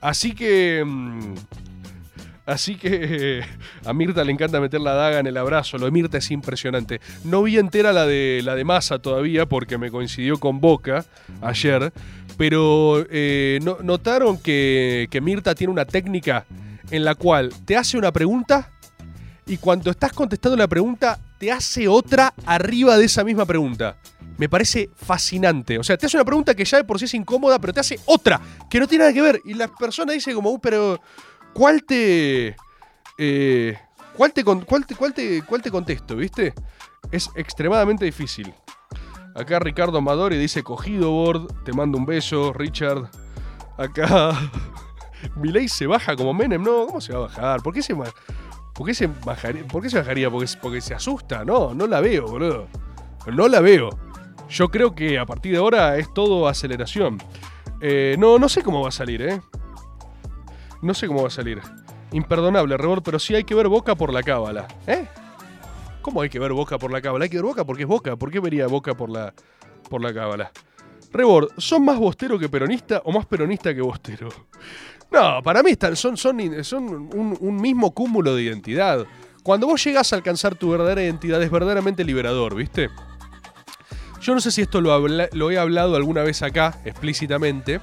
Así 0.00 0.34
que... 0.34 0.82
Mm, 0.84 1.34
así 2.44 2.74
que 2.74 3.42
a 3.84 3.92
Mirta 3.92 4.24
le 4.24 4.32
encanta 4.32 4.60
meter 4.60 4.80
la 4.80 4.94
daga 4.94 5.20
en 5.20 5.26
el 5.26 5.36
abrazo. 5.36 5.78
Lo 5.78 5.86
de 5.86 5.92
Mirta 5.92 6.18
es 6.18 6.30
impresionante. 6.30 7.00
No 7.24 7.42
vi 7.44 7.56
entera 7.56 7.92
la 7.92 8.06
de 8.06 8.42
la 8.44 8.54
de 8.54 8.64
Massa 8.64 8.98
todavía 8.98 9.46
porque 9.46 9.78
me 9.78 9.90
coincidió 9.90 10.38
con 10.38 10.60
Boca 10.60 11.06
ayer. 11.40 11.92
Pero 12.36 13.06
eh, 13.10 13.60
notaron 13.82 14.38
que, 14.38 15.06
que 15.10 15.20
Mirta 15.20 15.54
tiene 15.54 15.72
una 15.72 15.84
técnica 15.84 16.46
en 16.90 17.04
la 17.04 17.14
cual 17.14 17.52
te 17.64 17.76
hace 17.76 17.96
una 17.96 18.10
pregunta 18.12 18.70
y 19.46 19.56
cuando 19.56 19.90
estás 19.90 20.12
contestando 20.12 20.56
la 20.56 20.68
pregunta, 20.68 21.18
te 21.38 21.50
hace 21.50 21.88
otra 21.88 22.32
arriba 22.46 22.96
de 22.96 23.06
esa 23.06 23.24
misma 23.24 23.44
pregunta. 23.44 23.96
Me 24.38 24.48
parece 24.48 24.90
fascinante. 24.94 25.78
O 25.78 25.84
sea, 25.84 25.96
te 25.96 26.06
hace 26.06 26.16
una 26.16 26.24
pregunta 26.24 26.54
que 26.54 26.64
ya 26.64 26.78
de 26.78 26.84
por 26.84 26.98
sí 26.98 27.06
es 27.06 27.14
incómoda, 27.14 27.58
pero 27.58 27.72
te 27.72 27.80
hace 27.80 27.98
otra 28.06 28.40
que 28.70 28.78
no 28.78 28.86
tiene 28.86 29.04
nada 29.04 29.14
que 29.14 29.22
ver. 29.22 29.40
Y 29.44 29.54
la 29.54 29.68
persona 29.68 30.12
dice 30.12 30.32
como, 30.34 30.50
uh, 30.50 30.60
pero 30.60 31.00
¿cuál 31.52 31.84
te... 31.84 32.56
Eh, 33.18 33.78
¿cuál, 34.16 34.32
te, 34.32 34.44
cuál, 34.44 34.86
te, 34.86 34.94
cuál, 34.94 35.12
te, 35.12 35.42
¿Cuál 35.42 35.62
te 35.62 35.70
contesto, 35.70 36.16
viste? 36.16 36.54
Es 37.10 37.30
extremadamente 37.34 38.04
difícil. 38.04 38.54
Acá 39.34 39.58
Ricardo 39.58 39.98
Amadori 39.98 40.36
dice, 40.36 40.62
cogido 40.62 41.10
board, 41.10 41.64
te 41.64 41.72
mando 41.72 41.98
un 41.98 42.06
beso, 42.06 42.52
Richard. 42.52 43.10
Acá... 43.76 44.38
Miley 45.36 45.68
se 45.68 45.86
baja 45.86 46.16
como 46.16 46.34
Menem, 46.34 46.62
no, 46.62 46.86
¿cómo 46.86 47.00
se 47.00 47.12
va 47.12 47.20
a 47.20 47.22
bajar? 47.22 47.62
¿Por 47.62 47.72
qué 47.72 47.82
se, 47.82 47.94
¿Por 48.82 48.88
qué 48.88 48.94
se 48.94 49.06
bajaría? 49.06 49.64
¿Por 49.68 49.80
qué 49.80 49.90
se 49.90 49.98
bajaría? 49.98 50.28
Porque, 50.28 50.50
porque 50.60 50.80
se 50.80 50.92
asusta. 50.92 51.44
No, 51.44 51.72
no 51.72 51.86
la 51.86 52.00
veo, 52.00 52.26
boludo. 52.26 52.66
No 53.32 53.46
la 53.46 53.60
veo. 53.60 53.90
Yo 54.48 54.70
creo 54.70 54.92
que 54.92 55.20
a 55.20 55.24
partir 55.24 55.52
de 55.52 55.58
ahora 55.58 55.96
es 55.98 56.12
todo 56.12 56.48
aceleración. 56.48 57.18
Eh, 57.80 58.16
no, 58.18 58.40
no 58.40 58.48
sé 58.48 58.60
cómo 58.64 58.82
va 58.82 58.88
a 58.88 58.90
salir, 58.90 59.22
¿eh? 59.22 59.40
No 60.82 60.94
sé 60.94 61.06
cómo 61.06 61.22
va 61.22 61.28
a 61.28 61.30
salir. 61.30 61.60
Imperdonable, 62.10 62.76
Rebord, 62.76 63.04
pero 63.04 63.20
sí 63.20 63.36
hay 63.36 63.44
que 63.44 63.54
ver 63.54 63.68
Boca 63.68 63.94
por 63.94 64.12
la 64.12 64.24
cábala. 64.24 64.66
¿Eh? 64.88 65.06
¿Cómo 66.00 66.20
hay 66.20 66.28
que 66.28 66.40
ver 66.40 66.52
Boca 66.52 66.76
por 66.76 66.90
la 66.90 67.00
cábala? 67.00 67.22
Hay 67.26 67.30
que 67.30 67.36
ver 67.36 67.44
Boca 67.44 67.64
porque 67.64 67.84
es 67.84 67.88
Boca. 67.88 68.16
¿Por 68.16 68.32
qué 68.32 68.40
vería 68.40 68.66
Boca 68.66 68.94
por 68.94 69.10
la, 69.10 69.32
por 69.90 70.02
la 70.02 70.12
cábala? 70.12 70.50
Rebord, 71.12 71.50
¿son 71.56 71.84
más 71.84 72.00
bostero 72.00 72.36
que 72.36 72.48
peronista 72.48 73.00
o 73.04 73.12
más 73.12 73.26
peronista 73.26 73.72
que 73.72 73.80
bostero? 73.80 74.28
No, 75.12 75.42
para 75.42 75.62
mí 75.62 75.72
están, 75.72 75.94
son, 75.94 76.16
son, 76.16 76.40
un, 76.40 77.56
mismo 77.56 77.92
cúmulo 77.92 78.34
de 78.34 78.42
identidad. 78.42 79.06
Cuando 79.42 79.66
vos 79.66 79.84
llegas 79.84 80.12
a 80.12 80.16
alcanzar 80.16 80.54
tu 80.54 80.70
verdadera 80.70 81.02
identidad 81.02 81.42
es 81.42 81.50
verdaderamente 81.50 82.02
liberador, 82.02 82.54
¿viste? 82.54 82.88
Yo 84.22 84.34
no 84.34 84.40
sé 84.40 84.50
si 84.50 84.62
esto 84.62 84.80
lo, 84.80 85.06
lo 85.06 85.50
he 85.50 85.58
hablado 85.58 85.96
alguna 85.96 86.22
vez 86.22 86.42
acá, 86.42 86.80
explícitamente. 86.84 87.80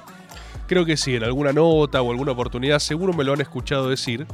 Creo 0.66 0.84
que 0.84 0.96
sí, 0.96 1.14
en 1.14 1.22
alguna 1.22 1.52
nota 1.52 2.02
o 2.02 2.10
alguna 2.10 2.32
oportunidad, 2.32 2.80
seguro 2.80 3.12
me 3.12 3.22
lo 3.22 3.34
han 3.34 3.40
escuchado 3.40 3.88
decir. 3.88 4.26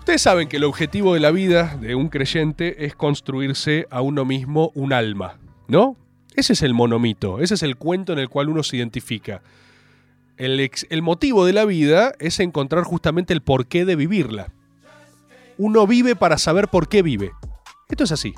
Ustedes 0.00 0.22
saben 0.22 0.48
que 0.48 0.56
el 0.56 0.64
objetivo 0.64 1.14
de 1.14 1.20
la 1.20 1.30
vida 1.30 1.76
de 1.80 1.94
un 1.94 2.08
creyente 2.08 2.86
es 2.86 2.96
construirse 2.96 3.86
a 3.90 4.00
uno 4.00 4.24
mismo 4.24 4.72
un 4.74 4.92
alma, 4.92 5.38
¿no? 5.68 5.96
Ese 6.34 6.54
es 6.54 6.62
el 6.62 6.72
monomito, 6.72 7.40
ese 7.40 7.54
es 7.54 7.62
el 7.62 7.76
cuento 7.76 8.14
en 8.14 8.18
el 8.18 8.28
cual 8.28 8.48
uno 8.48 8.62
se 8.62 8.78
identifica. 8.78 9.42
El, 10.38 11.02
motivo 11.02 11.44
de 11.44 11.52
la 11.52 11.64
vida 11.64 12.12
es 12.20 12.38
encontrar 12.38 12.84
justamente 12.84 13.32
el 13.34 13.42
porqué 13.42 13.84
de 13.84 13.96
vivirla. 13.96 14.52
Uno 15.56 15.84
vive 15.88 16.14
para 16.14 16.38
saber 16.38 16.68
por 16.68 16.88
qué 16.88 17.02
vive. 17.02 17.32
Esto 17.88 18.04
es 18.04 18.12
así. 18.12 18.34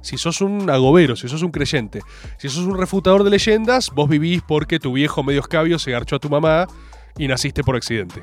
Si 0.00 0.16
sos 0.16 0.40
un 0.40 0.70
agobero, 0.70 1.16
si 1.16 1.28
sos 1.28 1.42
un 1.42 1.50
creyente, 1.50 2.00
si 2.38 2.48
sos 2.48 2.64
un 2.64 2.78
refutador 2.78 3.24
de 3.24 3.30
leyendas, 3.30 3.90
vos 3.90 4.08
vivís 4.08 4.42
porque 4.46 4.78
tu 4.78 4.94
viejo 4.94 5.22
medio 5.22 5.40
escabio 5.40 5.78
se 5.78 5.90
garchó 5.90 6.16
a 6.16 6.18
tu 6.18 6.30
mamá 6.30 6.66
y 7.18 7.28
naciste 7.28 7.62
por 7.62 7.76
accidente. 7.76 8.22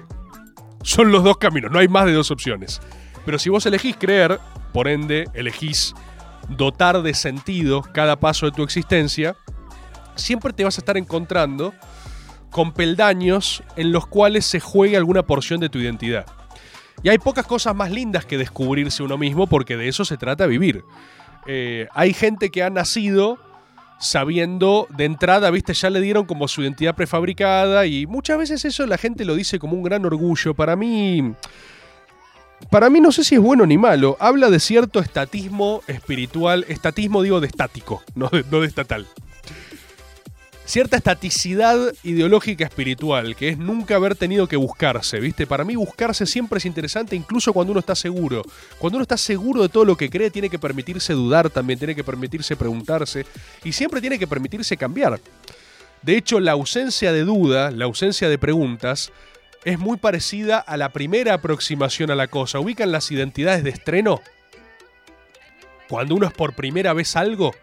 Son 0.82 1.12
los 1.12 1.24
dos 1.24 1.38
caminos, 1.38 1.72
no 1.72 1.78
hay 1.78 1.88
más 1.88 2.08
de 2.08 2.14
dos 2.14 2.32
opciones. 2.32 2.82
Pero 3.24 3.38
si 3.38 3.52
vos 3.52 3.68
elegís 3.68 3.98
creer, 3.98 4.40
por 4.74 4.88
ende, 4.88 5.28
elegís 5.36 5.94
dotar 6.50 7.04
de 7.04 7.14
sentido 7.14 7.84
cada 7.84 8.20
paso 8.20 8.48
de 8.48 8.52
tu 8.52 8.64
existencia, 8.64 9.36
siempre 10.16 10.54
te 10.54 10.64
vas 10.64 10.80
a 10.80 10.82
estar 10.82 10.98
encontrando 10.98 11.72
con 12.52 12.74
peldaños 12.74 13.64
en 13.78 13.92
los 13.92 14.06
cuales 14.06 14.46
se 14.46 14.60
juegue 14.60 14.98
alguna 14.98 15.24
porción 15.24 15.60
de 15.60 15.70
tu 15.70 15.80
identidad. 15.80 16.26
Y 17.02 17.10
hay 17.10 17.18
pocas 17.18 17.48
cosas 17.48 17.76
más 17.76 17.90
lindas 17.90 18.26
que 18.26 18.38
descubrirse 18.38 19.02
uno 19.02 19.18
mismo 19.18 19.48
porque 19.48 19.78
de 19.78 19.88
eso 19.88 20.06
se 20.06 20.18
trata 20.18 20.46
vivir. 20.46 20.84
Eh, 21.48 21.88
hay 21.94 22.14
gente 22.14 22.52
que 22.52 22.62
ha 22.62 22.70
nacido 22.70 23.40
sabiendo 24.00 24.88
de 24.90 25.06
entrada, 25.06 25.50
viste, 25.52 25.74
ya 25.74 25.90
le 25.90 26.02
dieron 26.02 26.26
como 26.26 26.48
su 26.48 26.62
identidad 26.62 26.96
prefabricada 26.96 27.86
y 27.86 28.06
muchas 28.06 28.38
veces 28.38 28.66
eso 28.66 28.86
la 28.86 28.98
gente 28.98 29.26
lo 29.26 29.36
dice 29.36 29.58
como 29.58 29.74
un 29.74 29.84
gran 29.84 30.06
orgullo. 30.06 30.54
Para 30.54 30.76
mí, 30.76 31.34
para 32.70 32.90
mí 32.90 33.00
no 33.00 33.12
sé 33.12 33.24
si 33.24 33.36
es 33.36 33.42
bueno 33.42 33.66
ni 33.66 33.78
malo. 33.78 34.18
Habla 34.20 34.50
de 34.50 34.60
cierto 34.60 35.00
estatismo 35.00 35.82
espiritual, 35.88 36.66
estatismo 36.68 37.22
digo 37.22 37.40
de 37.40 37.48
estático, 37.48 38.04
no 38.16 38.28
de, 38.30 38.44
no 38.52 38.60
de 38.60 38.68
estatal. 38.68 39.08
Cierta 40.72 40.96
estaticidad 40.96 41.94
ideológica 42.02 42.64
espiritual, 42.64 43.36
que 43.36 43.50
es 43.50 43.58
nunca 43.58 43.96
haber 43.96 44.16
tenido 44.16 44.48
que 44.48 44.56
buscarse, 44.56 45.20
¿viste? 45.20 45.46
Para 45.46 45.66
mí 45.66 45.76
buscarse 45.76 46.26
siempre 46.26 46.60
es 46.60 46.66
interesante, 46.66 47.14
incluso 47.14 47.52
cuando 47.52 47.72
uno 47.72 47.82
está 47.82 47.94
seguro. 47.94 48.42
Cuando 48.78 48.96
uno 48.96 49.02
está 49.02 49.18
seguro 49.18 49.64
de 49.64 49.68
todo 49.68 49.84
lo 49.84 49.98
que 49.98 50.10
cree, 50.10 50.32
tiene 50.32 50.50
que 50.50 50.60
permitirse 50.60 51.12
dudar 51.12 51.50
también, 51.50 51.78
tiene 51.78 51.94
que 51.94 52.06
permitirse 52.06 52.56
preguntarse 52.56 53.26
y 53.66 53.74
siempre 53.74 54.00
tiene 54.00 54.18
que 54.18 54.28
permitirse 54.28 54.78
cambiar. 54.78 55.20
De 56.04 56.16
hecho, 56.16 56.40
la 56.40 56.54
ausencia 56.54 57.12
de 57.12 57.26
duda, 57.26 57.70
la 57.70 57.84
ausencia 57.84 58.30
de 58.30 58.38
preguntas, 58.38 59.12
es 59.66 59.78
muy 59.78 59.98
parecida 59.98 60.58
a 60.58 60.78
la 60.78 60.94
primera 60.94 61.34
aproximación 61.34 62.12
a 62.12 62.16
la 62.16 62.28
cosa. 62.28 62.62
¿Ubican 62.62 62.94
las 62.94 63.12
identidades 63.12 63.66
de 63.66 63.72
estreno? 63.72 64.22
Cuando 65.90 66.16
uno 66.16 66.28
es 66.28 66.34
por 66.34 66.56
primera 66.56 66.94
vez 66.94 67.18
algo, 67.18 67.54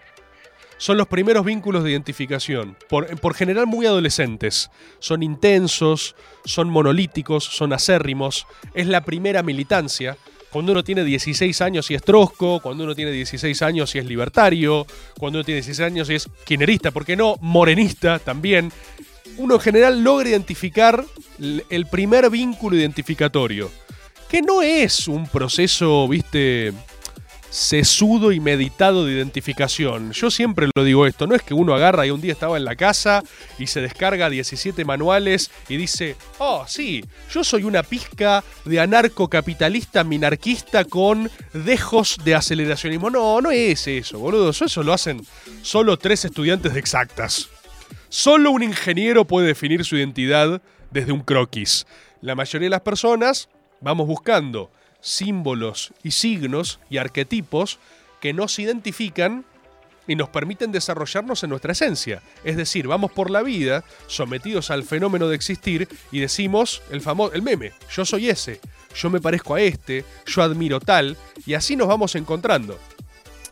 son 0.78 0.96
los 0.96 1.08
primeros 1.08 1.44
vínculos 1.44 1.84
de 1.84 1.90
identificación, 1.90 2.76
por, 2.88 3.06
por, 3.20 3.34
general 3.34 3.66
muy 3.66 3.86
adolescentes. 3.86 4.70
Son 5.00 5.22
intensos, 5.22 6.14
son 6.44 6.70
monolíticos, 6.70 7.44
son 7.44 7.72
acérrimos. 7.72 8.46
Es 8.74 8.86
la 8.86 9.04
primera 9.04 9.42
militancia. 9.42 10.16
Cuando 10.50 10.72
uno 10.72 10.82
tiene 10.82 11.04
16 11.04 11.60
años 11.60 11.90
y 11.90 11.94
es 11.94 12.02
trosco, 12.02 12.60
cuando 12.60 12.84
uno 12.84 12.94
tiene 12.94 13.10
16 13.10 13.60
años 13.62 13.94
y 13.94 13.98
es 13.98 14.06
libertario, 14.06 14.86
cuando 15.18 15.40
uno 15.40 15.44
tiene 15.44 15.60
16 15.60 15.86
años 15.86 16.08
y 16.08 16.14
es 16.14 16.28
quinerista, 16.44 16.90
¿por 16.90 17.04
qué 17.04 17.16
no? 17.16 17.36
Morenista 17.40 18.18
también. 18.18 18.72
Uno 19.36 19.56
en 19.56 19.60
general 19.60 20.02
logra 20.02 20.30
identificar 20.30 21.04
el 21.38 21.86
primer 21.86 22.30
vínculo 22.30 22.76
identificatorio, 22.76 23.70
que 24.28 24.40
no 24.40 24.62
es 24.62 25.06
un 25.06 25.26
proceso, 25.26 26.08
viste, 26.08 26.72
sesudo 27.50 28.32
y 28.32 28.40
meditado 28.40 29.04
de 29.04 29.12
identificación. 29.12 30.12
Yo 30.12 30.30
siempre 30.30 30.68
lo 30.74 30.84
digo 30.84 31.06
esto, 31.06 31.26
no 31.26 31.34
es 31.34 31.42
que 31.42 31.54
uno 31.54 31.74
agarra 31.74 32.06
y 32.06 32.10
un 32.10 32.20
día 32.20 32.32
estaba 32.32 32.56
en 32.56 32.64
la 32.64 32.76
casa 32.76 33.22
y 33.58 33.66
se 33.66 33.80
descarga 33.80 34.30
17 34.30 34.84
manuales 34.84 35.50
y 35.68 35.76
dice, 35.76 36.16
oh 36.38 36.64
sí, 36.66 37.04
yo 37.32 37.44
soy 37.44 37.64
una 37.64 37.82
pizca 37.82 38.44
de 38.64 38.80
anarcocapitalista 38.80 40.04
minarquista 40.04 40.84
con 40.84 41.30
dejos 41.52 42.18
de 42.24 42.34
aceleracionismo. 42.34 43.10
No, 43.10 43.40
no 43.40 43.50
es 43.50 43.86
eso, 43.86 44.18
boludo, 44.18 44.50
eso 44.50 44.82
lo 44.82 44.92
hacen 44.92 45.24
solo 45.62 45.96
tres 45.96 46.24
estudiantes 46.24 46.74
de 46.74 46.80
exactas. 46.80 47.48
Solo 48.08 48.50
un 48.50 48.62
ingeniero 48.62 49.26
puede 49.26 49.48
definir 49.48 49.84
su 49.84 49.96
identidad 49.96 50.62
desde 50.90 51.12
un 51.12 51.20
croquis. 51.20 51.86
La 52.20 52.34
mayoría 52.34 52.66
de 52.66 52.70
las 52.70 52.80
personas 52.80 53.48
vamos 53.80 54.06
buscando 54.06 54.70
símbolos 55.00 55.92
y 56.02 56.12
signos 56.12 56.80
y 56.90 56.98
arquetipos 56.98 57.78
que 58.20 58.32
nos 58.32 58.58
identifican 58.58 59.44
y 60.06 60.16
nos 60.16 60.30
permiten 60.30 60.72
desarrollarnos 60.72 61.44
en 61.44 61.50
nuestra 61.50 61.72
esencia. 61.72 62.22
Es 62.42 62.56
decir, 62.56 62.88
vamos 62.88 63.12
por 63.12 63.30
la 63.30 63.42
vida 63.42 63.84
sometidos 64.06 64.70
al 64.70 64.82
fenómeno 64.82 65.28
de 65.28 65.36
existir 65.36 65.86
y 66.10 66.20
decimos 66.20 66.82
el 66.90 67.02
famoso 67.02 67.34
el 67.34 67.42
meme, 67.42 67.72
yo 67.94 68.04
soy 68.04 68.30
ese, 68.30 68.60
yo 68.94 69.10
me 69.10 69.20
parezco 69.20 69.54
a 69.54 69.60
este, 69.60 70.04
yo 70.26 70.42
admiro 70.42 70.80
tal 70.80 71.16
y 71.46 71.54
así 71.54 71.76
nos 71.76 71.88
vamos 71.88 72.14
encontrando. 72.14 72.78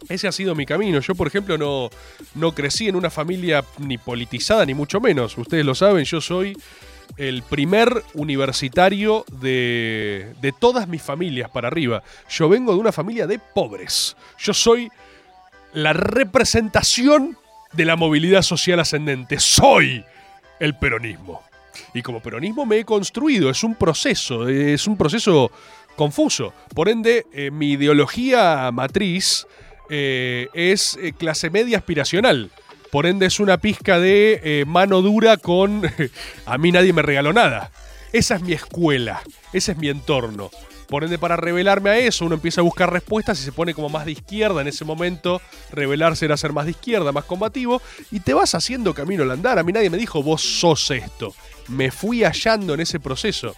Ese 0.08 0.28
ha 0.28 0.32
sido 0.32 0.54
mi 0.54 0.66
camino. 0.66 1.00
Yo, 1.00 1.14
por 1.14 1.26
ejemplo, 1.26 1.58
no, 1.58 1.90
no 2.34 2.54
crecí 2.54 2.86
en 2.86 2.94
una 2.94 3.10
familia 3.10 3.64
ni 3.78 3.98
politizada, 3.98 4.64
ni 4.64 4.72
mucho 4.72 5.00
menos. 5.00 5.36
Ustedes 5.36 5.64
lo 5.64 5.74
saben, 5.74 6.04
yo 6.04 6.20
soy 6.20 6.56
el 7.16 7.42
primer 7.42 8.02
universitario 8.14 9.24
de, 9.40 10.34
de 10.40 10.52
todas 10.52 10.88
mis 10.88 11.02
familias 11.02 11.50
para 11.50 11.68
arriba. 11.68 12.02
Yo 12.28 12.48
vengo 12.48 12.72
de 12.72 12.80
una 12.80 12.92
familia 12.92 13.26
de 13.26 13.38
pobres. 13.38 14.16
Yo 14.38 14.52
soy 14.54 14.90
la 15.72 15.92
representación 15.92 17.36
de 17.72 17.84
la 17.84 17.96
movilidad 17.96 18.42
social 18.42 18.80
ascendente. 18.80 19.38
Soy 19.38 20.04
el 20.60 20.74
peronismo. 20.76 21.42
Y 21.94 22.02
como 22.02 22.20
peronismo 22.20 22.66
me 22.66 22.78
he 22.78 22.84
construido, 22.84 23.50
es 23.50 23.62
un 23.62 23.74
proceso, 23.74 24.48
es 24.48 24.86
un 24.86 24.96
proceso 24.96 25.50
confuso. 25.96 26.52
Por 26.74 26.88
ende, 26.88 27.26
eh, 27.32 27.50
mi 27.50 27.72
ideología 27.72 28.70
matriz 28.72 29.46
eh, 29.90 30.48
es 30.54 30.98
eh, 31.00 31.12
clase 31.12 31.50
media 31.50 31.78
aspiracional. 31.78 32.50
Por 32.96 33.04
ende 33.04 33.26
es 33.26 33.40
una 33.40 33.58
pizca 33.58 34.00
de 34.00 34.40
eh, 34.42 34.64
mano 34.64 35.02
dura 35.02 35.36
con 35.36 35.82
a 36.46 36.56
mí 36.56 36.72
nadie 36.72 36.94
me 36.94 37.02
regaló 37.02 37.34
nada. 37.34 37.70
Esa 38.10 38.36
es 38.36 38.40
mi 38.40 38.54
escuela, 38.54 39.22
ese 39.52 39.72
es 39.72 39.76
mi 39.76 39.90
entorno. 39.90 40.48
Por 40.88 41.04
ende, 41.04 41.18
para 41.18 41.36
revelarme 41.36 41.90
a 41.90 41.98
eso, 41.98 42.24
uno 42.24 42.36
empieza 42.36 42.62
a 42.62 42.64
buscar 42.64 42.90
respuestas 42.90 43.38
y 43.38 43.42
se 43.42 43.52
pone 43.52 43.74
como 43.74 43.90
más 43.90 44.06
de 44.06 44.12
izquierda 44.12 44.62
en 44.62 44.68
ese 44.68 44.86
momento. 44.86 45.42
Revelarse 45.72 46.24
era 46.24 46.38
ser 46.38 46.54
más 46.54 46.64
de 46.64 46.70
izquierda, 46.70 47.12
más 47.12 47.24
combativo. 47.24 47.82
Y 48.10 48.20
te 48.20 48.32
vas 48.32 48.54
haciendo 48.54 48.94
camino 48.94 49.24
al 49.24 49.30
andar. 49.30 49.58
A 49.58 49.62
mí 49.62 49.72
nadie 49.72 49.90
me 49.90 49.98
dijo, 49.98 50.22
vos 50.22 50.40
sos 50.40 50.90
esto. 50.90 51.34
Me 51.68 51.90
fui 51.90 52.24
hallando 52.24 52.72
en 52.72 52.80
ese 52.80 52.98
proceso. 52.98 53.54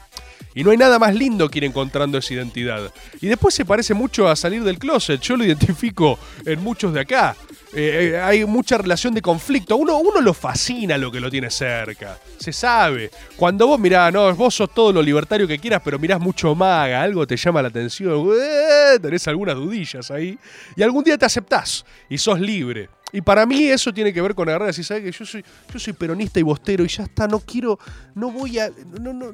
Y 0.53 0.64
no 0.64 0.72
hay 0.72 0.78
nada 0.78 0.99
más 0.99 1.14
lindo 1.14 1.49
que 1.49 1.59
ir 1.59 1.64
encontrando 1.64 2.18
esa 2.18 2.34
identidad. 2.34 2.93
Y 3.20 3.28
después 3.28 3.55
se 3.55 3.64
parece 3.64 3.95
mucho 3.95 4.26
a 4.26 4.34
salir 4.34 4.64
del 4.64 4.80
closet. 4.80 5.20
Yo 5.20 5.36
lo 5.36 5.45
identifico 5.45 6.18
en 6.45 6.61
muchos 6.61 6.93
de 6.93 7.01
acá. 7.01 7.36
Eh, 7.73 8.12
eh, 8.12 8.21
hay 8.21 8.45
mucha 8.47 8.79
relación 8.79 9.14
de 9.14 9.21
conflicto. 9.21 9.77
Uno, 9.77 9.99
uno 9.99 10.21
lo 10.21 10.33
fascina 10.33 10.97
lo 10.97 11.11
que 11.12 11.21
lo 11.21 11.31
tiene 11.31 11.51
cerca. 11.51 12.19
Se 12.39 12.53
sabe. 12.53 13.11
Cuando 13.37 13.66
vos 13.66 13.79
mirás, 13.79 14.12
no, 14.12 14.35
vos 14.35 14.55
sos 14.55 14.73
todo 14.73 14.93
lo 14.93 15.03
libertario 15.03 15.47
que 15.47 15.59
quieras, 15.59 15.83
pero 15.85 15.99
mirás 15.99 16.21
mucho 16.21 16.55
maga, 16.55 17.03
algo 17.03 17.27
te 17.27 17.37
llama 17.37 17.61
la 17.61 17.69
atención, 17.69 18.31
eh, 18.35 18.99
tenés 19.01 19.29
algunas 19.29 19.57
dudillas 19.57 20.11
ahí. 20.11 20.39
Y 20.77 20.83
algún 20.83 21.05
día 21.05 21.19
te 21.19 21.27
aceptás 21.27 21.85
y 22.09 22.16
sos 22.16 22.41
libre. 22.41 22.89
Y 23.12 23.21
para 23.21 23.47
mí 23.47 23.64
eso 23.64 23.93
tiene 23.93 24.12
que 24.12 24.21
ver 24.21 24.35
con 24.35 24.49
agarrar 24.49 24.71
así, 24.71 24.83
¿sabes? 24.83 25.05
Que 25.05 25.12
yo 25.12 25.25
soy, 25.25 25.45
yo 25.73 25.79
soy 25.79 25.93
peronista 25.93 26.41
y 26.41 26.43
bostero 26.43 26.85
y 26.85 26.89
ya 26.89 27.05
está, 27.05 27.27
no 27.27 27.41
quiero, 27.41 27.79
no 28.14 28.31
voy 28.31 28.59
a. 28.59 28.71
No, 29.01 29.12
no, 29.12 29.33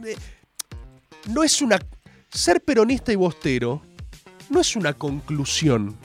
no 1.28 1.42
es 1.42 1.62
una. 1.62 1.78
Ser 2.30 2.60
peronista 2.60 3.12
y 3.12 3.16
bostero 3.16 3.82
no 4.50 4.60
es 4.60 4.74
una 4.74 4.92
conclusión, 4.92 5.96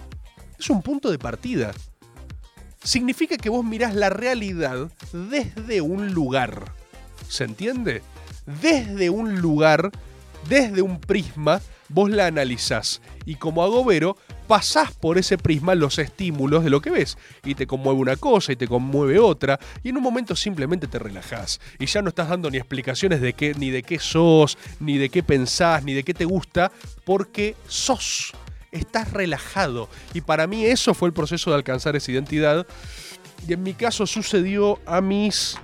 es 0.58 0.70
un 0.70 0.82
punto 0.82 1.10
de 1.10 1.18
partida 1.18 1.72
significa 2.84 3.38
que 3.38 3.50
vos 3.50 3.64
mirás 3.64 3.96
la 3.96 4.10
realidad 4.10 4.92
desde 5.12 5.82
un 5.82 6.14
lugar. 6.14 6.74
¿Se 7.28 7.44
entiende? 7.44 8.02
Desde 8.62 9.10
un 9.10 9.42
lugar, 9.42 9.92
desde 10.48 10.82
un 10.82 11.00
prisma, 11.00 11.62
vos 11.90 12.10
la 12.10 12.28
analizás. 12.28 13.02
Y 13.26 13.36
como 13.36 13.64
agobero, 13.64 14.18
pasás 14.48 14.92
por 14.94 15.18
ese 15.18 15.38
prisma 15.38 15.76
los 15.76 16.00
estímulos 16.00 16.64
de 16.64 16.70
lo 16.70 16.82
que 16.82 16.90
ves. 16.90 17.18
Y 17.44 17.56
te 17.56 17.68
conmueve 17.68 18.00
una 18.00 18.16
cosa 18.16 18.52
y 18.54 18.56
te 18.56 18.68
conmueve 18.68 19.20
otra. 19.20 19.60
Y 19.84 19.90
en 19.90 19.98
un 19.98 20.04
momento 20.04 20.36
simplemente 20.36 20.88
te 20.88 21.00
relajás. 21.00 21.60
Y 21.78 21.86
ya 21.86 22.02
no 22.02 22.10
estás 22.10 22.30
dando 22.30 22.50
ni 22.50 22.58
explicaciones 22.58 23.22
de 23.22 23.34
qué, 23.34 23.54
ni 23.54 23.70
de 23.70 23.84
qué 23.84 24.00
sos, 24.00 24.58
ni 24.80 24.98
de 24.98 25.10
qué 25.10 25.22
pensás, 25.22 25.84
ni 25.84 25.94
de 25.94 26.04
qué 26.04 26.14
te 26.14 26.26
gusta, 26.26 26.72
porque 27.04 27.56
sos 27.68 28.34
estás 28.72 29.12
relajado. 29.12 29.90
Y 30.14 30.22
para 30.22 30.48
mí 30.48 30.66
eso 30.66 30.94
fue 30.94 31.08
el 31.10 31.14
proceso 31.14 31.50
de 31.50 31.58
alcanzar 31.58 31.96
esa 31.96 32.12
identidad. 32.12 32.68
Y 33.48 33.54
en 33.54 33.64
mi 33.64 33.74
caso 33.74 34.06
sucedió 34.06 34.80
a 34.86 35.02
mis... 35.02 35.58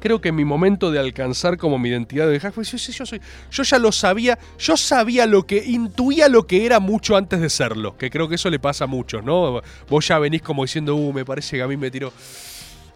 Creo 0.00 0.22
que 0.22 0.30
en 0.30 0.36
mi 0.36 0.46
momento 0.46 0.90
de 0.90 0.98
alcanzar 0.98 1.58
como 1.58 1.78
mi 1.78 1.90
identidad 1.90 2.26
de 2.26 2.40
hack, 2.40 2.54
yo, 2.54 2.78
yo, 2.78 3.04
soy, 3.04 3.20
yo 3.50 3.62
ya 3.62 3.78
lo 3.78 3.92
sabía, 3.92 4.38
yo 4.58 4.78
sabía 4.78 5.26
lo 5.26 5.46
que, 5.46 5.62
intuía 5.62 6.30
lo 6.30 6.46
que 6.46 6.64
era 6.64 6.80
mucho 6.80 7.18
antes 7.18 7.38
de 7.38 7.50
serlo, 7.50 7.98
que 7.98 8.08
creo 8.08 8.26
que 8.26 8.36
eso 8.36 8.48
le 8.48 8.58
pasa 8.58 8.84
a 8.84 8.86
muchos, 8.86 9.22
¿no? 9.22 9.60
Vos 9.90 10.08
ya 10.08 10.18
venís 10.18 10.40
como 10.40 10.62
diciendo, 10.62 10.94
uh, 10.96 11.12
me 11.12 11.26
parece 11.26 11.58
que 11.58 11.62
a 11.62 11.66
mí 11.66 11.76
me 11.76 11.90
tiró 11.90 12.14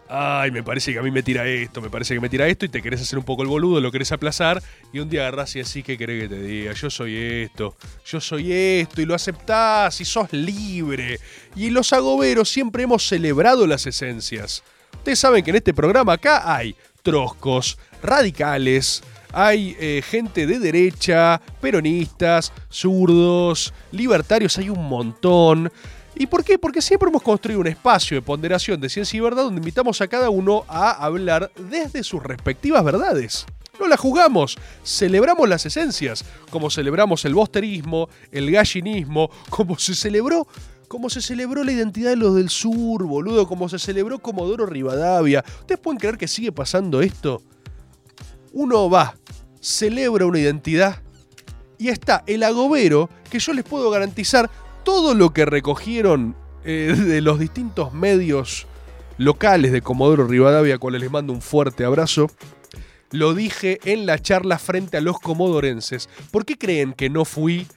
ay, 0.09 0.51
me 0.51 0.63
parece 0.63 0.93
que 0.93 0.99
a 0.99 1.01
mí 1.01 1.11
me 1.11 1.23
tira 1.23 1.47
esto, 1.47 1.81
me 1.81 1.89
parece 1.89 2.13
que 2.13 2.19
me 2.19 2.29
tira 2.29 2.47
esto, 2.47 2.65
y 2.65 2.69
te 2.69 2.81
querés 2.81 3.01
hacer 3.01 3.17
un 3.17 3.25
poco 3.25 3.41
el 3.41 3.47
boludo, 3.47 3.81
lo 3.81 3.91
querés 3.91 4.11
aplazar, 4.11 4.61
y 4.93 4.99
un 4.99 5.09
día 5.09 5.21
agarrás 5.21 5.55
y 5.55 5.61
así, 5.61 5.83
¿qué 5.83 5.97
querés 5.97 6.23
que 6.23 6.35
te 6.35 6.41
diga? 6.41 6.73
Yo 6.73 6.89
soy 6.89 7.17
esto, 7.17 7.75
yo 8.05 8.21
soy 8.21 8.51
esto, 8.51 9.01
y 9.01 9.05
lo 9.05 9.15
aceptás, 9.15 9.99
y 10.01 10.05
sos 10.05 10.31
libre. 10.33 11.19
Y 11.55 11.69
los 11.69 11.93
agoberos 11.93 12.49
siempre 12.49 12.83
hemos 12.83 13.07
celebrado 13.07 13.65
las 13.67 13.85
esencias. 13.87 14.63
Ustedes 14.93 15.19
saben 15.19 15.43
que 15.43 15.51
en 15.51 15.57
este 15.57 15.73
programa 15.73 16.13
acá 16.13 16.55
hay 16.55 16.75
troscos, 17.03 17.77
radicales, 18.01 19.03
hay 19.31 19.75
eh, 19.79 20.01
gente 20.01 20.47
de 20.47 20.59
derecha, 20.59 21.41
peronistas, 21.59 22.53
zurdos, 22.69 23.73
libertarios, 23.91 24.57
hay 24.57 24.69
un 24.69 24.85
montón. 24.85 25.71
¿Y 26.15 26.27
por 26.27 26.43
qué? 26.45 26.57
Porque 26.57 26.81
siempre 26.81 27.09
hemos 27.09 27.21
construido 27.21 27.59
un 27.59 27.67
espacio 27.67 28.15
de 28.15 28.21
ponderación 28.21 28.79
de 28.79 28.89
ciencia 28.89 29.17
y 29.17 29.19
verdad 29.19 29.43
donde 29.43 29.59
invitamos 29.59 29.99
a 29.99 30.07
cada 30.07 30.29
uno 30.29 30.63
a 30.67 30.91
hablar 30.91 31.51
desde 31.69 32.03
sus 32.03 32.23
respectivas 32.23 32.83
verdades. 32.83 33.45
No 33.77 33.87
la 33.87 33.97
jugamos, 33.97 34.57
celebramos 34.85 35.49
las 35.49 35.65
esencias, 35.65 36.23
como 36.49 36.69
celebramos 36.69 37.25
el 37.25 37.33
bosterismo, 37.33 38.07
el 38.31 38.49
gallinismo, 38.49 39.29
como 39.49 39.77
se 39.77 39.93
celebró 39.95 40.47
como 40.87 41.09
se 41.09 41.19
celebró 41.19 41.63
la 41.63 41.71
identidad 41.71 42.11
de 42.11 42.15
los 42.15 42.35
del 42.35 42.49
sur, 42.49 43.05
boludo, 43.05 43.47
como 43.47 43.67
se 43.67 43.79
celebró 43.79 44.19
Comodoro 44.19 44.67
Rivadavia. 44.67 45.43
¿Ustedes 45.61 45.81
pueden 45.81 45.99
creer 45.99 46.15
que 46.15 46.27
sigue 46.27 46.51
pasando 46.51 47.01
esto? 47.01 47.41
Uno 48.53 48.87
va, 48.87 49.15
celebra 49.59 50.27
una 50.27 50.39
identidad 50.39 51.01
y 51.77 51.89
está 51.89 52.23
el 52.27 52.43
agobero 52.43 53.09
que 53.29 53.39
yo 53.39 53.51
les 53.53 53.65
puedo 53.65 53.89
garantizar 53.89 54.49
todo 54.85 55.15
lo 55.15 55.33
que 55.33 55.45
recogieron 55.45 56.37
eh, 56.63 56.95
de 56.97 57.19
los 57.19 57.39
distintos 57.39 57.93
medios 57.93 58.67
locales 59.17 59.73
de 59.73 59.81
Comodoro 59.81 60.25
Rivadavia, 60.25 60.75
a 60.75 60.77
cuales 60.77 61.01
les 61.01 61.11
mando 61.11 61.33
un 61.33 61.41
fuerte 61.41 61.83
abrazo. 61.83 62.31
Lo 63.11 63.33
dije 63.33 63.79
en 63.83 64.05
la 64.05 64.19
charla 64.19 64.57
frente 64.57 64.97
a 64.97 65.01
los 65.01 65.19
comodorenses. 65.19 66.09
¿Por 66.31 66.45
qué 66.45 66.57
creen 66.57 66.93
que 66.93 67.09
no 67.09 67.25
fui 67.25 67.67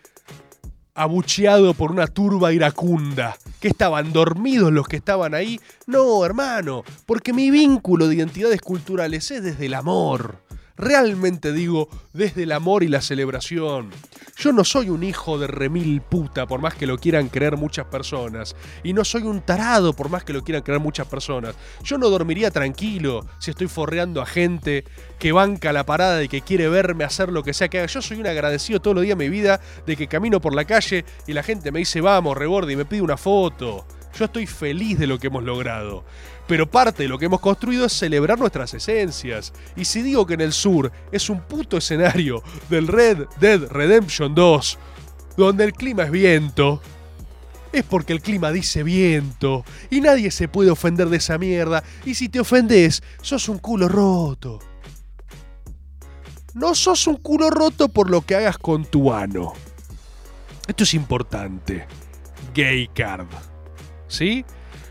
abucheado 0.95 1.75
por 1.75 1.93
una 1.93 2.07
turba 2.07 2.53
iracunda? 2.53 3.37
¿Que 3.61 3.69
estaban 3.69 4.13
dormidos 4.13 4.73
los 4.73 4.89
que 4.89 4.97
estaban 4.97 5.35
ahí? 5.35 5.61
No, 5.87 6.25
hermano, 6.25 6.83
porque 7.07 7.33
mi 7.33 7.51
vínculo 7.51 8.09
de 8.09 8.17
identidades 8.17 8.61
culturales 8.61 9.31
es 9.31 9.43
desde 9.43 9.67
el 9.67 9.75
amor. 9.75 10.48
Realmente 10.79 11.53
digo, 11.53 11.89
desde 12.13 12.45
el 12.45 12.53
amor 12.53 12.85
y 12.85 12.89
la 12.89 13.01
celebración. 13.01 13.91
Yo 14.37 14.53
no 14.53 14.63
soy 14.63 14.91
un 14.91 15.03
hijo 15.03 15.37
de 15.37 15.49
remil 15.49 16.01
puta, 16.01 16.47
por 16.47 16.61
más 16.61 16.75
que 16.75 16.87
lo 16.87 16.99
quieran 16.99 17.29
creer 17.29 17.57
muchas 17.57 17.87
personas. 17.87 18.55
Y 18.85 18.93
no 18.93 19.05
soy 19.05 19.23
un 19.23 19.41
tarado, 19.41 19.93
por 19.93 20.09
más 20.09 20.23
que 20.23 20.33
lo 20.33 20.45
quieran 20.45 20.63
creer 20.63 20.79
muchas 20.79 21.09
personas. 21.09 21.57
Yo 21.83 21.99
no 21.99 22.09
dormiría 22.09 22.53
tranquilo 22.53 23.27
si 23.41 23.51
estoy 23.51 23.67
forreando 23.67 24.23
a 24.23 24.27
gente 24.27 24.85
que 25.19 25.33
banca 25.33 25.73
la 25.73 25.85
parada 25.85 26.23
y 26.23 26.29
que 26.29 26.43
quiere 26.43 26.69
verme 26.69 27.03
hacer 27.03 27.31
lo 27.31 27.43
que 27.43 27.55
sea 27.55 27.67
que 27.67 27.79
haga. 27.79 27.89
Yo 27.89 28.01
soy 28.01 28.21
un 28.21 28.29
agradecido 28.29 28.81
todos 28.81 28.95
los 28.95 29.03
días 29.03 29.19
de 29.19 29.25
mi 29.25 29.31
vida 29.31 29.61
de 29.85 29.97
que 29.97 30.07
camino 30.07 30.41
por 30.41 30.55
la 30.55 30.65
calle 30.65 31.05
y 31.27 31.33
la 31.33 31.43
gente 31.43 31.73
me 31.73 31.81
dice, 31.81 32.01
vamos, 32.01 32.37
reborde, 32.39 32.75
y 32.75 32.77
me 32.77 32.85
pide 32.85 33.03
una 33.03 33.17
foto. 33.17 33.85
Yo 34.17 34.27
estoy 34.27 34.47
feliz 34.47 34.99
de 34.99 35.07
lo 35.07 35.19
que 35.19 35.29
hemos 35.29 35.45
logrado. 35.45 36.05
Pero 36.47 36.71
parte 36.71 37.03
de 37.03 37.09
lo 37.09 37.19
que 37.19 37.27
hemos 37.27 37.41
construido 37.41 37.87
es 37.87 37.93
celebrar 37.93 38.39
nuestras 38.39 38.73
esencias. 38.75 39.53
Y 39.77 39.85
si 39.85 40.03
digo 40.03 40.27
que 40.27 40.35
en 40.35 40.41
el 40.41 40.53
sur 40.53 40.91
es 41.13 41.29
un 41.29 41.41
puto 41.41 41.77
escenario 41.77 42.43
del 42.71 42.89
Red 42.89 43.27
Dead 43.39 43.61
Redemption 43.69 44.35
2, 44.35 44.79
donde 45.37 45.65
el 45.65 45.73
clima 45.75 46.05
es 46.05 46.11
viento, 46.11 46.81
es 47.73 47.85
porque 47.85 48.13
el 48.13 48.23
clima 48.23 48.51
dice 48.51 48.83
viento. 48.83 49.65
Y 49.91 50.01
nadie 50.01 50.31
se 50.31 50.49
puede 50.49 50.71
ofender 50.71 51.09
de 51.09 51.19
esa 51.19 51.39
mierda. 51.39 51.85
Y 52.05 52.15
si 52.15 52.29
te 52.29 52.41
ofendes, 52.41 53.03
sos 53.21 53.49
un 53.49 53.59
culo 53.59 53.89
roto. 53.89 54.59
No 56.55 56.75
sos 56.75 57.07
un 57.07 57.17
culo 57.17 57.51
roto 57.51 57.89
por 57.89 58.11
lo 58.11 58.23
que 58.23 58.37
hagas 58.37 58.59
con 58.59 58.85
tu 58.85 59.13
ano. 59.13 59.53
Esto 60.67 60.85
es 60.85 60.95
importante. 60.95 61.87
Gay 62.55 62.89
card. 62.89 63.27
¿Sí? 64.09 64.45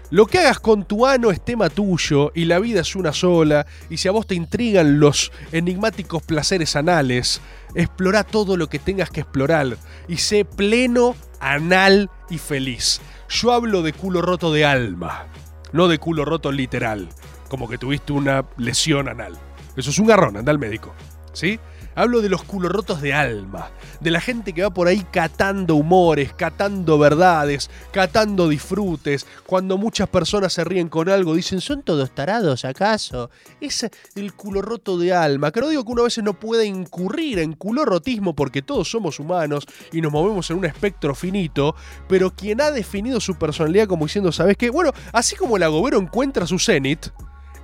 Lo 0.10 0.26
que 0.26 0.40
hagas 0.40 0.62
con 0.62 0.86
tu 0.86 1.06
ano 1.06 1.32
es 1.32 1.42
tema 1.44 1.70
tuyo 1.70 2.32
y 2.34 2.46
la 2.46 2.60
vida 2.60 2.80
es 2.80 2.96
una 2.96 3.12
sola, 3.12 3.68
y 3.90 3.98
si 3.98 4.08
a 4.08 4.12
vos 4.12 4.26
te 4.26 4.36
intrigan 4.36 5.02
los 5.02 5.34
enigmáticos 5.52 6.24
placeres 6.24 6.78
anales, 6.78 7.42
explora 7.76 8.24
todo 8.24 8.56
lo 8.56 8.70
que 8.70 8.80
tengas 8.80 9.10
que 9.10 9.22
explorar 9.22 9.78
y 10.08 10.18
sé 10.18 10.46
pleno, 10.46 11.14
anal 11.42 12.10
y 12.30 12.38
feliz. 12.38 13.02
Yo 13.28 13.52
hablo 13.52 13.82
de 13.82 13.92
culo 13.92 14.22
roto 14.22 14.54
de 14.54 14.64
alma, 14.64 15.28
no 15.74 15.90
de 15.90 15.98
culo 15.98 16.24
roto 16.24 16.54
literal, 16.54 17.10
como 17.50 17.68
que 17.68 17.78
tuviste 17.78 18.14
una 18.14 18.46
lesión 18.56 19.10
anal. 19.10 19.38
Eso 19.76 19.90
es 19.90 20.00
un 20.00 20.08
garrón, 20.08 20.38
anda 20.38 20.52
al 20.54 20.60
médico. 20.60 20.94
¿Sí? 21.34 21.60
Hablo 21.98 22.22
de 22.22 22.30
los 22.30 22.44
culos 22.44 22.72
rotos 22.72 23.02
de 23.02 23.12
alma, 23.12 23.72
de 24.02 24.12
la 24.12 24.22
gente 24.22 24.54
que 24.54 24.62
va 24.62 24.70
por 24.70 24.88
ahí 24.88 25.04
catando 25.12 25.74
humores, 25.74 26.32
catando 26.32 27.00
verdades, 27.00 27.72
catando 27.92 28.48
disfrutes. 28.48 29.26
Cuando 29.48 29.80
muchas 29.80 30.08
personas 30.08 30.54
se 30.54 30.64
ríen 30.64 30.90
con 30.90 31.10
algo, 31.10 31.34
dicen, 31.34 31.60
¿son 31.60 31.82
todos 31.82 32.14
tarados 32.14 32.66
acaso? 32.66 33.32
Es 33.60 33.90
el 34.14 34.34
culo 34.36 34.62
roto 34.62 35.00
de 35.00 35.12
alma. 35.12 35.52
Que 35.52 35.60
no 35.60 35.70
digo 35.70 35.84
que 35.84 35.92
uno 35.92 36.02
a 36.04 36.06
veces 36.06 36.24
no 36.24 36.40
pueda 36.40 36.64
incurrir 36.64 37.40
en 37.40 37.54
culorrotismo 37.54 38.36
porque 38.36 38.62
todos 38.62 38.92
somos 38.92 39.20
humanos 39.20 39.66
y 39.92 40.00
nos 40.00 40.12
movemos 40.12 40.52
en 40.52 40.58
un 40.58 40.66
espectro 40.66 41.16
finito, 41.16 41.76
pero 42.08 42.30
quien 42.30 42.62
ha 42.62 42.70
definido 42.70 43.20
su 43.20 43.40
personalidad 43.40 43.88
como 43.88 44.06
diciendo, 44.06 44.32
¿sabes 44.32 44.56
qué? 44.56 44.70
Bueno, 44.70 44.92
así 45.14 45.36
como 45.36 45.58
el 45.58 45.64
agobero 45.64 45.98
encuentra 45.98 46.46
su 46.46 46.60
cenit, 46.60 47.08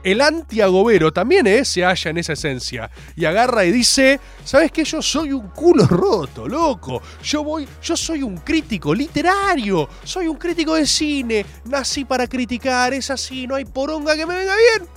el 0.04 0.22
antiagobero 0.22 1.12
también 1.14 1.48
eh, 1.48 1.64
se 1.66 1.84
halla 1.84 2.12
en 2.12 2.18
esa 2.18 2.34
esencia 2.34 2.90
y 3.16 3.26
agarra 3.26 3.66
y 3.66 3.72
dice, 3.72 4.20
¿sabes 4.44 4.72
qué? 4.72 4.84
Yo 4.84 5.02
soy 5.02 5.32
un 5.32 5.50
culo 5.50 5.88
roto, 5.88 6.48
loco. 6.48 7.02
Yo 7.24 7.44
voy, 7.44 7.68
yo 7.82 7.96
soy 7.96 8.22
un 8.24 8.38
crítico 8.38 8.94
literario, 8.94 9.88
soy 10.04 10.28
un 10.28 10.38
crítico 10.38 10.76
de 10.76 10.86
cine, 10.86 11.46
nací 11.66 12.06
para 12.06 12.28
criticar, 12.28 12.94
es 12.94 13.10
así, 13.10 13.48
no 13.48 13.56
hay 13.56 13.66
poronga 13.66 14.16
que 14.16 14.26
me 14.26 14.36
venga 14.36 14.56
bien. 14.56 14.90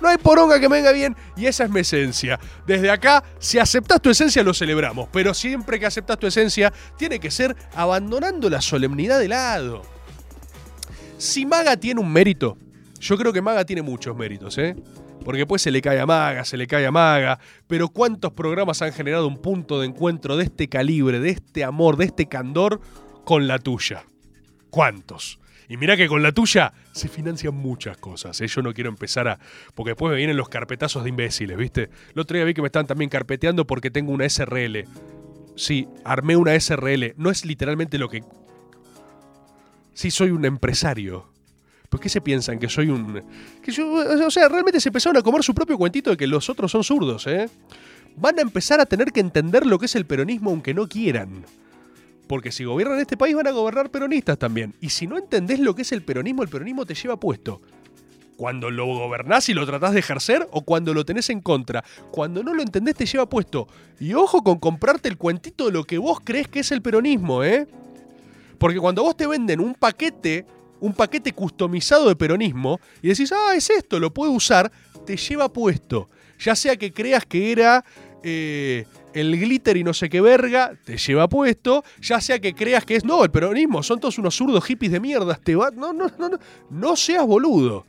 No 0.00 0.08
hay 0.08 0.18
poronga 0.18 0.60
que 0.60 0.68
me 0.68 0.76
venga 0.76 0.92
bien 0.92 1.16
y 1.36 1.46
esa 1.46 1.64
es 1.64 1.70
mi 1.70 1.80
esencia. 1.80 2.38
Desde 2.66 2.90
acá, 2.90 3.24
si 3.38 3.58
aceptas 3.58 4.00
tu 4.00 4.10
esencia, 4.10 4.42
lo 4.42 4.52
celebramos. 4.52 5.08
Pero 5.10 5.32
siempre 5.32 5.80
que 5.80 5.86
aceptas 5.86 6.18
tu 6.18 6.26
esencia, 6.26 6.72
tiene 6.98 7.18
que 7.18 7.30
ser 7.30 7.56
abandonando 7.74 8.50
la 8.50 8.60
solemnidad 8.60 9.18
de 9.18 9.28
lado. 9.28 9.82
Si 11.16 11.46
Maga 11.46 11.78
tiene 11.78 12.00
un 12.00 12.12
mérito, 12.12 12.58
yo 13.00 13.16
creo 13.16 13.32
que 13.32 13.42
Maga 13.42 13.64
tiene 13.64 13.82
muchos 13.82 14.16
méritos, 14.16 14.58
¿eh? 14.58 14.76
Porque 15.24 15.38
después 15.40 15.60
se 15.60 15.70
le 15.70 15.82
cae 15.82 15.98
a 15.98 16.06
Maga, 16.06 16.44
se 16.44 16.56
le 16.56 16.66
cae 16.66 16.86
a 16.86 16.92
Maga. 16.92 17.38
Pero 17.66 17.88
¿cuántos 17.88 18.32
programas 18.32 18.80
han 18.82 18.92
generado 18.92 19.26
un 19.26 19.38
punto 19.38 19.80
de 19.80 19.86
encuentro 19.86 20.36
de 20.36 20.44
este 20.44 20.68
calibre, 20.68 21.20
de 21.20 21.30
este 21.30 21.64
amor, 21.64 21.96
de 21.96 22.04
este 22.04 22.26
candor 22.26 22.80
con 23.24 23.48
la 23.48 23.58
tuya? 23.58 24.04
¿Cuántos? 24.70 25.40
Y 25.68 25.76
mira 25.76 25.96
que 25.96 26.06
con 26.06 26.22
la 26.22 26.32
tuya 26.32 26.72
se 26.92 27.08
financian 27.08 27.54
muchas 27.54 27.96
cosas. 27.96 28.40
¿eh? 28.40 28.46
Yo 28.46 28.62
no 28.62 28.72
quiero 28.72 28.88
empezar 28.88 29.26
a. 29.28 29.38
Porque 29.74 29.90
después 29.90 30.10
me 30.10 30.16
vienen 30.16 30.36
los 30.36 30.48
carpetazos 30.48 31.02
de 31.02 31.08
imbéciles, 31.10 31.56
¿viste? 31.56 31.90
El 32.14 32.20
otro 32.20 32.36
día 32.36 32.44
vi 32.44 32.54
que 32.54 32.62
me 32.62 32.68
están 32.68 32.86
también 32.86 33.10
carpeteando 33.10 33.66
porque 33.66 33.90
tengo 33.90 34.12
una 34.12 34.28
SRL. 34.28 34.84
Sí, 35.56 35.88
armé 36.04 36.36
una 36.36 36.58
SRL. 36.58 37.14
No 37.16 37.30
es 37.30 37.44
literalmente 37.44 37.98
lo 37.98 38.08
que. 38.08 38.22
Sí, 39.92 40.10
soy 40.10 40.30
un 40.30 40.44
empresario. 40.44 41.32
¿Por 41.88 42.00
qué 42.00 42.08
se 42.08 42.20
piensan 42.20 42.58
que 42.58 42.68
soy 42.68 42.88
un.? 42.88 43.22
O 44.24 44.30
sea, 44.30 44.48
realmente 44.48 44.80
se 44.80 44.88
empezaron 44.88 45.16
a 45.16 45.22
comer 45.22 45.42
su 45.42 45.54
propio 45.54 45.78
cuentito 45.78 46.10
de 46.10 46.16
que 46.16 46.26
los 46.26 46.48
otros 46.48 46.70
son 46.70 46.84
zurdos, 46.84 47.26
¿eh? 47.26 47.48
Van 48.16 48.38
a 48.38 48.42
empezar 48.42 48.80
a 48.80 48.86
tener 48.86 49.12
que 49.12 49.20
entender 49.20 49.66
lo 49.66 49.78
que 49.78 49.86
es 49.86 49.94
el 49.94 50.06
peronismo 50.06 50.50
aunque 50.50 50.74
no 50.74 50.88
quieran. 50.88 51.44
Porque 52.26 52.50
si 52.50 52.64
gobiernan 52.64 52.98
este 52.98 53.16
país 53.16 53.36
van 53.36 53.46
a 53.46 53.52
gobernar 53.52 53.90
peronistas 53.90 54.38
también. 54.38 54.74
Y 54.80 54.88
si 54.88 55.06
no 55.06 55.16
entendés 55.16 55.60
lo 55.60 55.74
que 55.74 55.82
es 55.82 55.92
el 55.92 56.02
peronismo, 56.02 56.42
el 56.42 56.48
peronismo 56.48 56.84
te 56.84 56.94
lleva 56.94 57.20
puesto. 57.20 57.60
Cuando 58.36 58.70
lo 58.70 58.86
gobernás 58.86 59.48
y 59.48 59.54
lo 59.54 59.64
tratás 59.64 59.92
de 59.92 60.00
ejercer 60.00 60.46
o 60.50 60.62
cuando 60.62 60.92
lo 60.92 61.04
tenés 61.04 61.30
en 61.30 61.40
contra. 61.40 61.84
Cuando 62.10 62.42
no 62.42 62.52
lo 62.52 62.62
entendés 62.62 62.96
te 62.96 63.06
lleva 63.06 63.28
puesto. 63.28 63.68
Y 64.00 64.14
ojo 64.14 64.42
con 64.42 64.58
comprarte 64.58 65.08
el 65.08 65.16
cuentito 65.16 65.66
de 65.66 65.72
lo 65.72 65.84
que 65.84 65.98
vos 65.98 66.18
crees 66.24 66.48
que 66.48 66.60
es 66.60 66.72
el 66.72 66.82
peronismo, 66.82 67.44
¿eh? 67.44 67.66
Porque 68.58 68.78
cuando 68.78 69.02
vos 69.02 69.16
te 69.16 69.26
venden 69.26 69.60
un 69.60 69.74
paquete 69.74 70.46
un 70.80 70.92
paquete 70.92 71.32
customizado 71.32 72.08
de 72.08 72.16
peronismo 72.16 72.80
y 73.02 73.08
decís, 73.08 73.32
ah, 73.32 73.54
es 73.54 73.70
esto, 73.70 73.98
lo 73.98 74.12
puedo 74.12 74.32
usar, 74.32 74.70
te 75.04 75.16
lleva 75.16 75.52
puesto. 75.52 76.08
Ya 76.38 76.54
sea 76.54 76.76
que 76.76 76.92
creas 76.92 77.24
que 77.24 77.52
era 77.52 77.84
eh, 78.22 78.84
el 79.14 79.38
glitter 79.38 79.76
y 79.76 79.84
no 79.84 79.94
sé 79.94 80.08
qué 80.08 80.20
verga, 80.20 80.72
te 80.84 80.98
lleva 80.98 81.28
puesto. 81.28 81.84
Ya 82.00 82.20
sea 82.20 82.38
que 82.38 82.54
creas 82.54 82.84
que 82.84 82.96
es, 82.96 83.04
no, 83.04 83.24
el 83.24 83.30
peronismo, 83.30 83.82
son 83.82 84.00
todos 84.00 84.18
unos 84.18 84.36
zurdos 84.36 84.64
hippies 84.64 84.92
de 84.92 85.00
mierda, 85.00 85.34
te 85.36 85.56
va. 85.56 85.70
No, 85.70 85.92
no, 85.92 86.10
no, 86.18 86.28
no, 86.28 86.38
no 86.70 86.96
seas 86.96 87.24
boludo. 87.24 87.86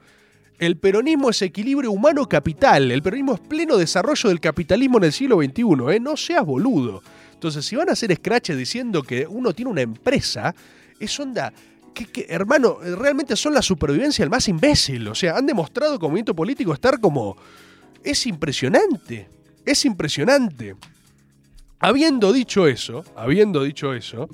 El 0.60 0.78
peronismo 0.78 1.30
es 1.30 1.42
equilibrio 1.42 1.92
humano-capital. 1.92 2.92
El 2.92 3.04
peronismo 3.04 3.36
es 3.36 3.40
pleno 3.42 3.78
desarrollo 3.78 4.30
del 4.30 4.40
capitalismo 4.40 4.98
en 4.98 5.04
el 5.04 5.14
siglo 5.14 5.38
XXI. 5.38 5.96
¿eh? 5.96 6.00
No 6.00 6.18
seas 6.18 6.46
boludo. 6.46 7.04
Entonces, 7.34 7.66
si 7.66 7.76
van 7.76 7.90
a 7.90 7.92
hacer 7.92 8.16
scratches 8.16 8.58
diciendo 8.58 9.04
que 9.04 9.28
uno 9.28 9.54
tiene 9.54 9.70
una 9.70 9.82
empresa, 9.82 10.56
es 11.00 11.20
onda 11.20 11.54
hermano, 12.28 12.78
realmente 12.82 13.36
son 13.36 13.54
la 13.54 13.62
supervivencia 13.62 14.24
el 14.24 14.30
más 14.30 14.48
imbécil. 14.48 15.08
O 15.08 15.16
sea, 15.16 15.38
han 15.38 15.46
demostrado 15.46 16.00
como 16.00 16.10
movimiento 16.10 16.36
político 16.36 16.74
estar 16.74 17.00
como. 17.00 17.38
Es 18.04 18.26
impresionante. 18.26 19.28
Es 19.66 19.86
impresionante. 19.86 20.76
Habiendo 21.80 22.34
dicho 22.34 22.68
eso, 22.68 23.04
habiendo 23.16 23.64
dicho 23.64 23.94
eso, 23.94 24.30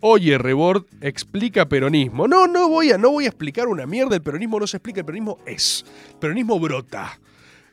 oye, 0.00 0.36
Rebord 0.36 0.84
explica 1.00 1.68
peronismo. 1.68 2.28
No, 2.28 2.46
no 2.46 2.68
voy 2.68 2.90
a, 2.90 2.98
no 2.98 3.10
voy 3.10 3.24
a 3.24 3.28
explicar 3.28 3.68
una 3.68 3.86
mierda. 3.86 4.16
El 4.16 4.22
peronismo 4.22 4.60
no 4.60 4.66
se 4.66 4.76
explica, 4.76 5.00
el 5.00 5.06
peronismo 5.06 5.38
es. 5.46 5.84
El 6.10 6.16
peronismo 6.16 6.58
brota 6.58 7.18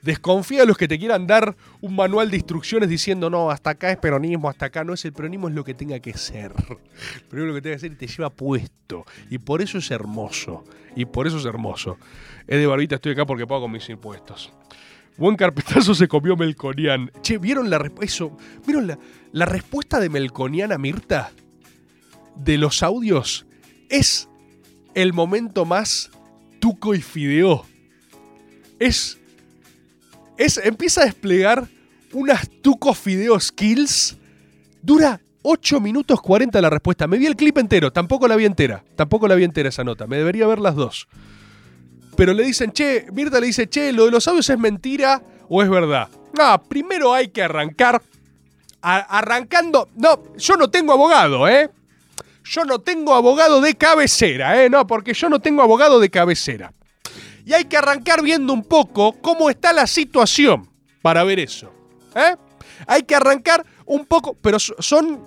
Desconfía 0.08 0.62
de 0.62 0.66
los 0.66 0.78
que 0.78 0.88
te 0.88 0.98
quieran 0.98 1.28
dar 1.28 1.58
un 1.82 1.94
manual 1.94 2.32
de 2.32 2.38
instrucciones 2.38 2.88
diciendo, 2.88 3.30
no, 3.30 3.52
hasta 3.52 3.72
acá 3.72 3.92
es 3.92 3.98
peronismo, 3.98 4.48
hasta 4.48 4.68
acá 4.68 4.86
no 4.86 4.94
es 4.94 5.04
el 5.04 5.12
peronismo, 5.12 5.50
es 5.50 5.54
lo 5.54 5.66
que 5.66 5.74
tenga 5.74 6.00
que 6.00 6.14
ser. 6.14 6.54
Pero 7.30 7.42
es 7.42 7.48
lo 7.50 7.54
que 7.54 7.62
tenga 7.62 7.76
que 7.76 7.82
ser 7.82 7.92
y 7.92 7.96
te 7.96 8.08
lleva 8.08 8.30
puesto. 8.30 9.04
Y 9.30 9.38
por 9.40 9.62
eso 9.62 9.80
es 9.80 9.92
hermoso. 9.92 10.64
Y 10.96 11.04
por 11.04 11.28
eso 11.28 11.40
es 11.40 11.46
hermoso. 11.46 11.98
Es 12.48 12.58
de 12.58 12.66
barbita, 12.66 12.96
estoy 12.96 13.12
acá 13.12 13.26
porque 13.26 13.46
pago 13.46 13.68
mis 13.68 13.90
impuestos. 13.90 14.54
Buen 15.18 15.36
carpetazo 15.36 15.94
se 15.94 16.08
comió 16.08 16.38
Melconian. 16.38 17.12
Che, 17.22 17.38
¿vieron 17.38 17.70
la, 17.70 17.92
eso? 18.00 18.38
¿Vieron 18.66 18.88
la, 18.88 18.98
la 19.34 19.46
respuesta 19.46 20.00
de 20.00 20.08
Melconian 20.08 20.72
a 20.72 20.78
Mirta? 20.78 21.34
De 22.38 22.58
los 22.58 22.82
audios. 22.82 23.46
Es 23.90 24.30
el 24.96 25.12
momento 25.12 25.66
más 25.66 26.12
tuco 26.62 26.96
y 26.96 27.02
fideo. 27.02 27.66
Es. 28.80 29.20
Es. 30.38 30.58
Empieza 30.58 31.02
a 31.02 31.06
desplegar 31.06 31.68
unas 32.14 32.50
tuco 32.62 32.94
fideo 32.94 33.40
skills. 33.40 34.18
Dura 34.82 35.20
8 35.42 35.80
minutos 35.80 36.22
40 36.22 36.62
la 36.62 36.70
respuesta. 36.70 37.08
Me 37.08 37.18
vi 37.18 37.26
el 37.26 37.36
clip 37.36 37.58
entero, 37.58 37.92
tampoco 37.92 38.28
la 38.28 38.36
vi 38.36 38.46
entera. 38.46 38.84
Tampoco 38.96 39.28
la 39.28 39.36
vi 39.36 39.44
entera 39.44 39.70
esa 39.70 39.84
nota. 39.84 40.08
Me 40.08 40.18
debería 40.18 40.48
ver 40.48 40.60
las 40.60 40.76
dos. 40.76 41.08
Pero 42.18 42.34
le 42.34 42.44
dicen, 42.44 42.72
che, 42.72 43.06
Mirta 43.14 43.40
le 43.40 43.48
dice, 43.48 43.70
che, 43.70 43.94
lo 43.94 44.06
de 44.06 44.12
los 44.12 44.28
audios 44.28 44.50
es 44.50 44.58
mentira 44.58 45.22
o 45.48 45.62
es 45.62 45.70
verdad. 45.70 46.10
No, 46.38 46.64
primero 46.64 47.14
hay 47.14 47.30
que 47.30 47.44
arrancar. 47.44 48.02
Arrancando. 48.82 49.90
No, 49.96 50.36
yo 50.38 50.56
no 50.56 50.70
tengo 50.70 50.94
abogado, 50.94 51.48
¿eh? 51.48 51.70
Yo 52.44 52.64
no 52.64 52.80
tengo 52.80 53.14
abogado 53.14 53.60
de 53.60 53.76
cabecera, 53.76 54.64
¿eh? 54.64 54.70
No, 54.70 54.88
porque 54.88 55.14
yo 55.14 55.30
no 55.30 55.40
tengo 55.40 55.62
abogado 55.62 56.00
de 56.00 56.10
cabecera. 56.10 56.74
Y 57.48 57.54
hay 57.54 57.64
que 57.64 57.78
arrancar 57.78 58.22
viendo 58.22 58.52
un 58.52 58.62
poco 58.62 59.14
cómo 59.22 59.50
está 59.50 59.72
la 59.72 59.88
situación 59.88 60.70
para 61.02 61.24
ver 61.24 61.40
eso. 61.40 61.72
¿eh? 62.14 62.36
Hay 62.86 63.04
que 63.04 63.16
arrancar 63.16 63.66
un 63.86 64.06
poco, 64.06 64.34
pero 64.42 64.60
so- 64.60 64.76
son. 64.80 65.24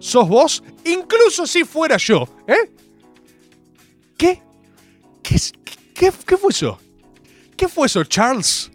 ¿Sos 0.00 0.28
vos? 0.28 0.64
Incluso 0.84 1.46
si 1.46 1.62
fuera 1.62 1.96
yo, 1.98 2.26
¿eh? 2.48 2.72
¿Qué? 4.18 4.42
¿Qué, 5.22 5.36
qué, 5.94 6.12
qué 6.26 6.36
fue 6.36 6.50
eso? 6.50 6.80
¿Qué 7.56 7.68
fue 7.68 7.86
eso, 7.86 8.02
Charles? 8.02 8.68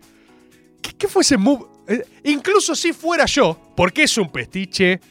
¿Qué, 0.98 1.10
fue 1.10 1.24
ese 1.24 1.36
move? 1.36 1.66
Eh, 1.90 2.06
incluso 2.24 2.74
si 2.74 2.94
fuera 2.94 3.26
yo, 3.26 3.60
porque 3.76 4.04
es 4.04 4.18
un 4.18 4.32
pestiche, 4.32 5.02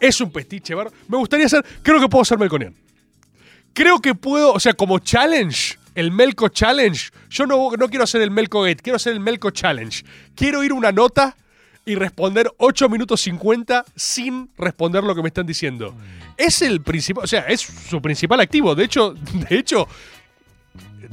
es 0.00 0.20
un 0.20 0.32
pestiche, 0.32 0.74
¿verdad? 0.74 0.92
Me 1.06 1.16
gustaría 1.18 1.46
hacer, 1.46 1.64
creo 1.84 2.00
que 2.00 2.08
puedo 2.08 2.24
ser 2.24 2.36
Melconian. 2.40 2.74
Creo 3.72 4.00
que 4.00 4.16
puedo, 4.16 4.52
o 4.54 4.58
sea, 4.58 4.74
como 4.74 4.98
challenge, 4.98 5.78
el 5.94 6.10
Melco 6.10 6.48
Challenge, 6.48 7.10
yo 7.30 7.46
no, 7.46 7.70
no 7.72 7.88
quiero 7.88 8.04
hacer 8.04 8.22
el 8.22 8.30
Melco 8.30 8.62
Gate, 8.62 8.82
quiero 8.82 8.96
hacer 8.96 9.12
el 9.12 9.20
Melco 9.20 9.50
Challenge. 9.50 10.04
Quiero 10.34 10.64
ir 10.64 10.72
a 10.72 10.74
una 10.74 10.92
nota 10.92 11.36
y 11.84 11.94
responder 11.94 12.50
8 12.58 12.88
minutos 12.88 13.20
50 13.22 13.84
sin 13.96 14.50
responder 14.56 15.04
lo 15.04 15.14
que 15.14 15.22
me 15.22 15.28
están 15.28 15.46
diciendo. 15.46 15.94
Es 16.36 16.62
el 16.62 16.80
principal, 16.80 17.24
o 17.24 17.26
sea, 17.26 17.42
es 17.42 17.60
su 17.60 18.00
principal 18.00 18.40
activo. 18.40 18.74
De 18.74 18.84
hecho, 18.84 19.14
de 19.48 19.58
hecho, 19.58 19.88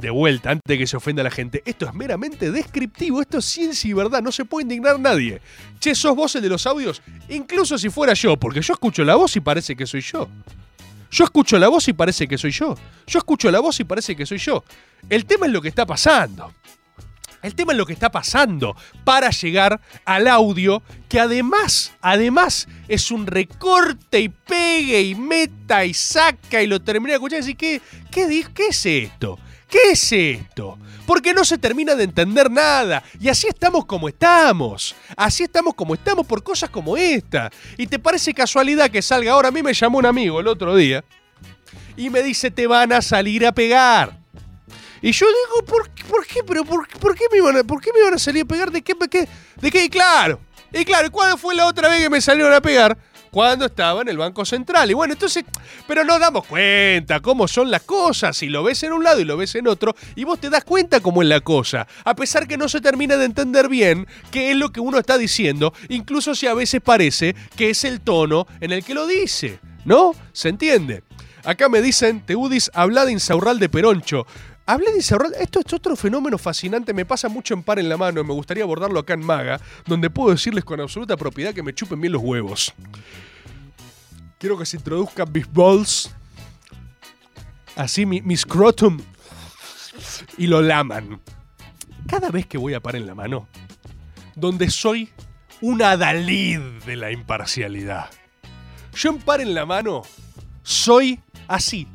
de 0.00 0.10
vuelta, 0.10 0.50
antes 0.50 0.62
de 0.66 0.78
que 0.78 0.86
se 0.86 0.96
ofenda 0.96 1.22
la 1.22 1.30
gente, 1.30 1.62
esto 1.66 1.86
es 1.86 1.94
meramente 1.94 2.50
descriptivo, 2.50 3.20
esto 3.20 3.38
es 3.38 3.44
ciencia 3.44 3.90
y 3.90 3.92
verdad, 3.92 4.22
no 4.22 4.32
se 4.32 4.44
puede 4.44 4.62
indignar 4.62 4.98
nadie. 4.98 5.40
Che, 5.78 5.94
sos 5.94 6.14
vos 6.16 6.34
el 6.36 6.42
de 6.42 6.48
los 6.48 6.66
audios, 6.66 7.02
incluso 7.28 7.76
si 7.76 7.90
fuera 7.90 8.14
yo, 8.14 8.36
porque 8.36 8.62
yo 8.62 8.72
escucho 8.72 9.04
la 9.04 9.16
voz 9.16 9.36
y 9.36 9.40
parece 9.40 9.76
que 9.76 9.86
soy 9.86 10.00
yo. 10.00 10.28
Yo 11.10 11.24
escucho 11.24 11.58
la 11.58 11.68
voz 11.68 11.88
y 11.88 11.92
parece 11.92 12.28
que 12.28 12.38
soy 12.38 12.52
yo. 12.52 12.74
Yo 13.06 13.18
escucho 13.18 13.50
la 13.50 13.60
voz 13.60 13.80
y 13.80 13.84
parece 13.84 14.14
que 14.14 14.26
soy 14.26 14.38
yo. 14.38 14.64
El 15.08 15.26
tema 15.26 15.46
es 15.46 15.52
lo 15.52 15.60
que 15.60 15.68
está 15.68 15.84
pasando. 15.84 16.52
El 17.42 17.54
tema 17.54 17.72
es 17.72 17.78
lo 17.78 17.86
que 17.86 17.94
está 17.94 18.10
pasando 18.10 18.76
para 19.02 19.30
llegar 19.30 19.80
al 20.04 20.28
audio 20.28 20.82
que 21.08 21.18
además, 21.18 21.92
además 22.02 22.68
es 22.86 23.10
un 23.10 23.26
recorte 23.26 24.20
y 24.20 24.28
pegue 24.28 25.00
y 25.00 25.14
meta 25.14 25.84
y 25.86 25.94
saca 25.94 26.62
y 26.62 26.66
lo 26.66 26.80
termina 26.82 27.12
de 27.12 27.14
escuchar 27.14 27.38
y 27.38 27.40
decir, 27.40 27.56
¿qué, 27.56 27.80
qué, 28.10 28.66
es 28.68 28.86
esto? 28.86 29.38
¿Qué 29.70 29.92
es 29.92 30.12
esto? 30.12 30.78
Porque 31.06 31.32
no 31.32 31.44
se 31.44 31.58
termina 31.58 31.94
de 31.94 32.04
entender 32.04 32.50
nada. 32.50 33.02
Y 33.20 33.28
así 33.28 33.46
estamos 33.48 33.84
como 33.84 34.08
estamos. 34.08 34.94
Así 35.16 35.44
estamos 35.44 35.74
como 35.74 35.94
estamos 35.94 36.26
por 36.26 36.42
cosas 36.42 36.70
como 36.70 36.96
esta. 36.96 37.50
¿Y 37.76 37.86
te 37.86 37.98
parece 37.98 38.34
casualidad 38.34 38.90
que 38.90 39.00
salga 39.02 39.32
ahora? 39.32 39.48
A 39.48 39.52
mí 39.52 39.62
me 39.62 39.72
llamó 39.72 39.98
un 39.98 40.06
amigo 40.06 40.40
el 40.40 40.48
otro 40.48 40.74
día 40.76 41.04
y 41.96 42.10
me 42.10 42.22
dice, 42.22 42.50
te 42.50 42.66
van 42.66 42.92
a 42.92 43.02
salir 43.02 43.46
a 43.46 43.52
pegar. 43.52 44.18
Y 45.02 45.12
yo 45.12 45.26
digo, 45.26 45.64
¿por, 45.66 45.88
qué- 45.90 46.04
por 46.04 46.26
qué? 46.26 46.40
¿Pero 46.46 46.64
por, 46.64 46.86
qué 47.14 47.24
me 47.32 47.38
iban 47.38 47.56
a, 47.56 47.62
qué 47.62 47.92
me 47.92 48.00
iban 48.00 48.14
a 48.14 48.18
salir 48.18 48.42
a 48.42 48.46
pegar? 48.46 48.70
¿De 48.70 48.82
qué? 48.82 48.94
¿De 48.94 49.08
qué? 49.08 49.28
¿De 49.60 49.70
qué? 49.70 49.84
Y 49.84 49.88
claro. 49.88 50.40
Y 50.72 50.84
claro, 50.84 51.06
¿y 51.08 51.10
cuándo 51.10 51.36
fue 51.38 51.54
la 51.54 51.66
otra 51.66 51.88
vez 51.88 52.00
que 52.00 52.10
me 52.10 52.20
salieron 52.20 52.52
a 52.52 52.60
pegar? 52.60 52.96
Cuando 53.30 53.66
estaba 53.66 54.02
en 54.02 54.08
el 54.08 54.18
Banco 54.18 54.44
Central. 54.44 54.90
Y 54.90 54.94
bueno, 54.94 55.12
entonces, 55.14 55.44
pero 55.86 56.04
nos 56.04 56.18
damos 56.18 56.46
cuenta 56.46 57.20
cómo 57.20 57.46
son 57.46 57.70
las 57.70 57.82
cosas. 57.82 58.42
Y 58.42 58.48
lo 58.48 58.62
ves 58.62 58.82
en 58.82 58.92
un 58.92 59.04
lado 59.04 59.20
y 59.20 59.24
lo 59.24 59.36
ves 59.36 59.54
en 59.54 59.68
otro. 59.68 59.94
Y 60.16 60.24
vos 60.24 60.40
te 60.40 60.50
das 60.50 60.64
cuenta 60.64 61.00
cómo 61.00 61.22
es 61.22 61.28
la 61.28 61.40
cosa. 61.40 61.86
A 62.04 62.14
pesar 62.14 62.48
que 62.48 62.56
no 62.56 62.68
se 62.68 62.80
termina 62.80 63.16
de 63.16 63.24
entender 63.24 63.68
bien 63.68 64.06
qué 64.30 64.50
es 64.50 64.56
lo 64.56 64.70
que 64.70 64.80
uno 64.80 64.98
está 64.98 65.18
diciendo. 65.18 65.72
Incluso 65.88 66.34
si 66.34 66.46
a 66.46 66.54
veces 66.54 66.80
parece 66.80 67.34
que 67.56 67.70
es 67.70 67.84
el 67.84 68.00
tono 68.00 68.46
en 68.60 68.72
el 68.72 68.84
que 68.84 68.94
lo 68.94 69.06
dice. 69.06 69.60
¿No? 69.84 70.14
¿Se 70.32 70.48
entiende? 70.48 71.02
Acá 71.44 71.70
me 71.70 71.80
dicen, 71.80 72.20
Teudis, 72.20 72.70
habla 72.74 73.06
de 73.06 73.12
Insaurral 73.12 73.58
de 73.58 73.70
Peroncho. 73.70 74.26
Hablé 74.70 74.92
de 74.92 74.98
Insaurral, 74.98 75.34
esto 75.40 75.58
es 75.58 75.72
otro 75.72 75.96
fenómeno 75.96 76.38
fascinante, 76.38 76.94
me 76.94 77.04
pasa 77.04 77.28
mucho 77.28 77.54
en 77.54 77.64
par 77.64 77.80
en 77.80 77.88
la 77.88 77.96
mano 77.96 78.20
y 78.20 78.24
me 78.24 78.32
gustaría 78.32 78.62
abordarlo 78.62 79.00
acá 79.00 79.14
en 79.14 79.26
Maga, 79.26 79.60
donde 79.84 80.10
puedo 80.10 80.30
decirles 80.30 80.62
con 80.62 80.80
absoluta 80.80 81.16
propiedad 81.16 81.52
que 81.52 81.64
me 81.64 81.74
chupen 81.74 82.00
bien 82.00 82.12
los 82.12 82.22
huevos. 82.22 82.72
Quiero 84.38 84.56
que 84.56 84.64
se 84.64 84.76
introduzcan 84.76 85.32
mis 85.32 85.52
balls, 85.52 86.14
así 87.74 88.06
mi, 88.06 88.22
mi 88.22 88.36
scrotum, 88.36 89.00
y 90.38 90.46
lo 90.46 90.62
laman. 90.62 91.20
Cada 92.06 92.30
vez 92.30 92.46
que 92.46 92.56
voy 92.56 92.74
a 92.74 92.80
par 92.80 92.94
en 92.94 93.08
la 93.08 93.16
mano, 93.16 93.48
donde 94.36 94.70
soy 94.70 95.10
un 95.62 95.82
adalid 95.82 96.60
de 96.86 96.94
la 96.94 97.10
imparcialidad. 97.10 98.08
Yo 98.94 99.10
en 99.10 99.18
par 99.18 99.40
en 99.40 99.52
la 99.52 99.66
mano 99.66 100.02
soy 100.62 101.18
así. 101.48 101.88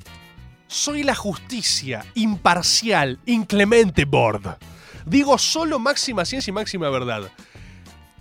Soy 0.76 1.04
la 1.04 1.16
justicia, 1.16 2.06
imparcial, 2.16 3.18
inclemente 3.26 4.04
board. 4.04 4.58
Digo 5.06 5.38
solo 5.38 5.80
máxima 5.80 6.26
ciencia 6.26 6.52
y 6.52 6.54
máxima 6.54 6.90
verdad. 6.90 7.32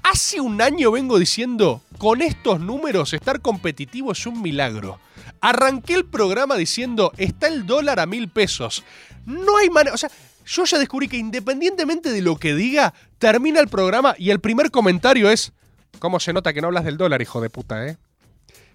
Hace 0.05 0.41
un 0.41 0.63
año 0.63 0.93
vengo 0.93 1.19
diciendo, 1.19 1.83
con 1.99 2.23
estos 2.23 2.61
números 2.61 3.13
estar 3.13 3.41
competitivo 3.41 4.13
es 4.13 4.25
un 4.25 4.41
milagro. 4.41 5.01
Arranqué 5.41 5.95
el 5.95 6.05
programa 6.05 6.55
diciendo, 6.55 7.11
está 7.17 7.49
el 7.49 7.67
dólar 7.67 7.99
a 7.99 8.07
mil 8.07 8.29
pesos. 8.29 8.85
No 9.27 9.57
hay 9.57 9.69
manera, 9.69 9.93
o 9.93 9.99
sea, 9.99 10.13
yo 10.47 10.65
ya 10.65 10.79
descubrí 10.79 11.09
que 11.09 11.17
independientemente 11.17 12.13
de 12.13 12.23
lo 12.23 12.37
que 12.37 12.55
diga, 12.55 12.95
termina 13.19 13.59
el 13.59 13.67
programa 13.67 14.15
y 14.17 14.31
el 14.31 14.39
primer 14.39 14.71
comentario 14.71 15.29
es, 15.29 15.53
¿cómo 15.99 16.21
se 16.21 16.33
nota 16.33 16.53
que 16.53 16.61
no 16.61 16.69
hablas 16.69 16.85
del 16.85 16.99
dólar, 16.99 17.21
hijo 17.21 17.41
de 17.41 17.51
puta, 17.51 17.85
eh? 17.89 17.99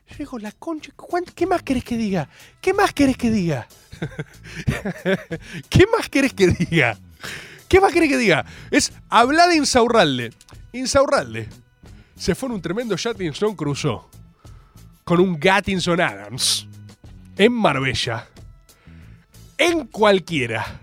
Yo 0.09 0.15
digo, 0.17 0.39
la 0.39 0.51
concha, 0.51 0.91
¿cuán- 0.95 1.23
¿qué 1.35 1.45
más 1.45 1.61
querés 1.63 1.83
que 1.83 1.95
diga? 1.97 2.27
¿Qué 2.61 2.73
más 2.73 2.93
querés 2.93 3.15
que 3.17 3.29
diga? 3.29 3.67
¿Qué 5.69 5.85
más 5.95 6.09
querés 6.09 6.33
que 6.33 6.47
diga? 6.47 6.97
¿Qué 7.67 7.79
más 7.79 7.93
querés 7.93 8.09
que 8.09 8.17
diga? 8.17 8.45
Es 8.71 8.91
hablar 9.09 9.49
de 9.49 9.55
Insaurralde. 9.57 10.33
Insaurralde 10.73 11.47
se 12.15 12.35
fue 12.35 12.49
en 12.49 12.55
un 12.55 12.61
tremendo 12.61 12.95
Jatinson 12.97 13.55
Crusoe 13.55 14.01
con 15.03 15.19
un 15.19 15.39
Gattinson 15.39 16.01
Adams 16.01 16.67
en 17.37 17.53
Marbella, 17.53 18.27
en 19.57 19.87
cualquiera. 19.87 20.81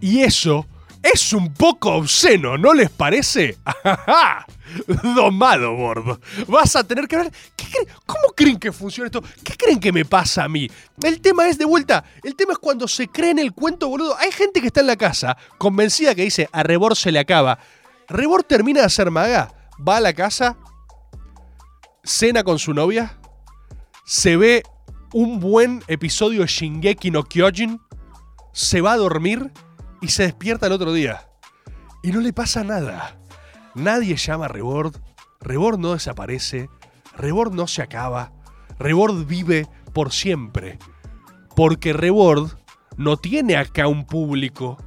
Y 0.00 0.20
eso 0.20 0.66
es 1.02 1.32
un 1.32 1.52
poco 1.54 1.92
obsceno, 1.94 2.58
¿no 2.58 2.74
les 2.74 2.90
parece? 2.90 3.56
¡Ajá! 3.64 4.46
Domado, 5.14 5.74
Bordo. 5.74 6.20
Vas 6.46 6.76
a 6.76 6.84
tener 6.84 7.08
que 7.08 7.16
ver. 7.16 7.32
¿qué 7.56 7.64
creen- 7.66 7.88
¿Cómo 8.06 8.28
creen 8.36 8.58
que 8.58 8.70
funciona 8.70 9.06
esto? 9.06 9.22
¿Qué 9.42 9.56
creen 9.56 9.80
que 9.80 9.92
me 9.92 10.04
pasa 10.04 10.44
a 10.44 10.48
mí? 10.48 10.70
El 11.02 11.20
tema 11.20 11.48
es 11.48 11.58
de 11.58 11.64
vuelta. 11.64 12.04
El 12.22 12.36
tema 12.36 12.52
es 12.52 12.58
cuando 12.58 12.86
se 12.86 13.08
cree 13.08 13.30
en 13.30 13.38
el 13.40 13.52
cuento, 13.52 13.88
boludo. 13.88 14.16
Hay 14.18 14.30
gente 14.30 14.60
que 14.60 14.68
está 14.68 14.80
en 14.80 14.86
la 14.86 14.96
casa 14.96 15.36
convencida 15.58 16.14
que 16.14 16.22
dice 16.22 16.48
a 16.52 16.62
Rebor 16.62 16.94
se 16.96 17.10
le 17.10 17.18
acaba. 17.18 17.58
Rebor 18.08 18.42
termina 18.44 18.80
de 18.80 18.86
hacer 18.86 19.10
maga, 19.10 19.52
va 19.86 19.96
a 19.96 20.00
la 20.00 20.12
casa, 20.12 20.56
cena 22.04 22.42
con 22.44 22.58
su 22.58 22.74
novia, 22.74 23.18
se 24.04 24.36
ve 24.36 24.62
un 25.12 25.40
buen 25.40 25.82
episodio 25.86 26.44
Shingeki 26.46 27.10
no 27.10 27.22
Kyojin, 27.24 27.80
se 28.52 28.80
va 28.80 28.92
a 28.92 28.96
dormir 28.96 29.52
y 30.00 30.08
se 30.08 30.24
despierta 30.24 30.66
el 30.66 30.72
otro 30.72 30.92
día. 30.92 31.28
Y 32.02 32.12
no 32.12 32.20
le 32.20 32.32
pasa 32.32 32.64
nada. 32.64 33.16
Nadie 33.74 34.16
llama 34.16 34.46
a 34.46 34.48
Rebord. 34.48 34.96
Rebord 35.40 35.78
no 35.78 35.92
desaparece. 35.92 36.68
Rebord 37.16 37.52
no 37.52 37.66
se 37.66 37.82
acaba. 37.82 38.32
Rebord 38.78 39.26
vive 39.26 39.66
por 39.92 40.12
siempre. 40.12 40.78
Porque 41.54 41.92
Rebord 41.92 42.52
no 42.96 43.16
tiene 43.16 43.56
acá 43.56 43.86
un 43.86 44.06
público 44.06 44.78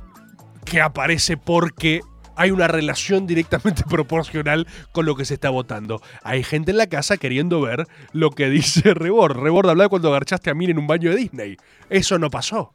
que 0.66 0.82
aparece 0.82 1.38
porque 1.38 2.02
hay 2.36 2.52
una 2.52 2.68
relación 2.68 3.28
directamente 3.28 3.84
proporcional 3.90 4.68
con 4.92 5.06
lo 5.06 5.16
que 5.16 5.26
se 5.26 5.36
está 5.36 5.50
votando. 5.50 6.02
Hay 6.24 6.44
gente 6.44 6.72
en 6.72 6.78
la 6.78 6.88
casa 6.88 7.18
queriendo 7.18 7.62
ver 7.62 7.88
lo 8.12 8.32
que 8.32 8.50
dice 8.50 8.94
Rebord. 8.94 9.38
Rebord 9.38 9.70
hablaba 9.70 9.90
cuando 9.90 10.10
agarchaste 10.10 10.50
a 10.50 10.54
Min 10.54 10.72
en 10.72 10.80
un 10.80 10.88
baño 10.88 11.12
de 11.12 11.18
Disney. 11.18 11.58
Eso 11.90 12.18
no 12.18 12.30
pasó. 12.30 12.74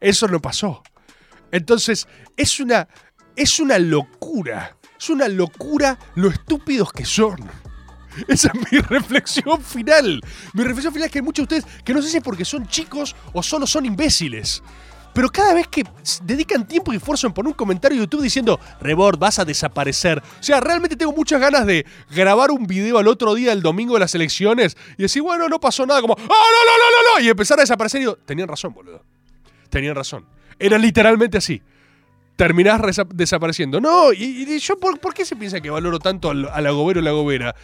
Eso 0.00 0.28
no 0.28 0.40
pasó. 0.40 0.82
Entonces, 1.52 2.06
es 2.36 2.60
una, 2.60 2.88
es 3.36 3.60
una 3.60 3.78
locura. 3.78 4.76
Es 4.98 5.10
una 5.10 5.28
locura 5.28 5.98
lo 6.14 6.28
estúpidos 6.28 6.92
que 6.92 7.04
son. 7.04 7.48
Esa 8.26 8.50
es 8.52 8.72
mi 8.72 8.78
reflexión 8.88 9.62
final. 9.62 10.20
Mi 10.54 10.64
reflexión 10.64 10.92
final 10.92 11.06
es 11.06 11.12
que 11.12 11.18
hay 11.18 11.24
muchos 11.24 11.48
de 11.48 11.56
ustedes 11.56 11.82
que 11.84 11.94
no 11.94 12.02
sé 12.02 12.08
si 12.08 12.16
es 12.16 12.22
porque 12.22 12.44
son 12.44 12.66
chicos 12.66 13.14
o 13.32 13.42
solo 13.42 13.66
son 13.66 13.86
imbéciles. 13.86 14.62
Pero 15.14 15.30
cada 15.30 15.54
vez 15.54 15.66
que 15.66 15.84
dedican 16.22 16.66
tiempo 16.66 16.92
y 16.92 16.96
esfuerzo 16.96 17.26
en 17.26 17.32
poner 17.32 17.48
un 17.48 17.54
comentario 17.54 17.96
en 17.96 18.02
YouTube 18.02 18.22
diciendo, 18.22 18.60
Rebord, 18.80 19.18
vas 19.18 19.38
a 19.38 19.44
desaparecer. 19.44 20.18
O 20.18 20.42
sea, 20.42 20.60
realmente 20.60 20.96
tengo 20.96 21.12
muchas 21.12 21.40
ganas 21.40 21.66
de 21.66 21.86
grabar 22.10 22.50
un 22.50 22.66
video 22.66 22.98
al 22.98 23.08
otro 23.08 23.34
día, 23.34 23.52
el 23.52 23.62
domingo 23.62 23.94
de 23.94 24.00
las 24.00 24.14
elecciones, 24.14 24.76
y 24.96 25.02
decir, 25.02 25.22
bueno, 25.22 25.48
no 25.48 25.58
pasó 25.58 25.84
nada, 25.86 26.00
como, 26.00 26.14
¡ah, 26.14 26.22
no, 26.22 26.26
no, 26.26 26.30
no, 26.30 27.12
no, 27.12 27.18
no! 27.18 27.24
Y 27.24 27.28
empezar 27.28 27.58
a 27.58 27.62
desaparecer 27.62 28.00
y 28.00 28.02
digo, 28.02 28.16
tenían 28.16 28.46
razón, 28.46 28.72
boludo. 28.72 29.02
Tenían 29.70 29.96
razón. 29.96 30.24
Era 30.58 30.78
literalmente 30.78 31.38
así. 31.38 31.62
Terminás 32.36 32.80
desapareciendo. 33.14 33.80
No, 33.80 34.12
y, 34.12 34.44
y 34.48 34.58
yo, 34.58 34.78
¿por, 34.78 35.00
por 35.00 35.12
qué 35.12 35.24
se 35.24 35.36
piensa 35.36 35.60
que 35.60 35.70
valoro 35.70 35.98
tanto 35.98 36.30
al, 36.30 36.48
al 36.48 36.66
agobero 36.66 37.00
o 37.00 37.02
la 37.02 37.10
agobera? 37.10 37.54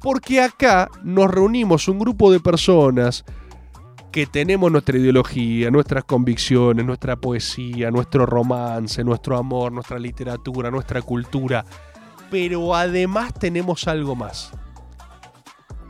Porque 0.00 0.40
acá 0.40 0.90
nos 1.02 1.30
reunimos 1.30 1.88
un 1.88 1.98
grupo 1.98 2.30
de 2.30 2.40
personas 2.40 3.24
que 4.12 4.26
tenemos 4.26 4.70
nuestra 4.72 4.98
ideología, 4.98 5.70
nuestras 5.70 6.04
convicciones, 6.04 6.84
nuestra 6.84 7.16
poesía, 7.16 7.90
nuestro 7.90 8.26
romance, 8.26 9.04
nuestro 9.04 9.36
amor, 9.36 9.72
nuestra 9.72 9.98
literatura, 9.98 10.70
nuestra 10.70 11.02
cultura. 11.02 11.64
Pero 12.30 12.74
además 12.74 13.34
tenemos 13.34 13.86
algo 13.88 14.14
más. 14.14 14.50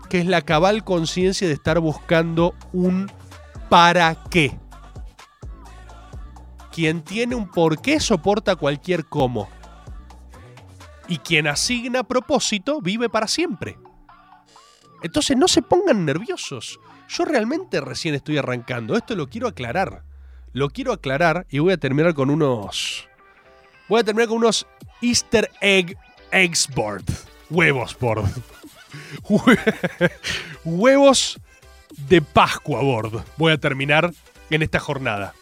Que 0.08 0.20
es 0.20 0.26
la 0.26 0.42
cabal 0.42 0.84
conciencia 0.84 1.46
de 1.46 1.54
estar 1.54 1.80
buscando 1.80 2.54
un 2.72 3.10
para 3.68 4.16
qué. 4.30 4.58
Quien 6.78 7.02
tiene 7.02 7.34
un 7.34 7.48
por 7.50 7.82
qué 7.82 7.98
soporta 7.98 8.54
cualquier 8.54 9.04
cómo. 9.04 9.48
Y 11.08 11.18
quien 11.18 11.48
asigna 11.48 12.04
propósito 12.04 12.80
vive 12.80 13.08
para 13.08 13.26
siempre. 13.26 13.76
Entonces 15.02 15.36
no 15.36 15.48
se 15.48 15.60
pongan 15.60 16.04
nerviosos. 16.04 16.78
Yo 17.08 17.24
realmente 17.24 17.80
recién 17.80 18.14
estoy 18.14 18.38
arrancando. 18.38 18.96
Esto 18.96 19.16
lo 19.16 19.28
quiero 19.28 19.48
aclarar. 19.48 20.04
Lo 20.52 20.70
quiero 20.70 20.92
aclarar 20.92 21.48
y 21.50 21.58
voy 21.58 21.72
a 21.72 21.78
terminar 21.78 22.14
con 22.14 22.30
unos. 22.30 23.08
Voy 23.88 23.98
a 23.98 24.04
terminar 24.04 24.28
con 24.28 24.36
unos 24.38 24.64
Easter 25.02 25.50
Egg 25.60 25.98
Eggs 26.30 26.68
Board. 26.72 27.02
Huevos 27.50 27.98
board. 27.98 28.24
Hue- 29.24 30.12
Huevos 30.64 31.40
de 32.08 32.22
Pascua 32.22 32.82
board. 32.82 33.24
Voy 33.36 33.50
a 33.50 33.58
terminar 33.58 34.12
en 34.48 34.62
esta 34.62 34.78
jornada. 34.78 35.34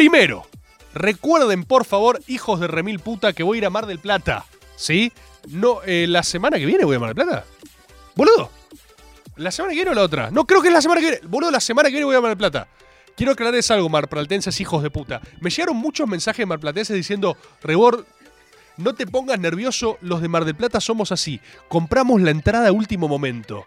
Primero, 0.00 0.46
recuerden 0.94 1.64
por 1.64 1.84
favor, 1.84 2.22
hijos 2.26 2.58
de 2.58 2.68
remil 2.68 3.00
puta, 3.00 3.34
que 3.34 3.42
voy 3.42 3.56
a 3.56 3.58
ir 3.58 3.66
a 3.66 3.70
Mar 3.70 3.84
del 3.84 3.98
Plata. 3.98 4.46
¿Sí? 4.74 5.12
No, 5.50 5.82
eh, 5.84 6.06
la 6.08 6.22
semana 6.22 6.56
que 6.56 6.64
viene 6.64 6.86
voy 6.86 6.96
a 6.96 6.98
Mar 6.98 7.14
del 7.14 7.26
Plata. 7.26 7.44
Boludo. 8.14 8.50
¿La 9.36 9.50
semana 9.50 9.72
que 9.72 9.74
viene 9.74 9.90
o 9.90 9.94
la 9.94 10.00
otra? 10.00 10.30
No, 10.30 10.46
creo 10.46 10.62
que 10.62 10.68
es 10.68 10.72
la 10.72 10.80
semana 10.80 11.02
que 11.02 11.06
viene. 11.10 11.26
Boludo, 11.26 11.50
la 11.50 11.60
semana 11.60 11.90
que 11.90 11.96
viene 11.96 12.06
voy 12.06 12.16
a 12.16 12.20
Mar 12.22 12.30
del 12.30 12.38
Plata. 12.38 12.66
Quiero 13.14 13.32
aclararles 13.32 13.70
algo, 13.70 13.90
marplatenses 13.90 14.58
hijos 14.62 14.82
de 14.82 14.88
puta. 14.88 15.20
Me 15.38 15.50
llegaron 15.50 15.76
muchos 15.76 16.08
mensajes 16.08 16.38
de 16.38 16.46
marplatenses 16.46 16.96
diciendo, 16.96 17.36
Rebor, 17.62 18.06
no 18.78 18.94
te 18.94 19.06
pongas 19.06 19.38
nervioso, 19.38 19.98
los 20.00 20.22
de 20.22 20.28
Mar 20.28 20.46
del 20.46 20.54
Plata 20.54 20.80
somos 20.80 21.12
así. 21.12 21.42
Compramos 21.68 22.22
la 22.22 22.30
entrada 22.30 22.68
a 22.68 22.72
último 22.72 23.06
momento. 23.06 23.66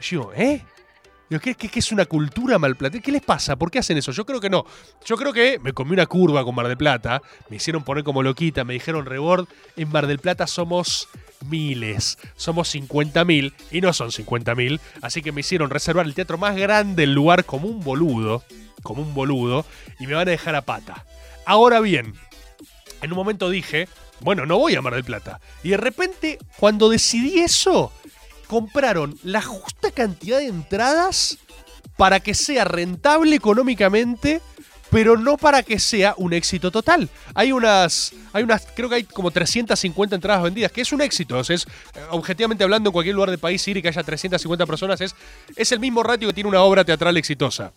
Yo, 0.00 0.32
¿eh? 0.34 0.64
¿Qué, 1.38 1.54
qué- 1.54 1.68
qué 1.68 1.78
es 1.78 1.92
una 1.92 2.06
cultura 2.06 2.58
malplatense? 2.58 3.02
¿Qué 3.02 3.12
les 3.12 3.22
pasa? 3.22 3.54
¿Por 3.56 3.70
qué 3.70 3.78
hacen 3.78 3.96
eso? 3.98 4.10
Yo 4.10 4.24
creo 4.26 4.40
que 4.40 4.50
no. 4.50 4.64
Yo 5.04 5.16
creo 5.16 5.32
que 5.32 5.58
me 5.60 5.72
comí 5.72 5.92
una 5.92 6.06
curva 6.06 6.42
con 6.44 6.54
Mar 6.54 6.66
del 6.66 6.76
Plata, 6.76 7.22
me 7.48 7.56
hicieron 7.56 7.84
poner 7.84 8.02
como 8.02 8.22
loquita, 8.22 8.64
me 8.64 8.72
dijeron, 8.74 9.06
Rebord, 9.06 9.46
en 9.76 9.88
Mar 9.90 10.06
del 10.06 10.18
Plata 10.18 10.46
somos 10.46 11.06
miles, 11.46 12.18
somos 12.36 12.74
50.000 12.74 13.52
y 13.70 13.80
no 13.80 13.92
son 13.92 14.10
50.000, 14.10 14.80
así 15.02 15.22
que 15.22 15.32
me 15.32 15.40
hicieron 15.42 15.70
reservar 15.70 16.06
el 16.06 16.14
teatro 16.14 16.36
más 16.38 16.56
grande 16.56 17.02
del 17.02 17.12
lugar 17.14 17.44
como 17.44 17.68
un 17.68 17.80
boludo, 17.80 18.42
como 18.82 19.02
un 19.02 19.14
boludo, 19.14 19.64
y 19.98 20.06
me 20.06 20.14
van 20.14 20.26
a 20.28 20.30
dejar 20.32 20.54
a 20.54 20.62
pata. 20.62 21.06
Ahora 21.46 21.80
bien, 21.80 22.14
en 23.02 23.10
un 23.12 23.16
momento 23.16 23.48
dije, 23.48 23.88
bueno, 24.20 24.44
no 24.46 24.58
voy 24.58 24.74
a 24.74 24.82
Mar 24.82 24.94
del 24.94 25.04
Plata. 25.04 25.40
Y 25.62 25.70
de 25.70 25.76
repente, 25.78 26.38
cuando 26.58 26.88
decidí 26.90 27.40
eso, 27.40 27.90
compraron 28.50 29.16
la 29.22 29.40
justa 29.40 29.92
cantidad 29.92 30.38
de 30.38 30.46
entradas 30.46 31.38
para 31.96 32.18
que 32.18 32.34
sea 32.34 32.64
rentable 32.64 33.36
económicamente, 33.36 34.40
pero 34.90 35.16
no 35.16 35.36
para 35.36 35.62
que 35.62 35.78
sea 35.78 36.14
un 36.16 36.32
éxito 36.32 36.72
total. 36.72 37.08
Hay 37.32 37.52
unas, 37.52 38.12
hay 38.32 38.42
unas, 38.42 38.66
creo 38.74 38.88
que 38.88 38.96
hay 38.96 39.04
como 39.04 39.30
350 39.30 40.16
entradas 40.16 40.42
vendidas, 40.42 40.72
que 40.72 40.80
es 40.80 40.92
un 40.92 41.00
éxito. 41.00 41.38
Es, 41.38 41.50
eh, 41.50 41.64
objetivamente 42.10 42.64
hablando, 42.64 42.88
en 42.88 42.92
cualquier 42.92 43.14
lugar 43.14 43.30
del 43.30 43.38
país 43.38 43.68
ir 43.68 43.76
y 43.76 43.82
que 43.82 43.88
haya 43.88 44.02
350 44.02 44.66
personas 44.66 45.00
es, 45.00 45.14
es 45.54 45.70
el 45.70 45.78
mismo 45.78 46.02
ratio 46.02 46.26
que 46.26 46.34
tiene 46.34 46.48
una 46.48 46.62
obra 46.62 46.84
teatral 46.84 47.16
exitosa. 47.18 47.72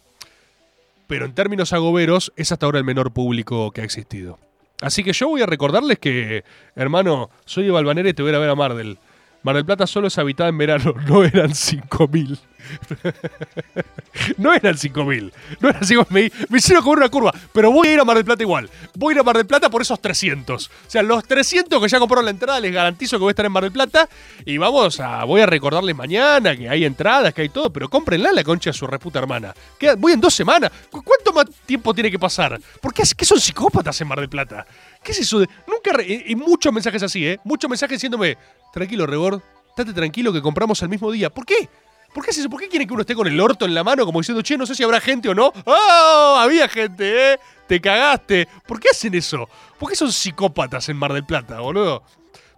Pero 1.05 1.26
en 1.26 1.36
términos 1.36 1.71
agoberos, 1.71 2.34
es 2.36 2.51
hasta 2.51 2.65
ahora 2.65 2.80
el 2.80 2.84
menor 2.84 3.13
público 3.13 3.69
que 3.69 3.82
ha 3.82 3.84
existido. 3.84 4.39
Así 4.82 5.03
que 5.03 5.13
yo 5.13 5.30
voy 5.30 5.43
a 5.43 5.45
recordarles 5.45 5.99
que, 5.99 6.43
hermano, 6.76 7.30
soy 7.45 7.65
de 7.65 7.71
Balvanera 7.71 8.09
y 8.09 8.13
te 8.13 8.24
voy 8.24 8.30
a 8.30 8.32
ir 8.32 8.36
a 8.38 8.39
ver 8.39 8.49
a 8.49 8.55
Mar 8.55 8.74
del. 8.74 8.97
Mar 9.44 9.56
del 9.56 9.66
Plata 9.66 9.86
solo 9.86 10.08
es 10.08 10.18
habitada 10.18 10.50
en 10.50 10.58
verano, 10.58 10.94
no 11.08 11.24
eran 11.24 11.52
5.000. 11.52 12.39
no 14.38 14.53
eran 14.53 14.76
5.000. 14.76 15.32
No 15.59 15.70
eran 15.70 15.82
5.000. 15.82 16.32
Me, 16.49 16.57
hicieron 16.57 16.84
comer 16.84 16.99
una 16.99 17.09
curva, 17.09 17.34
pero 17.51 17.72
voy 17.72 17.88
a 17.89 17.93
ir 17.93 17.99
a 17.99 18.05
Mar 18.05 18.16
del 18.16 18.26
Plata 18.26 18.43
igual. 18.43 18.70
Voy 18.95 19.14
a 19.14 19.16
ir 19.16 19.20
a 19.20 19.24
Mar 19.24 19.38
del 19.38 19.45
Plata 19.45 19.70
por 19.70 19.82
esos 19.82 19.99
300. 20.01 20.68
O 20.68 20.72
sea, 20.88 21.03
los 21.03 21.24
300 21.26 21.82
que 21.82 21.88
ya 21.88 21.99
compraron 21.99 22.26
la 22.26 22.32
entrada, 22.32 22.59
les 22.59 22.74
garantizo 22.74 23.18
que 23.18 23.22
voy 23.22 23.30
a 23.30 23.32
estar 23.32 23.45
en 23.45 23.51
Mar 23.51 23.64
del 23.64 23.72
Plata. 23.72 24.07
Y 24.45 24.57
vamos 24.57 24.99
a. 24.99 25.24
Voy 25.24 25.41
a 25.41 25.45
recordarles 25.45 25.95
mañana 25.95 26.55
que 26.55 26.70
hay 26.70 26.86
entradas, 26.86 27.34
que 27.34 27.41
hay 27.41 27.49
todo, 27.49 27.72
pero 27.72 27.89
cómprenla 27.89 28.32
la 28.32 28.43
concha 28.43 28.70
de 28.70 28.74
su 28.78 28.88
reputa 28.88 29.20
hermana. 29.20 29.53
Voy 29.97 30.14
en 30.14 30.22
dos 30.22 30.34
semanas. 30.34 30.72
¿Cu- 30.89 31.03
¿Cuánto 31.03 31.34
más 31.34 31.45
tiempo 31.66 31.93
tiene 31.93 32.11
que 32.11 32.20
pasar? 32.20 32.59
¿Por 32.82 32.93
qué, 32.93 33.03
qué 33.18 33.26
son 33.26 33.39
psicópatas 33.39 33.99
en 34.01 34.07
Mar 34.07 34.20
del 34.20 34.30
Plata? 34.30 34.66
¿Qué 35.03 35.11
es 35.11 35.20
eso 35.20 35.39
de.? 35.39 35.47
Nunca. 35.68 36.01
y, 36.01 36.24
y 36.32 36.36
muchos 36.36 36.72
mensajes 36.74 37.03
así, 37.03 37.26
¿eh? 37.28 37.39
Muchos 37.43 37.70
mensajes 37.70 37.97
diciéndome. 37.97 38.38
Tranquilo, 38.74 39.05
Rebord. 39.05 39.41
Estate 39.70 39.93
tranquilo 39.93 40.32
que 40.32 40.41
compramos 40.41 40.82
el 40.84 40.89
mismo 40.89 41.11
día. 41.11 41.30
¿Por 41.32 41.45
qué? 41.45 41.68
¿Por 42.14 42.24
qué 42.24 42.32
es? 42.32 42.47
¿Por 42.47 42.59
qué 42.59 42.70
quieren 42.70 42.88
que 42.88 42.93
uno 42.93 43.01
esté 43.01 43.16
con 43.16 43.28
el 43.28 43.39
orto 43.39 43.66
en 43.66 43.74
la 43.74 43.84
mano 43.84 44.05
como 44.05 44.20
diciendo, 44.20 44.41
che, 44.41 44.57
no 44.57 44.66
sé 44.66 44.76
si 44.76 44.84
habrá 44.84 45.01
gente 45.01 45.30
o 45.30 45.36
no? 45.36 45.51
¡Oh! 45.66 46.38
Había 46.39 46.68
gente, 46.68 47.34
¿eh? 47.34 47.39
Te 47.68 47.82
cagaste. 47.82 48.47
¿Por 48.68 48.80
qué 48.80 48.89
hacen 48.91 49.16
eso? 49.16 49.49
¿Por 49.80 49.89
qué 49.89 49.95
son 49.95 50.11
psicópatas 50.11 50.88
en 50.89 50.97
Mar 50.97 51.14
del 51.14 51.26
Plata, 51.26 51.59
boludo? 51.59 52.03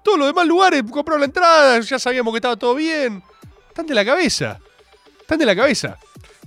Todos 0.03 0.20
los 0.20 0.28
demás 0.28 0.45
lugares 0.45 0.84
compraron 0.91 1.22
la 1.22 1.26
entrada, 1.26 1.80
ya 1.80 1.97
sabíamos 1.97 2.34
que 2.34 2.38
estaba 2.38 2.56
todo 2.56 2.76
bien. 2.76 3.24
Están 3.70 3.88
de 3.88 3.95
la 3.95 4.06
cabeza. 4.06 4.60
Están 5.22 5.39
de 5.39 5.45
la 5.45 5.56
cabeza. 5.56 5.97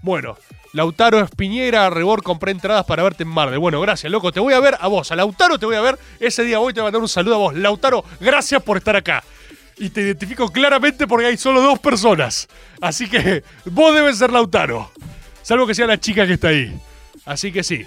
Bueno, 0.03 0.37
Lautaro 0.75 1.21
Espiñera, 1.21 1.89
Rebor, 1.91 2.23
compré 2.23 2.53
entradas 2.53 2.85
para 2.85 3.03
verte 3.03 3.23
en 3.23 3.29
Mar 3.31 3.51
del. 3.51 3.59
Bueno, 3.59 3.81
gracias, 3.81 4.13
loco. 4.13 4.31
Te 4.33 4.41
voy 4.41 4.55
a 4.55 4.61
ver 4.61 4.77
a 4.79 4.87
vos. 4.87 5.11
A 5.11 5.17
Lautaro 5.17 5.59
te 5.59 5.67
voy 5.67 5.77
a 5.77 5.81
ver. 5.81 5.99
Ese 6.21 6.45
día 6.45 6.59
voy 6.59 6.75
te 6.75 6.81
voy 6.81 6.85
a 6.85 6.87
mandar 6.89 7.03
un 7.03 7.09
saludo 7.09 7.35
a 7.35 7.39
vos. 7.39 7.55
Lautaro, 7.57 8.05
gracias 8.21 8.63
por 8.63 8.77
estar 8.77 8.95
acá. 8.95 9.25
Y 9.79 9.91
te 9.91 10.03
identifico 10.03 10.49
claramente 10.49 11.07
porque 11.07 11.27
hay 11.27 11.37
solo 11.37 11.63
dos 11.63 11.79
personas. 11.79 12.49
Así 12.81 13.09
que 13.09 13.45
vos 13.67 13.95
debes 13.95 14.19
ser 14.19 14.33
Lautaro. 14.33 14.91
Salvo 15.43 15.67
que 15.67 15.75
sea 15.75 15.87
la 15.87 16.01
chica 16.01 16.27
que 16.27 16.35
está 16.35 16.49
ahí. 16.49 16.77
Así 17.25 17.53
que 17.53 17.63
sí. 17.63 17.85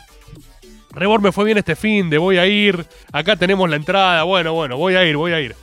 Rebor 0.92 1.22
me 1.22 1.32
fue 1.32 1.46
bien 1.46 1.58
este 1.58 1.76
fin 1.76 2.10
de 2.10 2.18
voy 2.18 2.38
a 2.38 2.48
ir. 2.48 2.86
Acá 3.12 3.36
tenemos 3.36 3.70
la 3.70 3.76
entrada. 3.76 4.24
Bueno, 4.24 4.54
bueno, 4.54 4.78
voy 4.78 4.96
a 4.96 5.06
ir, 5.06 5.18
voy 5.18 5.34
a 5.34 5.42
ir. 5.42 5.56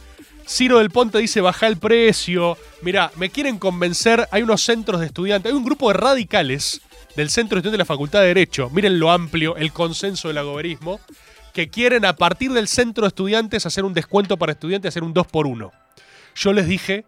Ciro 0.46 0.78
del 0.78 0.90
Ponte 0.90 1.18
dice 1.18 1.40
baja 1.40 1.66
el 1.66 1.78
precio. 1.78 2.58
Mirá, 2.82 3.10
me 3.16 3.30
quieren 3.30 3.58
convencer. 3.58 4.28
Hay 4.30 4.42
unos 4.42 4.62
centros 4.62 5.00
de 5.00 5.06
estudiantes. 5.06 5.50
Hay 5.50 5.56
un 5.56 5.64
grupo 5.64 5.88
de 5.88 5.94
radicales 5.94 6.82
del 7.16 7.30
Centro 7.30 7.56
de 7.56 7.60
Estudiantes 7.60 7.72
de 7.72 7.78
la 7.78 7.84
Facultad 7.84 8.20
de 8.20 8.28
Derecho. 8.28 8.70
Miren 8.70 9.00
lo 9.00 9.10
amplio, 9.10 9.56
el 9.56 9.72
consenso 9.72 10.28
del 10.28 10.38
agoberismo. 10.38 11.00
Que 11.54 11.68
quieren 11.68 12.04
a 12.04 12.16
partir 12.16 12.52
del 12.52 12.68
centro 12.68 13.02
de 13.02 13.08
estudiantes 13.08 13.66
hacer 13.66 13.84
un 13.84 13.94
descuento 13.94 14.36
para 14.36 14.52
estudiantes, 14.52 14.90
hacer 14.90 15.02
un 15.02 15.14
2 15.14 15.26
por 15.26 15.46
1 15.46 15.72
Yo 16.38 16.52
les 16.52 16.68
dije. 16.68 17.04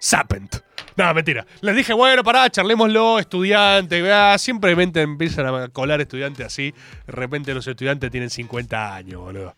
Sapent. 0.00 0.56
No, 0.96 1.14
mentira. 1.14 1.46
Les 1.60 1.76
dije, 1.76 1.92
bueno, 1.92 2.24
pará, 2.24 2.50
charlémoslo, 2.50 3.20
estudiante. 3.20 4.12
ah, 4.12 4.36
simplemente 4.36 5.00
empiezan 5.00 5.46
a 5.46 5.68
colar 5.68 6.00
estudiantes 6.00 6.46
así. 6.46 6.74
De 7.06 7.12
repente 7.12 7.54
los 7.54 7.66
estudiantes 7.66 8.10
tienen 8.10 8.30
50 8.30 8.94
años, 8.96 9.20
boludo. 9.20 9.54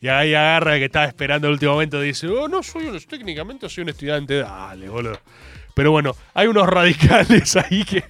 Y 0.00 0.08
ahí 0.08 0.34
agarra 0.34 0.78
que 0.78 0.86
estaba 0.86 1.04
esperando 1.04 1.46
el 1.46 1.52
último 1.52 1.72
momento 1.72 2.02
y 2.02 2.08
dice, 2.08 2.26
oh, 2.26 2.48
no 2.48 2.62
soy 2.62 2.86
un, 2.86 2.98
técnicamente 3.00 3.68
soy 3.68 3.82
un 3.82 3.90
estudiante. 3.90 4.38
Dale, 4.38 4.88
boludo. 4.88 5.20
Pero 5.74 5.90
bueno, 5.90 6.16
hay 6.32 6.46
unos 6.46 6.66
radicales 6.66 7.54
ahí 7.70 7.84
que. 7.84 8.02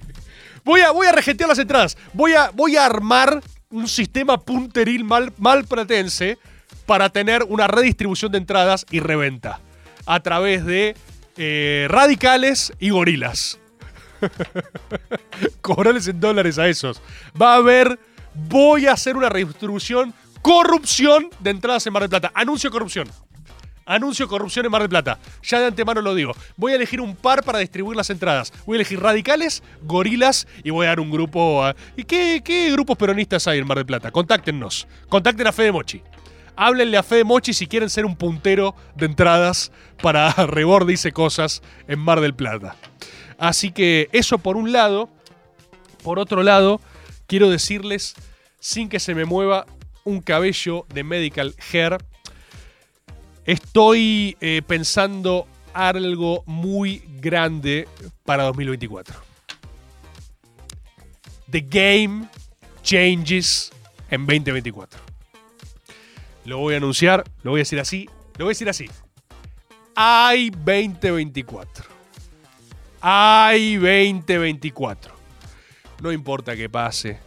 Voy 0.64 0.82
a, 0.82 0.92
voy 0.92 1.08
a 1.08 1.12
regentear 1.12 1.48
las 1.48 1.58
entradas. 1.58 1.98
Voy 2.12 2.34
a, 2.34 2.50
voy 2.50 2.76
a 2.76 2.86
armar 2.86 3.42
un 3.70 3.88
sistema 3.88 4.38
punteril 4.38 5.02
mal, 5.02 5.32
malpratense 5.38 6.38
para 6.86 7.10
tener 7.10 7.42
una 7.48 7.66
redistribución 7.66 8.30
de 8.30 8.38
entradas 8.38 8.86
y 8.88 9.00
reventa 9.00 9.58
a 10.06 10.20
través 10.20 10.64
de 10.64 10.94
eh, 11.36 11.86
radicales 11.90 12.72
y 12.78 12.90
gorilas. 12.90 13.58
Cobrarles 15.60 16.08
en 16.08 16.20
dólares 16.20 16.58
a 16.58 16.68
esos. 16.68 17.00
Va 17.40 17.54
a 17.54 17.56
haber, 17.56 17.98
voy 18.34 18.86
a 18.86 18.92
hacer 18.92 19.16
una 19.16 19.28
redistribución, 19.28 20.14
corrupción 20.42 21.28
de 21.40 21.50
entradas 21.50 21.86
en 21.86 21.92
Mar 21.92 22.02
del 22.02 22.10
Plata. 22.10 22.30
Anuncio 22.34 22.70
corrupción. 22.70 23.08
Anuncio 23.84 24.28
corrupción 24.28 24.64
en 24.64 24.70
Mar 24.72 24.82
del 24.82 24.88
Plata. 24.90 25.18
Ya 25.42 25.58
de 25.60 25.66
antemano 25.66 26.00
lo 26.00 26.14
digo. 26.14 26.32
Voy 26.56 26.72
a 26.72 26.76
elegir 26.76 27.00
un 27.00 27.16
par 27.16 27.42
para 27.42 27.58
distribuir 27.58 27.96
las 27.96 28.10
entradas. 28.10 28.52
Voy 28.64 28.76
a 28.76 28.78
elegir 28.78 29.00
radicales, 29.00 29.62
gorilas 29.82 30.46
y 30.62 30.70
voy 30.70 30.86
a 30.86 30.90
dar 30.90 31.00
un 31.00 31.10
grupo. 31.10 31.64
a- 31.64 31.74
¿Y 31.96 32.04
qué, 32.04 32.42
qué 32.44 32.70
grupos 32.70 32.96
peronistas 32.96 33.46
hay 33.48 33.58
en 33.58 33.66
Mar 33.66 33.78
del 33.78 33.86
Plata? 33.86 34.10
Contáctenos. 34.12 34.86
Contacten 35.08 35.46
a 35.48 35.52
Fede 35.52 35.72
Mochi. 35.72 36.00
Háblenle 36.56 36.98
a 36.98 37.02
Fede 37.02 37.24
Mochi 37.24 37.52
si 37.54 37.66
quieren 37.66 37.90
ser 37.90 38.04
un 38.04 38.16
puntero 38.16 38.74
de 38.94 39.06
entradas 39.06 39.72
para 40.02 40.32
Rebord 40.46 40.86
dice 40.86 41.12
cosas 41.12 41.62
en 41.88 41.98
Mar 41.98 42.20
del 42.20 42.34
Plata. 42.34 42.76
Así 43.38 43.72
que 43.72 44.08
eso 44.12 44.38
por 44.38 44.56
un 44.56 44.72
lado. 44.72 45.08
Por 46.02 46.18
otro 46.18 46.42
lado, 46.42 46.80
quiero 47.26 47.48
decirles, 47.48 48.14
sin 48.58 48.88
que 48.88 48.98
se 48.98 49.14
me 49.14 49.24
mueva 49.24 49.66
un 50.04 50.20
cabello 50.20 50.84
de 50.92 51.04
Medical 51.04 51.54
Hair, 51.72 51.98
estoy 53.44 54.36
eh, 54.40 54.62
pensando 54.66 55.46
algo 55.72 56.42
muy 56.46 57.02
grande 57.20 57.88
para 58.24 58.44
2024. 58.44 59.14
The 61.50 61.60
Game 61.60 62.28
Changes 62.82 63.70
en 64.10 64.26
2024. 64.26 65.11
Lo 66.44 66.58
voy 66.58 66.74
a 66.74 66.78
anunciar, 66.78 67.24
lo 67.42 67.52
voy 67.52 67.60
a 67.60 67.62
decir 67.62 67.78
así, 67.78 68.08
lo 68.36 68.44
voy 68.44 68.50
a 68.50 68.54
decir 68.54 68.68
así. 68.68 68.90
Hay 69.94 70.50
2024. 70.50 71.84
Hay 73.00 73.76
2024. 73.76 75.14
No 76.02 76.10
importa 76.10 76.56
qué 76.56 76.68
pase, 76.68 77.18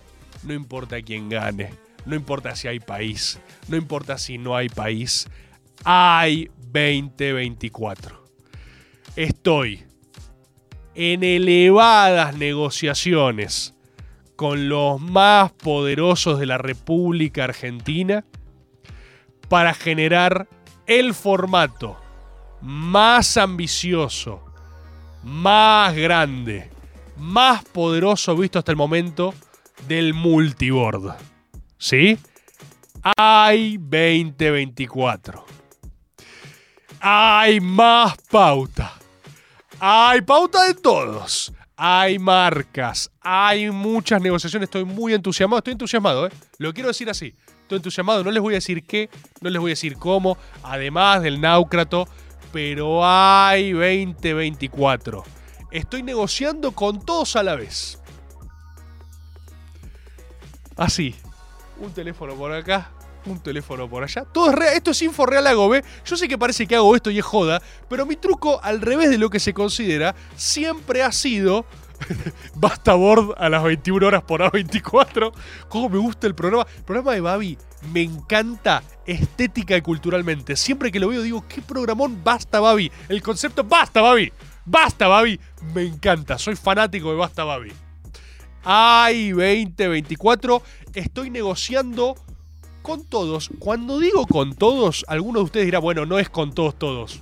no 0.43 0.53
importa 0.53 1.01
quién 1.01 1.29
gane, 1.29 1.73
no 2.05 2.15
importa 2.15 2.55
si 2.55 2.67
hay 2.67 2.79
país, 2.79 3.39
no 3.67 3.77
importa 3.77 4.17
si 4.17 4.37
no 4.37 4.55
hay 4.55 4.67
país, 4.69 5.27
hay 5.85 6.49
2024. 6.71 8.25
Estoy 9.15 9.85
en 10.93 11.23
elevadas 11.23 12.35
negociaciones 12.35 13.73
con 14.35 14.67
los 14.67 14.99
más 14.99 15.51
poderosos 15.53 16.39
de 16.39 16.45
la 16.45 16.57
República 16.57 17.45
Argentina 17.45 18.25
para 19.49 19.73
generar 19.73 20.47
el 20.87 21.13
formato 21.13 21.97
más 22.61 23.37
ambicioso, 23.37 24.41
más 25.23 25.95
grande, 25.95 26.69
más 27.17 27.63
poderoso 27.63 28.35
visto 28.35 28.59
hasta 28.59 28.71
el 28.71 28.77
momento 28.77 29.33
del 29.87 30.13
multiboard. 30.13 31.15
¿Sí? 31.77 32.17
Hay 33.17 33.77
2024. 33.77 35.45
Hay 36.99 37.59
más 37.59 38.15
pauta. 38.31 38.93
Hay 39.79 40.21
pauta 40.21 40.63
de 40.63 40.73
todos. 40.73 41.53
Hay 41.77 42.17
marcas. 42.17 43.11
Hay 43.21 43.69
muchas 43.69 44.21
negociaciones. 44.21 44.67
Estoy 44.67 44.85
muy 44.85 45.13
entusiasmado. 45.13 45.59
Estoy 45.59 45.73
entusiasmado, 45.73 46.25
¿eh? 46.25 46.31
Lo 46.57 46.73
quiero 46.73 46.87
decir 46.87 47.09
así. 47.09 47.35
Estoy 47.65 47.77
entusiasmado. 47.77 48.23
No 48.23 48.29
les 48.29 48.43
voy 48.43 48.53
a 48.53 48.57
decir 48.57 48.83
qué. 48.83 49.09
No 49.41 49.49
les 49.49 49.59
voy 49.59 49.71
a 49.71 49.73
decir 49.73 49.97
cómo. 49.97 50.37
Además 50.61 51.23
del 51.23 51.41
náucrato. 51.41 52.07
Pero 52.53 53.03
hay 53.03 53.71
2024. 53.71 55.23
Estoy 55.71 56.03
negociando 56.03 56.73
con 56.73 57.03
todos 57.03 57.35
a 57.35 57.41
la 57.41 57.55
vez. 57.55 57.99
Así. 60.77 61.15
Un 61.79 61.91
teléfono 61.91 62.35
por 62.35 62.53
acá, 62.53 62.91
un 63.25 63.39
teléfono 63.41 63.89
por 63.89 64.03
allá. 64.03 64.25
Todo 64.25 64.51
es 64.51 64.55
real. 64.55 64.73
Esto 64.75 64.91
es 64.91 65.01
info 65.01 65.25
real 65.25 65.47
hago, 65.47 65.67
¿ve? 65.67 65.83
Yo 66.05 66.15
sé 66.15 66.27
que 66.27 66.37
parece 66.37 66.67
que 66.67 66.75
hago 66.75 66.95
esto 66.95 67.09
y 67.09 67.17
es 67.17 67.25
joda, 67.25 67.61
pero 67.89 68.05
mi 68.05 68.15
truco, 68.15 68.61
al 68.63 68.79
revés 68.79 69.09
de 69.09 69.17
lo 69.17 69.31
que 69.31 69.39
se 69.39 69.53
considera, 69.53 70.15
siempre 70.35 71.01
ha 71.01 71.11
sido. 71.11 71.65
Basta 72.55 72.93
board 72.93 73.35
a 73.37 73.49
las 73.49 73.63
21 73.63 74.05
horas 74.05 74.23
por 74.23 74.41
A24. 74.41 75.31
¿Cómo 75.69 75.89
me 75.89 75.97
gusta 75.97 76.27
el 76.27 76.35
programa? 76.35 76.65
El 76.77 76.83
programa 76.83 77.13
de 77.13 77.21
Babi 77.21 77.57
me 77.91 78.01
encanta 78.01 78.83
estética 79.05 79.77
y 79.77 79.81
culturalmente. 79.81 80.55
Siempre 80.55 80.91
que 80.91 80.99
lo 80.99 81.09
veo 81.09 81.21
digo, 81.21 81.45
¿qué 81.47 81.61
programón 81.61 82.23
Basta 82.23 82.59
Babi? 82.59 82.91
El 83.09 83.21
concepto 83.21 83.63
Basta 83.63 84.01
Babi. 84.01 84.31
Basta 84.65 85.07
Babi. 85.07 85.39
Me 85.73 85.83
encanta. 85.83 86.37
Soy 86.37 86.55
fanático 86.55 87.11
de 87.11 87.17
Basta 87.17 87.43
Babi. 87.43 87.71
Hay 88.63 89.29
2024. 89.29 90.61
Estoy 90.93 91.29
negociando 91.29 92.15
con 92.81 93.03
todos. 93.03 93.49
Cuando 93.59 93.99
digo 93.99 94.25
con 94.27 94.55
todos, 94.55 95.05
algunos 95.07 95.41
de 95.41 95.45
ustedes 95.45 95.65
dirán, 95.65 95.81
bueno, 95.81 96.05
no 96.05 96.19
es 96.19 96.29
con 96.29 96.53
todos, 96.53 96.77
todos. 96.77 97.19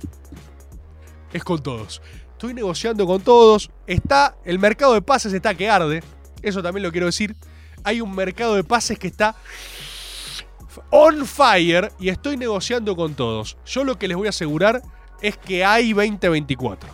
Es 1.32 1.42
con 1.44 1.62
todos. 1.62 2.00
Estoy 2.34 2.52
negociando 2.52 3.06
con 3.06 3.22
todos. 3.22 3.70
Está. 3.86 4.36
El 4.44 4.58
mercado 4.58 4.92
de 4.94 5.02
pases 5.02 5.32
está 5.32 5.54
que 5.54 5.70
arde. 5.70 6.02
Eso 6.42 6.62
también 6.62 6.82
lo 6.82 6.92
quiero 6.92 7.06
decir. 7.06 7.36
Hay 7.84 8.00
un 8.00 8.14
mercado 8.14 8.54
de 8.56 8.64
pases 8.64 8.98
que 8.98 9.06
está 9.06 9.34
on 10.90 11.26
fire 11.26 11.92
y 11.98 12.08
estoy 12.08 12.36
negociando 12.36 12.96
con 12.96 13.14
todos. 13.14 13.56
Yo 13.64 13.84
lo 13.84 13.98
que 13.98 14.08
les 14.08 14.16
voy 14.16 14.26
a 14.26 14.30
asegurar 14.30 14.82
es 15.22 15.38
que 15.38 15.64
hay 15.64 15.92
2024. 15.92 16.90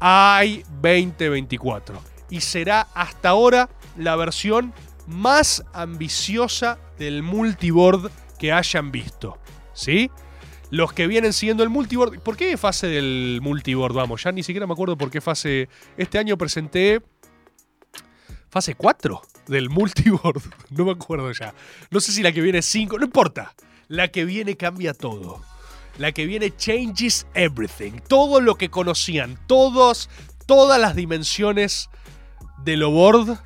Hay 0.00 0.64
2024. 0.80 2.00
Y 2.30 2.40
será 2.40 2.88
hasta 2.94 3.30
ahora 3.30 3.68
la 3.96 4.16
versión 4.16 4.72
más 5.06 5.64
ambiciosa 5.72 6.78
del 6.98 7.22
multiboard 7.22 8.10
que 8.38 8.52
hayan 8.52 8.92
visto. 8.92 9.38
¿Sí? 9.74 10.10
Los 10.72 10.94
que 10.94 11.06
vienen 11.06 11.34
siguiendo 11.34 11.62
el 11.62 11.68
multiboard. 11.68 12.20
¿Por 12.20 12.34
qué 12.34 12.56
fase 12.56 12.86
del 12.86 13.40
multiboard? 13.42 13.92
Vamos, 13.92 14.22
ya 14.22 14.32
ni 14.32 14.42
siquiera 14.42 14.66
me 14.66 14.72
acuerdo 14.72 14.96
por 14.96 15.10
qué 15.10 15.20
fase. 15.20 15.68
Este 15.98 16.16
año 16.18 16.38
presenté. 16.38 17.02
Fase 18.48 18.74
4 18.74 19.20
del 19.48 19.68
multiboard. 19.68 20.40
No 20.70 20.86
me 20.86 20.92
acuerdo 20.92 21.30
ya. 21.30 21.52
No 21.90 22.00
sé 22.00 22.12
si 22.12 22.22
la 22.22 22.32
que 22.32 22.40
viene 22.40 22.60
es 22.60 22.64
5. 22.64 22.96
No 22.98 23.04
importa. 23.04 23.54
La 23.88 24.08
que 24.08 24.24
viene 24.24 24.56
cambia 24.56 24.94
todo. 24.94 25.42
La 25.98 26.12
que 26.12 26.24
viene 26.24 26.56
changes 26.56 27.26
everything. 27.34 28.00
Todo 28.08 28.40
lo 28.40 28.54
que 28.54 28.70
conocían. 28.70 29.38
Todos, 29.46 30.08
todas 30.46 30.80
las 30.80 30.96
dimensiones 30.96 31.90
de 32.64 32.78
lo 32.78 32.90
board. 32.90 33.38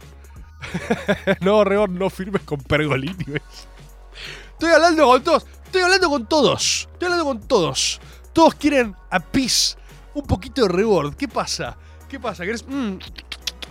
no, 1.40 1.64
Reor, 1.64 1.90
no 1.90 2.08
firmes 2.08 2.42
con 2.42 2.60
Pergolini. 2.60 3.24
Estoy 4.52 4.70
hablando 4.70 5.06
con 5.06 5.24
todos. 5.24 5.44
Estoy 5.66 5.82
hablando 5.82 6.08
con 6.08 6.26
todos. 6.26 6.88
Estoy 6.92 7.06
hablando 7.06 7.24
con 7.24 7.40
todos. 7.40 8.00
Todos 8.32 8.54
quieren 8.54 8.94
a 9.10 9.20
peace. 9.20 9.76
Un 10.14 10.24
poquito 10.24 10.62
de 10.62 10.68
reward. 10.68 11.14
¿Qué 11.14 11.28
pasa? 11.28 11.76
¿Qué 12.08 12.18
pasa? 12.18 12.44
¿Querés, 12.44 12.64
mm, 12.66 12.96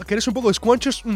¿querés 0.06 0.28
un 0.28 0.34
poco 0.34 0.50
de 0.50 0.54
squanches? 0.54 1.04
Mm. 1.04 1.16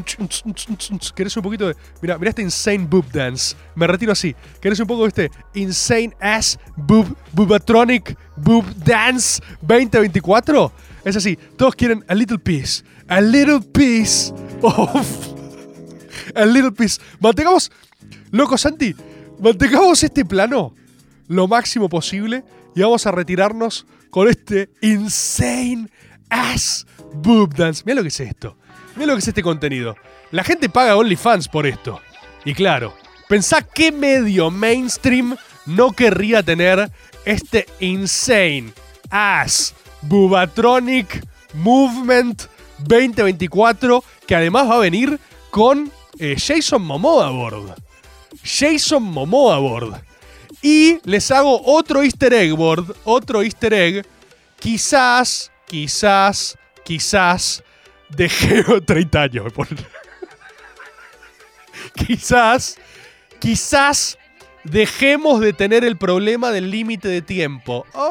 ¿Querés 1.15 1.38
un 1.38 1.43
poquito 1.43 1.67
de. 1.67 1.75
Mira, 2.01 2.17
mira 2.17 2.30
este 2.30 2.41
insane 2.41 2.88
boob 2.89 3.11
dance. 3.11 3.55
Me 3.75 3.86
retiro 3.86 4.11
así. 4.11 4.36
¿Querés 4.61 4.80
un 4.80 4.88
poco 4.88 5.03
de 5.03 5.07
este 5.09 5.32
insane 5.53 6.15
ass 6.19 6.57
boob, 6.75 7.15
boobatronic 7.34 8.17
boob 8.38 8.65
dance 8.75 9.41
2024? 9.61 10.71
Es 11.03 11.15
así. 11.15 11.38
Todos 11.57 11.75
quieren 11.75 12.03
a 12.07 12.15
little 12.15 12.39
piece. 12.39 12.84
A 13.07 13.21
little 13.21 13.61
piece 13.61 14.34
of. 14.61 15.27
A 16.36 16.45
little 16.45 16.71
piece. 16.71 17.01
Mantengamos. 17.19 17.71
Loco 18.32 18.57
Santi, 18.57 18.95
mantengamos 19.39 20.03
este 20.03 20.25
plano 20.25 20.75
lo 21.27 21.47
máximo 21.47 21.89
posible 21.89 22.43
y 22.75 22.81
vamos 22.81 23.05
a 23.05 23.11
retirarnos 23.11 23.85
con 24.09 24.27
este 24.27 24.69
insane 24.81 25.89
ass 26.29 26.85
boob 27.13 27.53
dance. 27.53 27.83
Mira 27.85 27.97
lo 27.97 28.01
que 28.01 28.09
es 28.09 28.19
esto. 28.19 28.57
Mira 28.95 29.07
lo 29.07 29.13
que 29.13 29.19
es 29.19 29.27
este 29.27 29.43
contenido. 29.43 29.95
La 30.31 30.43
gente 30.43 30.69
paga 30.69 30.97
OnlyFans 30.97 31.47
por 31.47 31.65
esto. 31.65 31.99
Y 32.45 32.53
claro, 32.53 32.93
pensá 33.27 33.61
qué 33.61 33.91
medio 33.91 34.51
mainstream 34.51 35.35
no 35.65 35.91
querría 35.91 36.43
tener 36.43 36.91
este 37.25 37.65
insane 37.79 38.73
ass 39.09 39.73
boobatronic 40.01 41.25
movement 41.53 42.43
2024 42.79 44.03
que 44.25 44.35
además 44.35 44.69
va 44.69 44.75
a 44.75 44.79
venir 44.79 45.19
con 45.49 45.91
eh, 46.17 46.35
Jason 46.37 46.81
Momoa 46.81 47.27
a 47.27 47.31
bordo. 47.31 47.75
Jason 48.43 49.03
Momoa 49.03 49.55
a 49.55 49.59
bordo. 49.59 50.01
Y 50.61 50.99
les 51.03 51.31
hago 51.31 51.61
otro 51.65 52.03
easter 52.03 52.33
egg 52.33 52.53
board, 52.53 52.95
otro 53.05 53.41
easter 53.41 53.73
egg. 53.73 54.05
Quizás, 54.59 55.51
quizás, 55.67 56.57
quizás 56.83 57.63
de 58.09 58.27
Geo 58.27 58.81
30 58.85 59.21
años. 59.21 59.53
quizás, 61.95 62.77
quizás 63.39 64.17
dejemos 64.63 65.39
de 65.39 65.53
tener 65.53 65.85
el 65.85 65.97
problema 65.97 66.51
del 66.51 66.71
límite 66.71 67.07
de 67.07 67.21
tiempo. 67.21 67.85
Ah, 67.93 68.09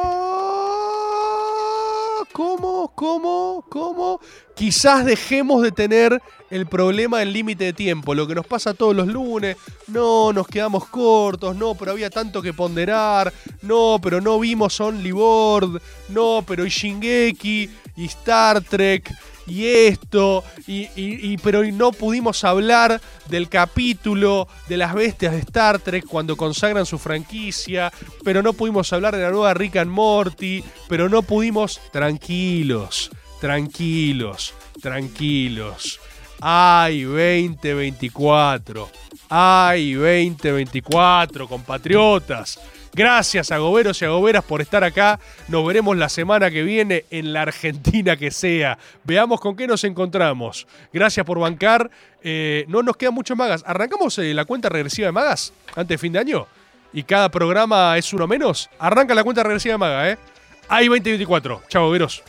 ¿Cómo? 2.31 2.68
¿Cómo? 2.99 3.63
¿Cómo? 3.69 4.19
Quizás 4.57 5.05
dejemos 5.05 5.61
de 5.61 5.71
tener 5.71 6.21
el 6.49 6.65
problema 6.67 7.19
del 7.19 7.31
límite 7.31 7.63
de 7.63 7.71
tiempo. 7.71 8.13
Lo 8.13 8.27
que 8.27 8.35
nos 8.35 8.45
pasa 8.45 8.73
todos 8.73 8.93
los 8.93 9.07
lunes. 9.07 9.55
No, 9.87 10.33
nos 10.33 10.45
quedamos 10.45 10.85
cortos. 10.89 11.55
No, 11.55 11.75
pero 11.75 11.91
había 11.91 12.09
tanto 12.09 12.41
que 12.41 12.51
ponderar. 12.51 13.31
No, 13.61 13.99
pero 14.03 14.19
no 14.19 14.37
vimos 14.37 14.81
Only 14.81 15.13
Board. 15.13 15.81
No, 16.09 16.43
pero 16.45 16.65
y 16.65 16.69
Shingeki. 16.69 17.69
Y 17.95 18.05
Star 18.07 18.59
Trek. 18.59 19.09
Y 19.49 19.65
esto. 19.65 20.43
Y, 20.67 20.81
y- 20.95 21.31
y- 21.33 21.37
pero 21.37 21.63
no 21.63 21.91
pudimos 21.91 22.43
hablar 22.43 23.01
del 23.27 23.49
capítulo 23.49 24.47
de 24.67 24.77
las 24.77 24.93
bestias 24.93 25.33
de 25.33 25.39
Star 25.39 25.79
Trek 25.79 26.05
cuando 26.05 26.37
consagran 26.37 26.85
su 26.85 26.97
franquicia. 26.99 27.91
Pero 28.23 28.41
no 28.43 28.53
pudimos 28.53 28.91
hablar 28.93 29.15
de 29.15 29.23
la 29.23 29.31
nueva 29.31 29.53
Rick 29.53 29.77
and 29.77 29.91
Morty. 29.91 30.63
Pero 30.87 31.09
no 31.09 31.21
pudimos. 31.23 31.79
Tranquilos. 31.91 33.09
Tranquilos. 33.41 34.53
Tranquilos. 34.81 35.99
Ay, 36.41 37.03
2024. 37.03 38.89
Ay, 39.29 39.93
2024, 39.93 41.47
compatriotas. 41.47 42.59
Gracias 42.93 43.51
a 43.51 43.57
Goberos 43.57 44.01
y 44.01 44.05
a 44.05 44.09
Goberas 44.09 44.43
por 44.43 44.61
estar 44.61 44.83
acá. 44.83 45.19
Nos 45.47 45.65
veremos 45.65 45.95
la 45.97 46.09
semana 46.09 46.49
que 46.49 46.63
viene 46.63 47.05
en 47.11 47.33
la 47.33 47.43
Argentina 47.43 48.17
que 48.17 48.31
sea. 48.31 48.77
Veamos 49.03 49.39
con 49.39 49.55
qué 49.55 49.67
nos 49.67 49.83
encontramos. 49.83 50.67
Gracias 50.91 51.25
por 51.25 51.39
bancar. 51.39 51.89
Eh, 52.23 52.65
no 52.67 52.81
nos 52.83 52.97
quedan 52.97 53.13
muchos 53.13 53.37
magas. 53.37 53.63
¿Arrancamos 53.65 54.17
eh, 54.17 54.33
la 54.33 54.45
cuenta 54.45 54.69
regresiva 54.69 55.07
de 55.07 55.11
magas 55.11 55.53
antes 55.75 55.87
de 55.87 55.97
fin 55.97 56.13
de 56.13 56.19
año? 56.19 56.47
¿Y 56.91 57.03
cada 57.03 57.29
programa 57.29 57.97
es 57.97 58.11
uno 58.13 58.27
menos? 58.27 58.69
Arranca 58.79 59.13
la 59.13 59.23
cuenta 59.23 59.43
regresiva 59.43 59.73
de 59.73 59.77
maga, 59.77 60.09
¿eh? 60.09 60.17
Hay 60.67 60.87
2024. 60.87 61.63
Chao, 61.69 61.85
Goberos. 61.85 62.23